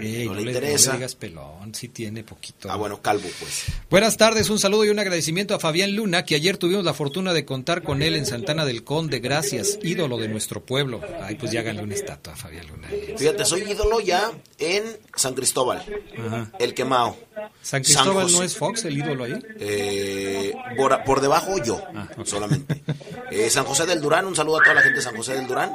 Ey, 0.00 0.26
no 0.26 0.32
no 0.32 0.38
le 0.40 0.44
le- 0.46 0.50
interesa. 0.52 0.88
no 0.88 0.92
le 0.94 0.98
digas 0.98 1.14
pelón, 1.14 1.74
sí 1.74 1.88
tiene 1.88 2.24
poquito. 2.24 2.70
Ah, 2.70 2.76
bueno, 2.76 3.00
calvo, 3.00 3.28
pues. 3.38 3.66
Buenas 3.88 4.16
tardes, 4.16 4.50
un 4.50 4.58
saludo 4.58 4.84
y 4.84 4.88
un 4.90 4.98
agradecimiento 4.98 5.54
a 5.54 5.60
Fabián 5.60 5.94
Luna, 5.94 6.24
que 6.24 6.34
ayer 6.34 6.56
tuvimos 6.58 6.84
la 6.84 6.94
fortuna 6.94 7.32
de 7.32 7.44
contar 7.44 7.82
con 7.82 8.02
él 8.02 8.16
en 8.16 8.26
Santana 8.26 8.64
del 8.64 8.82
Conde. 8.84 9.20
Gracias, 9.20 9.78
ídolo 9.82 10.18
de 10.18 10.26
nuestro 10.28 10.60
pueblo. 10.64 11.00
Ay, 11.22 11.36
pues 11.36 11.52
ya 11.52 11.60
háganle 11.60 11.82
una 11.82 11.94
estatua 11.94 12.32
a 12.32 12.36
Fabián 12.36 12.66
Luna. 12.66 12.88
Fíjate, 13.16 13.44
soy 13.44 13.62
ídolo 13.62 14.00
ya 14.00 14.32
en 14.58 14.82
San 15.14 15.34
Cristóbal. 15.34 15.84
Ajá. 16.18 16.50
El 16.58 16.74
quemao. 16.74 17.16
San 17.62 17.82
Cristóbal 17.82 18.24
José. 18.24 18.36
no 18.38 18.42
es 18.44 18.56
Fox, 18.56 18.84
el 18.84 18.98
ídolo 18.98 19.24
ahí. 19.24 19.34
Eh, 19.58 20.52
por, 20.76 21.02
por 21.04 21.20
debajo 21.20 21.62
yo, 21.64 21.80
Ah, 21.94 22.08
solamente. 22.24 22.82
Eh, 23.30 23.48
San 23.50 23.64
José 23.64 23.86
del 23.86 24.00
Durán, 24.00 24.26
un 24.26 24.36
saludo 24.36 24.60
a 24.60 24.62
toda 24.62 24.74
la 24.74 24.82
gente 24.82 24.96
de 24.96 25.02
San 25.02 25.16
José 25.16 25.34
del 25.34 25.46
Durán. 25.46 25.70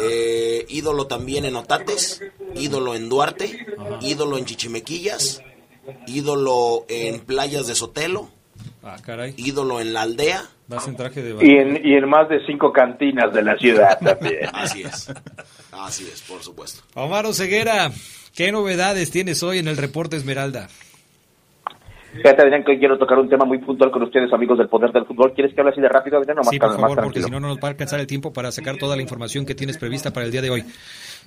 Eh, 0.00 0.64
ídolo 0.68 1.06
también 1.06 1.44
en 1.44 1.56
Otates, 1.56 2.22
ídolo 2.54 2.94
en 2.94 3.08
Duarte, 3.08 3.66
ídolo 4.00 4.38
en 4.38 4.44
Chichimequillas, 4.44 5.42
ídolo 6.06 6.84
en 6.88 7.20
Playas 7.20 7.66
de 7.66 7.74
Sotelo, 7.74 8.30
Ah, 8.82 8.96
caray. 9.04 9.34
ídolo 9.36 9.80
en 9.80 9.92
la 9.92 10.02
aldea. 10.02 10.44
Vas 10.68 10.86
en 10.88 10.96
traje 10.96 11.22
de 11.22 11.30
Y 11.46 11.56
en, 11.56 11.80
y 11.84 11.94
en 11.94 12.08
más 12.08 12.28
de 12.28 12.44
cinco 12.46 12.72
cantinas 12.72 13.32
de 13.32 13.42
la 13.42 13.56
ciudad 13.56 13.98
también. 13.98 14.46
Así 14.52 14.82
es, 14.82 15.10
así 15.84 16.04
es, 16.12 16.22
por 16.22 16.42
supuesto. 16.42 16.82
Omar 16.94 17.26
Ceguera, 17.34 17.90
¿qué 18.34 18.52
novedades 18.52 19.10
tienes 19.10 19.42
hoy 19.42 19.58
en 19.58 19.68
el 19.68 19.76
reporte 19.76 20.16
Esmeralda? 20.16 20.68
Fíjate, 22.12 22.42
Adrián, 22.42 22.64
que 22.64 22.72
hoy 22.72 22.78
quiero 22.78 22.98
tocar 22.98 23.18
un 23.18 23.28
tema 23.28 23.44
muy 23.44 23.58
puntual 23.58 23.90
con 23.90 24.02
ustedes, 24.02 24.32
amigos 24.32 24.58
del 24.58 24.68
Poder 24.68 24.90
del 24.92 25.04
Fútbol. 25.04 25.32
¿Quieres 25.34 25.54
que 25.54 25.60
hable 25.60 25.72
así 25.72 25.80
de 25.80 25.88
rápido, 25.88 26.18
Adrián, 26.18 26.38
o 26.38 26.40
más, 26.40 26.48
Sí, 26.50 26.58
por 26.58 26.70
más 26.70 26.80
favor, 26.80 26.88
porque 26.96 27.20
tranquilo? 27.20 27.26
si 27.26 27.30
no, 27.32 27.40
no 27.40 27.48
nos 27.48 27.58
va 27.58 27.68
a 27.68 27.70
alcanzar 27.70 28.00
el 28.00 28.06
tiempo 28.06 28.32
para 28.32 28.50
sacar 28.50 28.76
toda 28.78 28.96
la 28.96 29.02
información 29.02 29.44
que 29.44 29.54
tienes 29.54 29.76
prevista 29.76 30.10
para 30.12 30.24
el 30.26 30.32
día 30.32 30.40
de 30.42 30.50
hoy. 30.50 30.64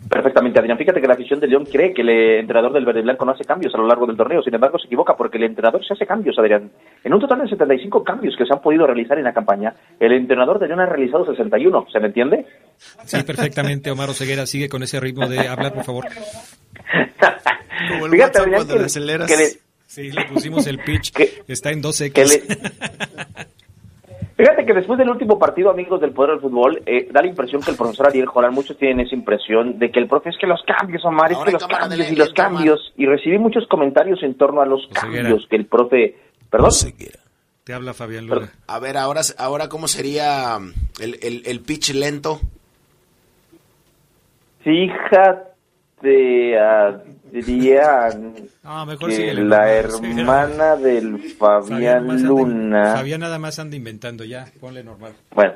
Perfectamente, 0.10 0.60
Adrián. 0.60 0.78
Fíjate 0.78 1.00
que 1.00 1.08
la 1.08 1.14
afición 1.14 1.40
de 1.40 1.48
León 1.48 1.66
cree 1.72 1.94
que 1.94 2.02
el 2.02 2.10
eh, 2.10 2.40
entrenador 2.40 2.74
del 2.74 2.84
Verde 2.86 3.00
y 3.00 3.04
Blanco 3.04 3.24
no 3.26 3.32
hace 3.32 3.44
cambios 3.46 3.74
a 3.74 3.78
lo 3.78 3.88
largo 3.88 4.06
del 4.08 4.18
torneo. 4.18 4.42
Sin 4.42 4.54
embargo, 4.54 4.78
se 4.78 4.88
equivoca 4.88 5.16
porque 5.16 5.38
el 5.38 5.44
entrenador 5.46 5.86
se 5.86 5.94
hace 5.94 6.06
cambios, 6.06 6.38
Adrián. 6.38 6.70
En 7.04 7.14
un 7.14 7.20
total 7.22 7.42
de 7.42 7.48
75 7.50 8.04
cambios 8.04 8.36
que 8.38 8.46
se 8.46 8.54
han 8.54 8.62
podido 8.62 8.86
realizar 8.88 9.18
en 9.18 9.24
la 9.24 9.34
campaña, 9.34 9.74
el 10.00 10.12
entrenador 10.14 10.60
de 10.60 10.68
León 10.68 10.80
ha 10.82 10.86
realizado 10.88 11.26
61. 11.26 11.86
¿Se 11.92 12.00
me 12.00 12.08
entiende? 12.08 12.46
Sí, 13.06 13.24
perfectamente, 13.24 13.92
Omar 13.92 14.14
Ceguera, 14.14 14.46
sigue 14.46 14.68
con 14.70 14.84
ese 14.84 15.00
ritmo 15.00 15.28
de 15.30 15.48
hablar, 15.48 15.74
por 15.74 15.84
favor. 15.86 16.06
Como 17.90 18.06
el 18.08 18.12
Fíjate, 18.12 18.40
Adrián, 18.40 18.56
cuando 18.58 18.74
que- 18.74 18.80
le 18.80 18.86
aceleras. 18.86 19.28
que 19.32 19.38
le- 19.38 19.72
Sí, 19.88 20.10
le 20.10 20.24
pusimos 20.26 20.66
el 20.68 20.78
pitch, 20.80 21.12
está 21.50 21.70
en 21.72 21.82
12X. 21.82 22.14
que 22.14 22.26
le- 22.26 22.42
Fíjate 24.38 24.66
que 24.66 24.74
después 24.74 24.98
del 24.98 25.10
último 25.10 25.38
partido, 25.38 25.70
amigos 25.70 26.02
del 26.02 26.12
Poder 26.14 26.32
del 26.32 26.42
Fútbol, 26.42 26.82
eh, 26.86 27.08
da 27.12 27.22
la 27.22 27.28
impresión 27.28 27.62
que 27.62 27.72
el 27.72 27.78
profesor 27.78 28.08
Ariel 28.08 28.26
Joran, 28.26 28.54
muchos 28.54 28.78
tienen 28.78 29.06
esa 29.06 29.16
impresión 29.16 29.78
de 29.78 29.92
que 29.92 30.00
el 30.00 30.08
profe 30.08 30.30
es 30.30 30.38
que 30.40 30.48
los 30.48 30.62
cambios, 30.64 31.04
Omar, 31.06 31.32
es 31.32 31.38
Ahora 31.38 31.52
que 31.52 31.54
los 31.54 31.68
cambios 31.68 32.12
y 32.12 32.16
los 32.16 32.34
cambios. 32.34 32.94
Y 32.98 33.06
recibí 33.06 33.38
muchos 33.38 33.68
comentarios 33.68 34.24
en 34.24 34.36
torno 34.36 34.62
a 34.62 34.66
los 34.66 34.88
cambios 34.94 35.46
que 35.48 35.58
el 35.58 35.66
profe... 35.66 36.18
¿Perdón? 36.50 36.72
Te 37.64 37.74
habla 37.74 37.94
Fabián 37.94 38.26
Luna. 38.26 38.52
A 38.68 38.80
ver, 38.80 38.98
ahora, 38.98 39.22
ahora 39.38 39.70
¿cómo 39.70 39.88
sería 39.88 40.58
el, 41.00 41.20
el, 41.22 41.44
el 41.46 41.60
pitch 41.62 41.94
lento? 41.94 42.40
Fíjate, 44.64 45.51
Adrián, 47.34 48.34
Ah, 48.64 48.86
mejor 48.86 49.10
que 49.10 49.34
la 49.34 49.72
hermana 49.74 50.76
del 50.76 51.18
Fabián 51.38 52.06
más 52.08 52.18
anda- 52.18 52.28
Luna... 52.30 52.96
Fabián 52.96 53.20
nada 53.22 53.40
más 53.40 53.58
anda 53.60 53.76
inventando 53.76 54.24
ya, 54.24 54.46
ponle 54.60 54.84
normal. 54.84 55.14
Bueno, 55.34 55.54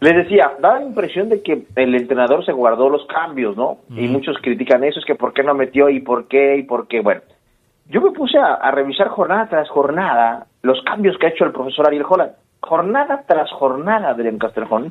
les 0.00 0.16
decía, 0.16 0.52
da 0.60 0.78
la 0.80 0.84
impresión 0.86 1.28
de 1.28 1.42
que 1.42 1.66
el 1.76 1.94
entrenador 1.94 2.44
se 2.44 2.52
guardó 2.52 2.88
los 2.90 3.06
cambios, 3.06 3.56
¿no? 3.56 3.78
Y 3.90 4.08
muchos 4.08 4.36
critican 4.42 4.84
eso, 4.84 4.98
es 5.00 5.06
que 5.06 5.14
por 5.14 5.32
qué 5.32 5.42
no 5.42 5.54
metió 5.54 5.88
y 5.88 6.00
por 6.00 6.28
qué 6.28 6.56
y 6.58 6.62
por 6.64 6.86
qué. 6.88 7.00
Bueno, 7.00 7.22
yo 7.88 8.00
me 8.00 8.10
puse 8.10 8.38
a, 8.38 8.54
a 8.54 8.70
revisar 8.72 9.08
jornada 9.08 9.48
tras 9.48 9.68
jornada 9.70 10.46
los 10.62 10.82
cambios 10.82 11.16
que 11.18 11.26
ha 11.26 11.30
hecho 11.30 11.44
el 11.44 11.52
profesor 11.52 11.86
Ariel 11.86 12.04
Holland. 12.08 12.32
Jornada 12.60 13.22
tras 13.28 13.50
jornada, 13.52 14.10
Adrián 14.10 14.38
Castrejón. 14.38 14.90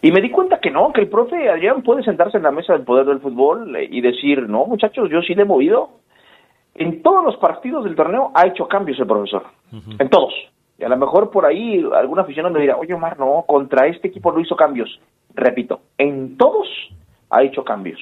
Y 0.00 0.12
me 0.12 0.20
di 0.20 0.30
cuenta 0.30 0.60
que 0.60 0.70
no, 0.70 0.92
que 0.92 1.00
el 1.00 1.08
profe 1.08 1.48
Adrián 1.48 1.82
puede 1.82 2.02
sentarse 2.02 2.36
en 2.36 2.44
la 2.44 2.52
mesa 2.52 2.72
del 2.72 2.82
poder 2.82 3.06
del 3.06 3.20
fútbol 3.20 3.74
eh, 3.74 3.88
y 3.90 4.00
decir, 4.00 4.48
no, 4.48 4.66
muchachos, 4.66 5.10
yo 5.10 5.20
sí 5.22 5.34
le 5.34 5.42
he 5.42 5.46
movido. 5.46 5.90
En 6.74 7.02
todos 7.02 7.24
los 7.24 7.36
partidos 7.38 7.84
del 7.84 7.96
torneo 7.96 8.30
ha 8.34 8.46
hecho 8.46 8.68
cambios 8.68 8.98
el 9.00 9.06
profesor. 9.06 9.44
En 9.98 10.08
todos. 10.08 10.32
Y 10.78 10.84
a 10.84 10.88
lo 10.88 10.96
mejor 10.96 11.30
por 11.30 11.44
ahí 11.44 11.84
algún 11.92 12.20
aficionado 12.20 12.54
me 12.54 12.60
dirá, 12.60 12.76
oye 12.76 12.94
Omar, 12.94 13.18
no, 13.18 13.44
contra 13.48 13.88
este 13.88 14.08
equipo 14.08 14.30
no 14.30 14.38
hizo 14.38 14.54
cambios. 14.54 15.00
Repito, 15.34 15.80
en 15.98 16.36
todos 16.36 16.68
ha 17.30 17.42
hecho 17.42 17.64
cambios. 17.64 17.98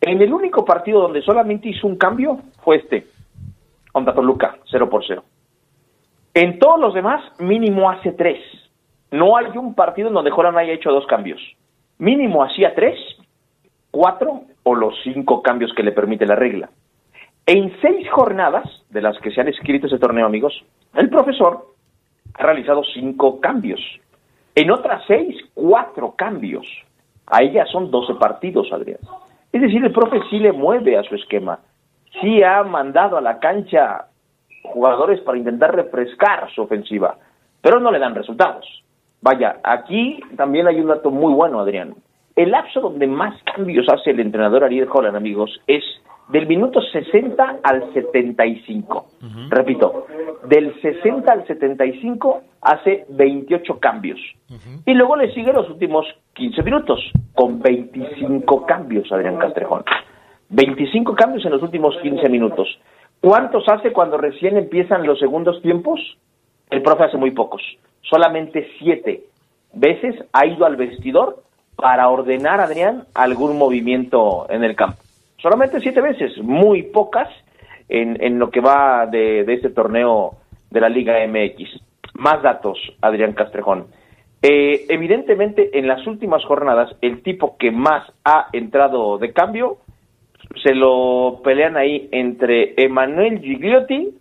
En 0.00 0.22
el 0.22 0.32
único 0.32 0.64
partido 0.64 1.00
donde 1.00 1.22
solamente 1.22 1.68
hizo 1.68 1.86
un 1.86 1.96
cambio 1.96 2.38
fue 2.62 2.76
este, 2.76 3.06
contra 3.90 4.14
Toluca, 4.14 4.56
0 4.70 4.88
por 4.88 5.04
0. 5.04 5.24
En 6.34 6.58
todos 6.58 6.80
los 6.80 6.94
demás, 6.94 7.22
mínimo 7.40 7.90
hace 7.90 8.12
tres. 8.12 8.38
No 9.12 9.36
hay 9.36 9.56
un 9.56 9.74
partido 9.74 10.08
en 10.08 10.14
donde 10.14 10.30
Joran 10.30 10.56
haya 10.56 10.72
hecho 10.72 10.90
dos 10.90 11.06
cambios. 11.06 11.40
Mínimo 11.98 12.42
hacía 12.42 12.74
tres, 12.74 12.98
cuatro 13.90 14.42
o 14.62 14.74
los 14.74 14.94
cinco 15.04 15.42
cambios 15.42 15.72
que 15.74 15.82
le 15.82 15.92
permite 15.92 16.26
la 16.26 16.34
regla. 16.34 16.70
En 17.46 17.72
seis 17.80 18.08
jornadas 18.10 18.64
de 18.88 19.02
las 19.02 19.18
que 19.18 19.30
se 19.30 19.40
han 19.40 19.48
escrito 19.48 19.86
ese 19.86 19.98
torneo, 19.98 20.26
amigos, 20.26 20.64
el 20.94 21.10
profesor 21.10 21.66
ha 22.34 22.42
realizado 22.42 22.82
cinco 22.84 23.38
cambios. 23.38 23.80
En 24.54 24.70
otras 24.70 25.02
seis, 25.06 25.36
cuatro 25.52 26.14
cambios. 26.16 26.66
A 27.26 27.42
ella 27.42 27.66
son 27.66 27.90
12 27.90 28.14
partidos, 28.14 28.72
Adrián. 28.72 28.98
Es 29.52 29.60
decir, 29.60 29.84
el 29.84 29.92
profe 29.92 30.20
sí 30.30 30.38
le 30.38 30.52
mueve 30.52 30.96
a 30.96 31.02
su 31.02 31.14
esquema. 31.14 31.58
Sí 32.20 32.42
ha 32.42 32.62
mandado 32.62 33.18
a 33.18 33.20
la 33.20 33.38
cancha 33.38 34.06
jugadores 34.62 35.20
para 35.20 35.38
intentar 35.38 35.74
refrescar 35.74 36.50
su 36.54 36.62
ofensiva, 36.62 37.18
pero 37.60 37.78
no 37.78 37.90
le 37.90 37.98
dan 37.98 38.14
resultados. 38.14 38.81
Vaya, 39.22 39.60
aquí 39.62 40.20
también 40.36 40.66
hay 40.66 40.80
un 40.80 40.88
dato 40.88 41.10
muy 41.10 41.32
bueno, 41.32 41.60
Adrián. 41.60 41.94
El 42.34 42.50
lapso 42.50 42.80
donde 42.80 43.06
más 43.06 43.40
cambios 43.44 43.86
hace 43.88 44.10
el 44.10 44.20
entrenador 44.20 44.64
Ariel 44.64 44.88
Holland, 44.92 45.16
amigos, 45.16 45.60
es 45.66 45.84
del 46.28 46.46
minuto 46.46 46.80
60 46.80 47.60
al 47.62 47.92
75. 47.92 49.06
Repito, 49.48 50.06
del 50.48 50.74
60 50.80 51.32
al 51.32 51.46
75 51.46 52.42
hace 52.62 53.04
28 53.10 53.78
cambios. 53.78 54.18
Y 54.86 54.94
luego 54.94 55.16
le 55.16 55.32
sigue 55.34 55.52
los 55.52 55.68
últimos 55.70 56.06
15 56.34 56.62
minutos 56.62 57.00
con 57.34 57.60
25 57.60 58.66
cambios, 58.66 59.10
Adrián 59.12 59.36
Castrejón. 59.36 59.84
25 60.48 61.14
cambios 61.14 61.44
en 61.44 61.52
los 61.52 61.62
últimos 61.62 61.96
15 62.02 62.28
minutos. 62.28 62.68
¿Cuántos 63.20 63.68
hace 63.68 63.92
cuando 63.92 64.16
recién 64.16 64.56
empiezan 64.56 65.06
los 65.06 65.18
segundos 65.18 65.62
tiempos? 65.62 66.00
El 66.70 66.82
profe 66.82 67.04
hace 67.04 67.18
muy 67.18 67.30
pocos. 67.30 67.62
Solamente 68.02 68.68
siete 68.78 69.24
veces 69.72 70.16
ha 70.32 70.46
ido 70.46 70.66
al 70.66 70.76
vestidor 70.76 71.42
para 71.76 72.08
ordenar, 72.08 72.60
Adrián, 72.60 73.04
algún 73.14 73.56
movimiento 73.56 74.46
en 74.50 74.64
el 74.64 74.76
campo. 74.76 74.98
Solamente 75.38 75.80
siete 75.80 76.00
veces, 76.00 76.38
muy 76.38 76.82
pocas 76.84 77.28
en, 77.88 78.22
en 78.22 78.38
lo 78.38 78.50
que 78.50 78.60
va 78.60 79.06
de, 79.06 79.44
de 79.44 79.54
este 79.54 79.70
torneo 79.70 80.36
de 80.70 80.80
la 80.80 80.88
Liga 80.88 81.14
MX. 81.26 81.80
Más 82.14 82.42
datos, 82.42 82.78
Adrián 83.00 83.32
Castrejón. 83.32 83.86
Eh, 84.42 84.86
evidentemente, 84.88 85.78
en 85.78 85.86
las 85.86 86.06
últimas 86.06 86.44
jornadas, 86.44 86.94
el 87.00 87.22
tipo 87.22 87.56
que 87.56 87.70
más 87.70 88.12
ha 88.24 88.48
entrado 88.52 89.18
de 89.18 89.32
cambio 89.32 89.78
se 90.62 90.74
lo 90.74 91.40
pelean 91.42 91.76
ahí 91.76 92.08
entre 92.12 92.74
Emanuel 92.76 93.40
Gigliotti 93.40 94.14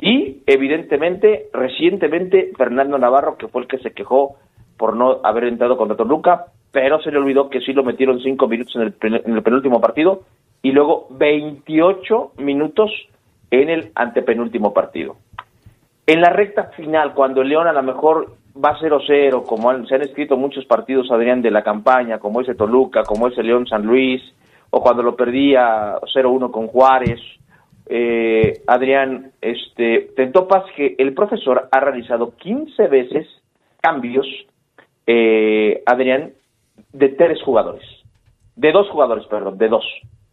y, 0.00 0.42
evidentemente, 0.46 1.48
recientemente 1.52 2.52
Fernando 2.56 2.98
Navarro, 2.98 3.36
que 3.36 3.48
fue 3.48 3.62
el 3.62 3.68
que 3.68 3.78
se 3.78 3.92
quejó 3.92 4.36
por 4.76 4.96
no 4.96 5.20
haber 5.22 5.44
entrado 5.44 5.76
contra 5.76 5.96
Toluca, 5.96 6.46
pero 6.72 7.00
se 7.00 7.10
le 7.12 7.18
olvidó 7.18 7.48
que 7.48 7.60
sí 7.60 7.72
lo 7.72 7.84
metieron 7.84 8.20
cinco 8.20 8.48
minutos 8.48 8.74
en 8.76 8.82
el, 8.82 8.94
en 9.24 9.34
el 9.36 9.42
penúltimo 9.42 9.80
partido 9.80 10.22
y 10.62 10.72
luego 10.72 11.06
28 11.10 12.32
minutos 12.38 12.90
en 13.50 13.70
el 13.70 13.92
antepenúltimo 13.94 14.72
partido. 14.74 15.16
En 16.06 16.20
la 16.20 16.30
recta 16.30 16.64
final, 16.76 17.14
cuando 17.14 17.42
León 17.44 17.66
a 17.68 17.72
lo 17.72 17.82
mejor 17.82 18.34
va 18.62 18.76
0-0, 18.80 19.44
como 19.44 19.70
han- 19.70 19.86
se 19.86 19.94
han 19.94 20.02
escrito 20.02 20.36
muchos 20.36 20.64
partidos, 20.66 21.10
Adrián, 21.10 21.40
de 21.42 21.50
la 21.50 21.62
campaña, 21.62 22.18
como 22.18 22.40
ese 22.40 22.54
Toluca, 22.54 23.02
como 23.04 23.28
ese 23.28 23.42
León 23.42 23.66
San 23.66 23.84
Luis, 23.86 24.22
o 24.70 24.80
cuando 24.82 25.02
lo 25.02 25.14
perdía 25.16 25.94
0-1 26.12 26.50
con 26.50 26.66
Juárez, 26.66 27.20
eh, 27.86 28.62
Adrián, 28.66 29.32
este, 29.40 30.10
te 30.16 30.26
topas 30.28 30.64
que 30.76 30.94
el 30.98 31.14
profesor 31.14 31.68
ha 31.70 31.80
realizado 31.80 32.34
15 32.36 32.88
veces 32.88 33.26
cambios, 33.80 34.26
eh, 35.06 35.82
Adrián, 35.86 36.32
de 36.92 37.08
tres 37.10 37.42
jugadores. 37.42 37.84
De 38.56 38.72
dos 38.72 38.88
jugadores, 38.88 39.26
perdón, 39.26 39.58
de 39.58 39.68
dos. 39.68 39.84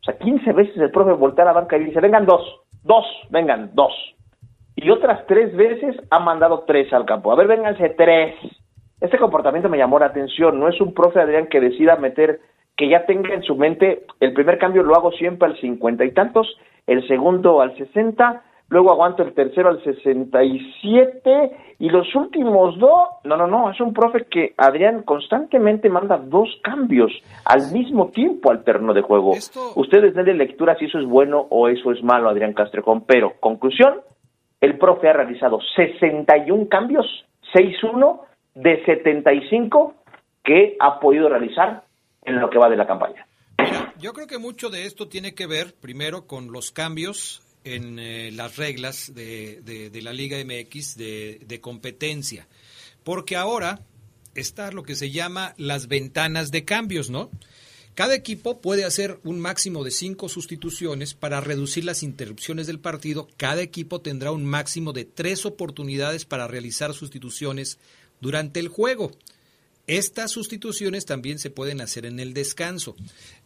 O 0.01 0.03
sea, 0.03 0.17
15 0.17 0.53
veces 0.53 0.77
el 0.77 0.91
profe 0.91 1.11
voltea 1.13 1.43
a 1.43 1.47
la 1.47 1.53
banca 1.53 1.77
y 1.77 1.85
dice, 1.85 1.99
vengan 1.99 2.25
dos, 2.25 2.41
dos, 2.83 3.05
vengan 3.29 3.71
dos. 3.73 3.93
Y 4.75 4.89
otras 4.89 5.25
tres 5.27 5.55
veces 5.55 5.95
ha 6.09 6.19
mandado 6.19 6.63
tres 6.65 6.91
al 6.93 7.05
campo. 7.05 7.31
A 7.31 7.35
ver, 7.35 7.47
vénganse 7.47 7.89
tres. 7.89 8.35
Este 8.99 9.17
comportamiento 9.17 9.69
me 9.69 9.77
llamó 9.77 9.99
la 9.99 10.07
atención. 10.07 10.59
No 10.59 10.69
es 10.69 10.79
un 10.79 10.93
profe, 10.93 11.19
Adrián, 11.19 11.47
que 11.47 11.59
decida 11.59 11.97
meter, 11.97 12.39
que 12.81 12.89
ya 12.89 13.05
tenga 13.05 13.35
en 13.35 13.43
su 13.43 13.55
mente, 13.55 14.07
el 14.19 14.33
primer 14.33 14.57
cambio 14.57 14.81
lo 14.81 14.95
hago 14.95 15.11
siempre 15.11 15.47
al 15.47 15.55
cincuenta 15.59 16.03
y 16.03 16.13
tantos, 16.13 16.47
el 16.87 17.07
segundo 17.07 17.61
al 17.61 17.77
sesenta, 17.77 18.41
luego 18.69 18.91
aguanto 18.91 19.21
el 19.21 19.35
tercero 19.35 19.69
al 19.69 19.83
67 19.83 21.51
y 21.77 21.89
los 21.89 22.07
últimos 22.15 22.79
dos, 22.79 23.09
no, 23.23 23.37
no, 23.37 23.45
no, 23.45 23.69
es 23.69 23.79
un 23.79 23.93
profe 23.93 24.25
que 24.25 24.55
Adrián 24.57 25.03
constantemente 25.03 25.89
manda 25.89 26.17
dos 26.17 26.49
cambios 26.63 27.11
al 27.45 27.71
mismo 27.71 28.07
tiempo 28.07 28.49
al 28.49 28.63
terreno 28.63 28.95
de 28.95 29.03
juego. 29.03 29.33
Ustedes 29.75 30.15
denle 30.15 30.33
lectura 30.33 30.75
si 30.79 30.85
eso 30.85 30.97
es 30.97 31.05
bueno 31.05 31.45
o 31.51 31.67
eso 31.67 31.91
es 31.91 32.03
malo, 32.03 32.29
Adrián 32.29 32.53
Castrejón, 32.53 33.03
pero 33.05 33.33
conclusión, 33.39 34.01
el 34.59 34.79
profe 34.79 35.07
ha 35.07 35.13
realizado 35.13 35.59
61 35.75 36.67
cambios, 36.67 37.05
6-1 37.53 38.21
de 38.55 38.83
75 38.85 39.93
que 40.43 40.77
ha 40.79 40.99
podido 40.99 41.29
realizar 41.29 41.83
en 42.23 42.39
lo 42.39 42.49
que 42.49 42.57
va 42.57 42.69
de 42.69 42.77
la 42.77 42.87
campaña. 42.87 43.27
yo 43.99 44.13
creo 44.13 44.27
que 44.27 44.37
mucho 44.37 44.69
de 44.69 44.85
esto 44.85 45.07
tiene 45.07 45.33
que 45.33 45.47
ver 45.47 45.73
primero 45.75 46.27
con 46.27 46.51
los 46.51 46.71
cambios 46.71 47.41
en 47.63 47.99
eh, 47.99 48.31
las 48.31 48.57
reglas 48.57 49.13
de, 49.13 49.61
de, 49.61 50.01
la 50.01 50.13
Liga 50.13 50.37
MX 50.43 50.97
de, 50.97 51.41
de, 51.45 51.61
competencia. 51.61 52.47
Porque 53.03 53.35
ahora 53.35 53.81
está 54.33 54.71
lo 54.71 54.83
que 54.83 54.95
se 54.95 55.11
llama 55.11 55.53
las 55.57 55.87
ventanas 55.87 56.51
de 56.51 56.65
cambios, 56.65 57.09
¿no? 57.09 57.29
Cada 57.93 58.15
equipo 58.15 58.61
puede 58.61 58.85
hacer 58.85 59.19
un 59.23 59.39
máximo 59.41 59.83
de 59.83 59.91
cinco 59.91 60.29
sustituciones 60.29 61.13
para 61.13 61.41
reducir 61.41 61.83
las 61.83 62.03
interrupciones 62.03 62.65
del 62.65 62.79
partido. 62.79 63.27
Cada 63.35 63.61
equipo 63.61 63.99
tendrá 63.99 64.31
un 64.31 64.45
máximo 64.45 64.93
de 64.93 65.03
tres 65.03 65.45
oportunidades 65.45 66.25
para 66.25 66.47
realizar 66.47 66.93
sustituciones 66.93 67.79
durante 68.21 68.61
el 68.61 68.69
juego. 68.69 69.11
Estas 69.87 70.31
sustituciones 70.31 71.05
también 71.05 71.39
se 71.39 71.49
pueden 71.49 71.81
hacer 71.81 72.05
en 72.05 72.19
el 72.19 72.33
descanso. 72.33 72.95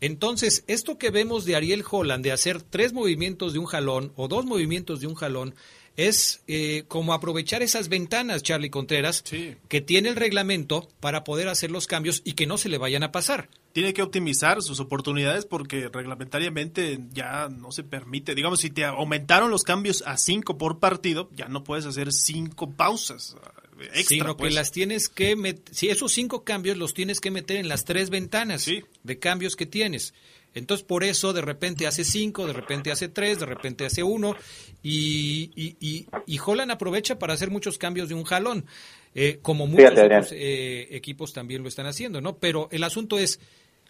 Entonces, 0.01 0.63
esto 0.67 0.97
que 0.97 1.09
vemos 1.09 1.45
de 1.45 1.55
Ariel 1.55 1.83
Holland, 1.89 2.23
de 2.23 2.31
hacer 2.31 2.61
tres 2.61 2.93
movimientos 2.93 3.53
de 3.53 3.59
un 3.59 3.65
jalón 3.65 4.11
o 4.15 4.27
dos 4.27 4.45
movimientos 4.45 4.99
de 5.01 5.07
un 5.07 5.15
jalón, 5.15 5.55
es 5.97 6.43
eh, 6.47 6.83
como 6.87 7.13
aprovechar 7.13 7.63
esas 7.63 7.89
ventanas, 7.89 8.43
Charlie 8.43 8.69
Contreras, 8.69 9.23
que 9.67 9.81
tiene 9.81 10.09
el 10.09 10.15
reglamento 10.15 10.89
para 10.99 11.23
poder 11.23 11.47
hacer 11.47 11.71
los 11.71 11.87
cambios 11.87 12.21
y 12.25 12.33
que 12.33 12.47
no 12.47 12.57
se 12.57 12.69
le 12.69 12.77
vayan 12.77 13.03
a 13.03 13.11
pasar. 13.11 13.49
Tiene 13.71 13.93
que 13.93 14.01
optimizar 14.01 14.61
sus 14.61 14.79
oportunidades 14.79 15.45
porque 15.45 15.89
reglamentariamente 15.89 16.99
ya 17.11 17.49
no 17.49 17.71
se 17.71 17.83
permite. 17.83 18.35
Digamos, 18.35 18.59
si 18.59 18.69
te 18.69 18.85
aumentaron 18.85 19.51
los 19.51 19.63
cambios 19.63 20.03
a 20.05 20.17
cinco 20.17 20.57
por 20.57 20.79
partido, 20.79 21.29
ya 21.35 21.47
no 21.47 21.63
puedes 21.63 21.85
hacer 21.85 22.11
cinco 22.11 22.71
pausas 22.71 23.35
extra. 23.79 24.03
Sino 24.03 24.37
que 24.37 24.43
pues. 24.43 24.53
las 24.53 24.71
tienes 24.71 25.09
que 25.09 25.35
meter, 25.35 25.75
si 25.75 25.89
esos 25.89 26.11
cinco 26.11 26.43
cambios 26.43 26.77
los 26.77 26.93
tienes 26.93 27.19
que 27.19 27.31
meter 27.31 27.57
en 27.57 27.67
las 27.67 27.85
tres 27.85 28.09
ventanas 28.09 28.69
de 29.03 29.19
cambios 29.19 29.55
que 29.55 29.65
tienes. 29.65 30.13
Entonces, 30.55 30.85
por 30.85 31.03
eso 31.03 31.33
de 31.33 31.41
repente 31.41 31.85
hace 31.85 32.05
cinco, 32.05 32.47
de 32.47 32.53
repente 32.53 32.89
hace 32.89 33.09
tres, 33.09 33.39
de 33.39 33.45
repente 33.45 33.85
hace 33.85 34.03
uno, 34.03 34.35
y, 34.81 35.51
y, 35.53 36.07
y, 36.25 36.39
Holland 36.43 36.71
aprovecha 36.71 37.19
para 37.19 37.33
hacer 37.33 37.51
muchos 37.51 37.77
cambios 37.77 38.07
de 38.07 38.15
un 38.15 38.23
jalón, 38.23 38.65
eh, 39.13 39.39
como 39.41 39.67
muchos 39.67 39.91
otros 39.91 40.31
eh, 40.31 40.87
equipos 40.91 41.33
también 41.33 41.61
lo 41.61 41.67
están 41.67 41.87
haciendo, 41.87 42.21
¿no? 42.21 42.37
Pero 42.37 42.69
el 42.71 42.85
asunto 42.85 43.19
es, 43.19 43.41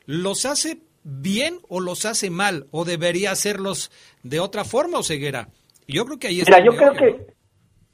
¿los 0.08 0.46
hace 0.46 0.80
bien 1.04 1.60
o 1.70 1.80
los 1.80 2.06
hace 2.06 2.32
mal? 2.32 2.66
¿O 2.72 2.84
debería 2.84 3.30
hacerlos 3.30 3.92
de 4.24 4.40
otra 4.40 4.66
forma 4.66 4.98
o 4.98 5.04
ceguera? 5.04 5.50
Yo 5.88 6.04
creo 6.06 6.18
que 6.18 6.28
ahí 6.28 6.42
está. 6.42 6.60
Mira, 6.60 6.66
yo 6.66 6.76
creo 6.76 6.94
que 6.94 7.35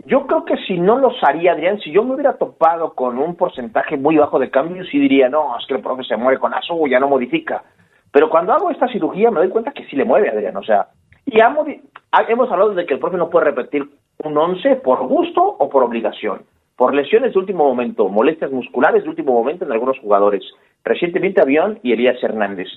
yo 0.05 0.25
creo 0.25 0.45
que 0.45 0.57
si 0.67 0.77
no 0.77 0.97
los 0.97 1.13
haría, 1.23 1.53
Adrián, 1.53 1.79
si 1.79 1.91
yo 1.91 2.03
me 2.03 2.13
hubiera 2.15 2.37
topado 2.37 2.93
con 2.93 3.17
un 3.17 3.35
porcentaje 3.35 3.97
muy 3.97 4.17
bajo 4.17 4.39
de 4.39 4.49
cambios, 4.49 4.87
sí 4.89 4.99
diría, 4.99 5.29
no, 5.29 5.57
es 5.57 5.65
que 5.67 5.75
el 5.75 5.81
profe 5.81 6.03
se 6.03 6.17
mueve 6.17 6.39
con 6.39 6.53
azul, 6.53 6.89
ya 6.89 6.99
no 6.99 7.07
modifica. 7.07 7.63
Pero 8.11 8.29
cuando 8.29 8.53
hago 8.53 8.71
esta 8.71 8.87
cirugía 8.87 9.31
me 9.31 9.39
doy 9.39 9.49
cuenta 9.49 9.71
que 9.71 9.85
sí 9.85 9.95
le 9.95 10.05
mueve, 10.05 10.29
Adrián, 10.29 10.57
o 10.57 10.63
sea, 10.63 10.87
y 11.25 11.39
hemos 11.39 12.51
hablado 12.51 12.73
de 12.73 12.85
que 12.85 12.95
el 12.95 12.99
profe 12.99 13.17
no 13.17 13.29
puede 13.29 13.45
repetir 13.45 13.87
un 14.23 14.37
11 14.37 14.77
por 14.77 15.07
gusto 15.07 15.41
o 15.41 15.69
por 15.69 15.83
obligación, 15.83 16.43
por 16.75 16.93
lesiones 16.93 17.33
de 17.33 17.39
último 17.39 17.65
momento, 17.65 18.09
molestias 18.09 18.51
musculares 18.51 19.03
de 19.03 19.09
último 19.09 19.33
momento 19.33 19.65
en 19.65 19.71
algunos 19.71 19.99
jugadores, 19.99 20.43
recientemente 20.83 21.41
Avión 21.41 21.79
y 21.83 21.93
Elías 21.93 22.21
Hernández. 22.21 22.67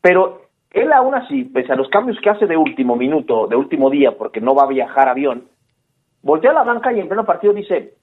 Pero 0.00 0.42
él 0.70 0.92
aún 0.92 1.14
así, 1.14 1.44
pese 1.44 1.72
a 1.72 1.76
los 1.76 1.88
cambios 1.88 2.18
que 2.20 2.30
hace 2.30 2.46
de 2.46 2.56
último 2.56 2.96
minuto, 2.96 3.46
de 3.46 3.56
último 3.56 3.90
día, 3.90 4.12
porque 4.16 4.40
no 4.40 4.54
va 4.54 4.64
a 4.64 4.68
viajar 4.68 5.08
Avión, 5.08 5.44
voltea 6.22 6.50
a 6.50 6.54
la 6.54 6.64
banca 6.64 6.92
y 6.92 7.00
en 7.00 7.08
pleno 7.08 7.24
partido 7.24 7.52
dice, 7.52 7.94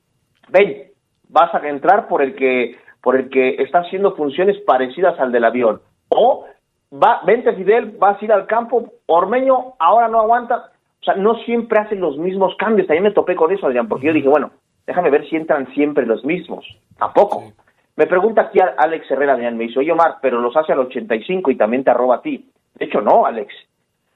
ven, 0.49 0.91
vas 1.29 1.53
a 1.53 1.67
entrar 1.67 2.07
por 2.07 2.21
el 2.21 2.35
que, 2.35 2.77
por 3.01 3.15
el 3.15 3.29
que 3.29 3.61
está 3.61 3.79
haciendo 3.79 4.15
funciones 4.15 4.57
parecidas 4.65 5.19
al 5.19 5.31
del 5.31 5.45
avión. 5.45 5.81
O 6.09 6.45
va, 6.91 7.21
vente 7.25 7.53
Fidel, 7.53 7.95
vas 7.97 8.21
a 8.21 8.25
ir 8.25 8.31
al 8.31 8.47
campo, 8.47 8.91
Ormeño 9.05 9.73
ahora 9.79 10.07
no 10.07 10.19
aguanta. 10.19 10.71
O 11.01 11.03
sea, 11.05 11.15
no 11.15 11.35
siempre 11.43 11.79
hacen 11.79 11.99
los 11.99 12.17
mismos 12.17 12.55
cambios. 12.57 12.87
También 12.87 13.03
me 13.03 13.11
topé 13.11 13.35
con 13.35 13.51
eso, 13.51 13.67
Adrián, 13.67 13.87
porque 13.87 14.07
yo 14.07 14.13
dije, 14.13 14.27
bueno, 14.27 14.51
déjame 14.87 15.11
ver 15.11 15.27
si 15.29 15.35
entran 15.35 15.71
siempre 15.73 16.05
los 16.05 16.23
mismos. 16.25 16.65
Tampoco. 16.97 17.43
Me 17.95 18.07
pregunta 18.07 18.41
aquí 18.41 18.59
Alex 18.59 19.09
Herrera, 19.09 19.33
Adrián, 19.33 19.55
me 19.57 19.65
dice, 19.65 19.79
oye 19.79 19.91
Omar, 19.91 20.17
pero 20.21 20.41
los 20.41 20.55
hace 20.57 20.73
al 20.73 20.79
85 20.79 21.51
y 21.51 21.55
también 21.55 21.83
te 21.83 21.91
arroba 21.91 22.15
a 22.15 22.21
ti. 22.21 22.49
De 22.73 22.85
hecho, 22.85 23.01
no, 23.01 23.25
Alex. 23.25 23.53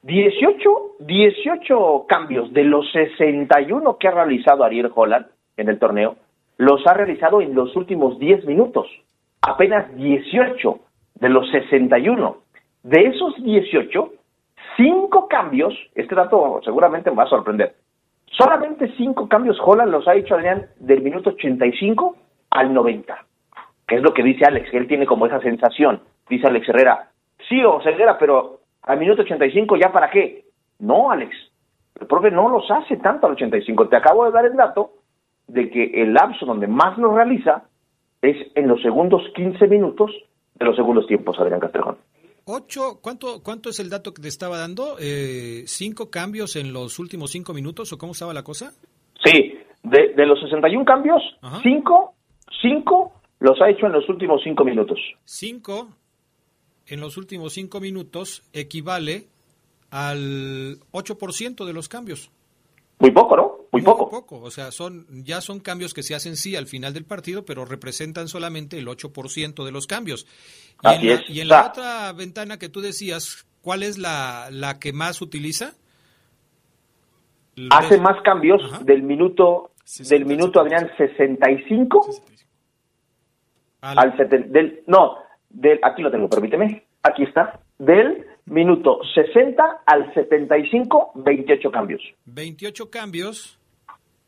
18, 0.03 0.69
18 0.99 2.05
cambios 2.07 2.53
de 2.53 2.63
los 2.63 2.89
61 2.93 3.97
que 3.97 4.07
ha 4.07 4.11
realizado 4.11 4.63
Ariel 4.63 4.91
Holland 4.93 5.27
en 5.57 5.67
el 5.67 5.77
torneo, 5.77 6.15
los 6.57 6.85
ha 6.87 6.93
realizado 6.93 7.41
en 7.41 7.53
los 7.53 7.75
últimos 7.75 8.17
10 8.17 8.45
minutos. 8.45 8.87
Apenas 9.41 9.93
18 9.95 10.79
de 11.15 11.29
los 11.29 11.49
61. 11.51 12.37
De 12.83 13.07
esos 13.07 13.35
18, 13.43 14.11
5 14.77 15.27
cambios, 15.27 15.73
este 15.95 16.15
dato 16.15 16.61
seguramente 16.63 17.09
me 17.09 17.17
va 17.17 17.23
a 17.23 17.29
sorprender. 17.29 17.75
Solamente 18.25 18.93
5 18.95 19.27
cambios 19.27 19.57
Holland 19.61 19.91
los 19.91 20.07
ha 20.07 20.15
hecho 20.15 20.35
Adrián 20.35 20.67
del 20.79 21.01
minuto 21.01 21.31
85 21.31 22.15
al 22.51 22.73
90. 22.73 23.25
Que 23.85 23.95
es 23.95 24.01
lo 24.01 24.13
que 24.13 24.23
dice 24.23 24.45
Alex, 24.45 24.73
él 24.73 24.87
tiene 24.87 25.05
como 25.05 25.25
esa 25.25 25.41
sensación. 25.41 26.01
Dice 26.29 26.47
Alex 26.47 26.69
Herrera, 26.69 27.09
sí, 27.49 27.61
o 27.65 27.81
Herrera, 27.81 28.17
pero 28.17 28.58
al 28.83 28.99
minuto 28.99 29.21
85 29.21 29.77
ya 29.77 29.91
para 29.91 30.09
qué. 30.09 30.45
No, 30.79 31.11
Alex, 31.11 31.35
el 31.99 32.07
profe 32.07 32.31
no 32.31 32.49
los 32.49 32.69
hace 32.71 32.97
tanto 32.97 33.27
al 33.27 33.33
85. 33.33 33.89
Te 33.89 33.97
acabo 33.97 34.25
de 34.25 34.31
dar 34.31 34.45
el 34.45 34.55
dato 34.55 34.93
de 35.47 35.69
que 35.69 36.01
el 36.01 36.13
lapso 36.13 36.45
donde 36.45 36.67
más 36.67 36.97
los 36.97 37.13
realiza 37.13 37.63
es 38.21 38.35
en 38.55 38.67
los 38.67 38.81
segundos 38.81 39.21
15 39.35 39.67
minutos 39.67 40.11
de 40.55 40.65
los 40.65 40.75
segundos 40.75 41.07
tiempos, 41.07 41.37
Adrián 41.39 41.59
Castrejón. 41.59 41.97
Ocho, 42.45 42.99
¿cuánto, 43.01 43.43
¿Cuánto 43.43 43.69
es 43.69 43.79
el 43.79 43.89
dato 43.89 44.13
que 44.13 44.21
te 44.21 44.27
estaba 44.27 44.57
dando? 44.57 44.95
Eh, 44.99 45.63
¿Cinco 45.65 46.09
cambios 46.09 46.55
en 46.55 46.73
los 46.73 46.97
últimos 46.97 47.31
cinco 47.31 47.53
minutos 47.53 47.93
o 47.93 47.97
cómo 47.97 48.13
estaba 48.13 48.33
la 48.33 48.43
cosa? 48.43 48.71
Sí, 49.23 49.53
de, 49.83 50.13
de 50.15 50.25
los 50.25 50.39
61 50.41 50.83
cambios, 50.83 51.21
cinco, 51.61 52.15
cinco 52.61 53.13
los 53.39 53.61
ha 53.61 53.69
hecho 53.69 53.85
en 53.85 53.93
los 53.93 54.07
últimos 54.09 54.41
cinco 54.43 54.65
minutos. 54.65 54.99
Cinco 55.23 55.89
en 56.89 56.99
los 56.99 57.17
últimos 57.17 57.53
cinco 57.53 57.79
minutos 57.79 58.43
equivale 58.51 59.27
al 59.91 60.79
8% 60.91 61.65
de 61.65 61.73
los 61.73 61.87
cambios. 61.87 62.31
Muy 62.99 63.11
poco, 63.11 63.37
¿no? 63.37 63.59
Muy, 63.71 63.81
poco. 63.81 64.09
poco. 64.09 64.41
O 64.41 64.51
sea, 64.51 64.71
son, 64.71 65.05
ya 65.23 65.41
son 65.41 65.59
cambios 65.59 65.93
que 65.93 66.03
se 66.03 66.15
hacen 66.15 66.35
sí 66.35 66.55
al 66.55 66.67
final 66.67 66.93
del 66.93 67.05
partido, 67.05 67.45
pero 67.45 67.63
representan 67.63 68.27
solamente 68.27 68.77
el 68.77 68.87
8% 68.87 69.63
de 69.63 69.71
los 69.71 69.87
cambios. 69.87 70.25
Y 70.83 70.87
Así 70.87 71.09
en, 71.09 71.13
es. 71.13 71.29
La, 71.29 71.35
y 71.35 71.39
en 71.41 71.47
la 71.47 71.67
otra 71.67 72.11
ventana 72.13 72.57
que 72.57 72.67
tú 72.67 72.81
decías, 72.81 73.45
¿cuál 73.61 73.83
es 73.83 73.97
la, 73.97 74.49
la 74.51 74.79
que 74.79 74.91
más 74.91 75.21
utiliza? 75.21 75.75
Hace 77.69 77.99
más 77.99 78.21
cambios 78.23 78.61
del 78.85 79.03
minuto, 79.03 79.71
del 80.09 80.25
minuto, 80.25 80.61
Adrián, 80.61 80.89
65 80.97 82.07
al, 83.81 83.97
al 83.97 84.29
del, 84.29 84.83
no, 84.87 85.17
del, 85.49 85.79
aquí 85.83 86.01
lo 86.01 86.11
tengo, 86.11 86.29
permíteme, 86.29 86.83
aquí 87.03 87.23
está, 87.23 87.59
del 87.77 88.25
minuto 88.45 88.99
60 89.13 89.81
al 89.85 90.13
75, 90.13 91.11
28 91.15 91.71
cambios. 91.71 92.01
28 92.25 92.89
cambios 92.89 93.59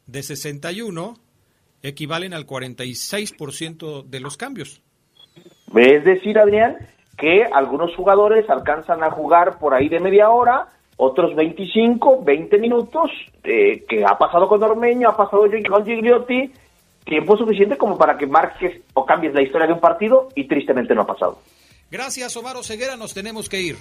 de 0.05 0.23
61 0.23 1.15
equivalen 1.83 2.33
al 2.33 2.45
46% 2.45 4.03
de 4.05 4.19
los 4.19 4.37
cambios. 4.37 4.81
Es 5.75 6.03
decir, 6.03 6.37
Adrián, 6.37 6.77
que 7.17 7.43
algunos 7.43 7.95
jugadores 7.95 8.49
alcanzan 8.49 9.03
a 9.03 9.11
jugar 9.11 9.57
por 9.59 9.73
ahí 9.73 9.89
de 9.89 9.99
media 9.99 10.29
hora, 10.29 10.67
otros 10.97 11.35
25, 11.35 12.23
20 12.23 12.57
minutos, 12.59 13.09
eh, 13.43 13.83
que 13.87 14.03
ha 14.05 14.17
pasado 14.17 14.47
con 14.47 14.61
Ormeño, 14.61 15.09
ha 15.09 15.17
pasado 15.17 15.43
con 15.69 15.85
Gigliotti, 15.85 16.51
tiempo 17.05 17.37
suficiente 17.37 17.77
como 17.77 17.97
para 17.97 18.17
que 18.17 18.27
marques 18.27 18.81
o 18.93 19.05
cambies 19.05 19.33
la 19.33 19.41
historia 19.41 19.67
de 19.67 19.73
un 19.73 19.79
partido 19.79 20.29
y 20.35 20.47
tristemente 20.47 20.95
no 20.95 21.01
ha 21.01 21.07
pasado. 21.07 21.39
Gracias, 21.89 22.35
Omar 22.37 22.55
Ceguera, 22.63 22.95
nos 22.95 23.13
tenemos 23.13 23.49
que 23.49 23.61
ir. 23.61 23.77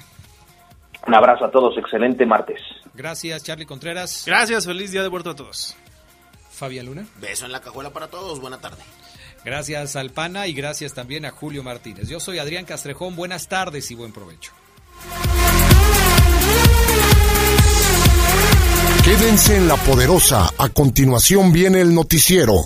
Un 1.07 1.14
abrazo 1.14 1.45
a 1.45 1.51
todos, 1.51 1.77
excelente 1.79 2.27
martes. 2.27 2.61
Gracias, 2.95 3.43
Charlie 3.45 3.66
Contreras. 3.66 4.25
Gracias, 4.27 4.66
feliz 4.66 4.91
día 4.91 5.03
de 5.03 5.09
vuelta 5.09 5.31
a 5.31 5.37
todos. 5.37 5.77
Fabián 6.51 6.87
Luna. 6.87 7.07
Beso 7.21 7.47
en 7.47 7.53
la 7.53 7.61
cajuela 7.61 7.91
para 7.91 8.09
todos, 8.09 8.41
buena 8.41 8.59
tarde. 8.59 8.83
Gracias 9.45 9.97
al 9.97 10.11
PANA 10.11 10.47
y 10.47 10.53
gracias 10.53 10.93
también 10.93 11.25
a 11.25 11.31
Julio 11.31 11.62
Martínez. 11.62 12.09
Yo 12.09 12.21
soy 12.21 12.39
Adrián 12.39 12.66
Castrejón, 12.66 13.16
buenas 13.16 13.49
tardes 13.49 13.91
y 13.91 13.95
buen 13.95 14.12
provecho. 14.12 14.53
Quédense 19.05 19.57
en 19.57 19.66
la 19.66 19.77
poderosa, 19.77 20.51
a 20.59 20.68
continuación 20.68 21.53
viene 21.53 21.81
el 21.81 21.95
noticiero. 21.95 22.59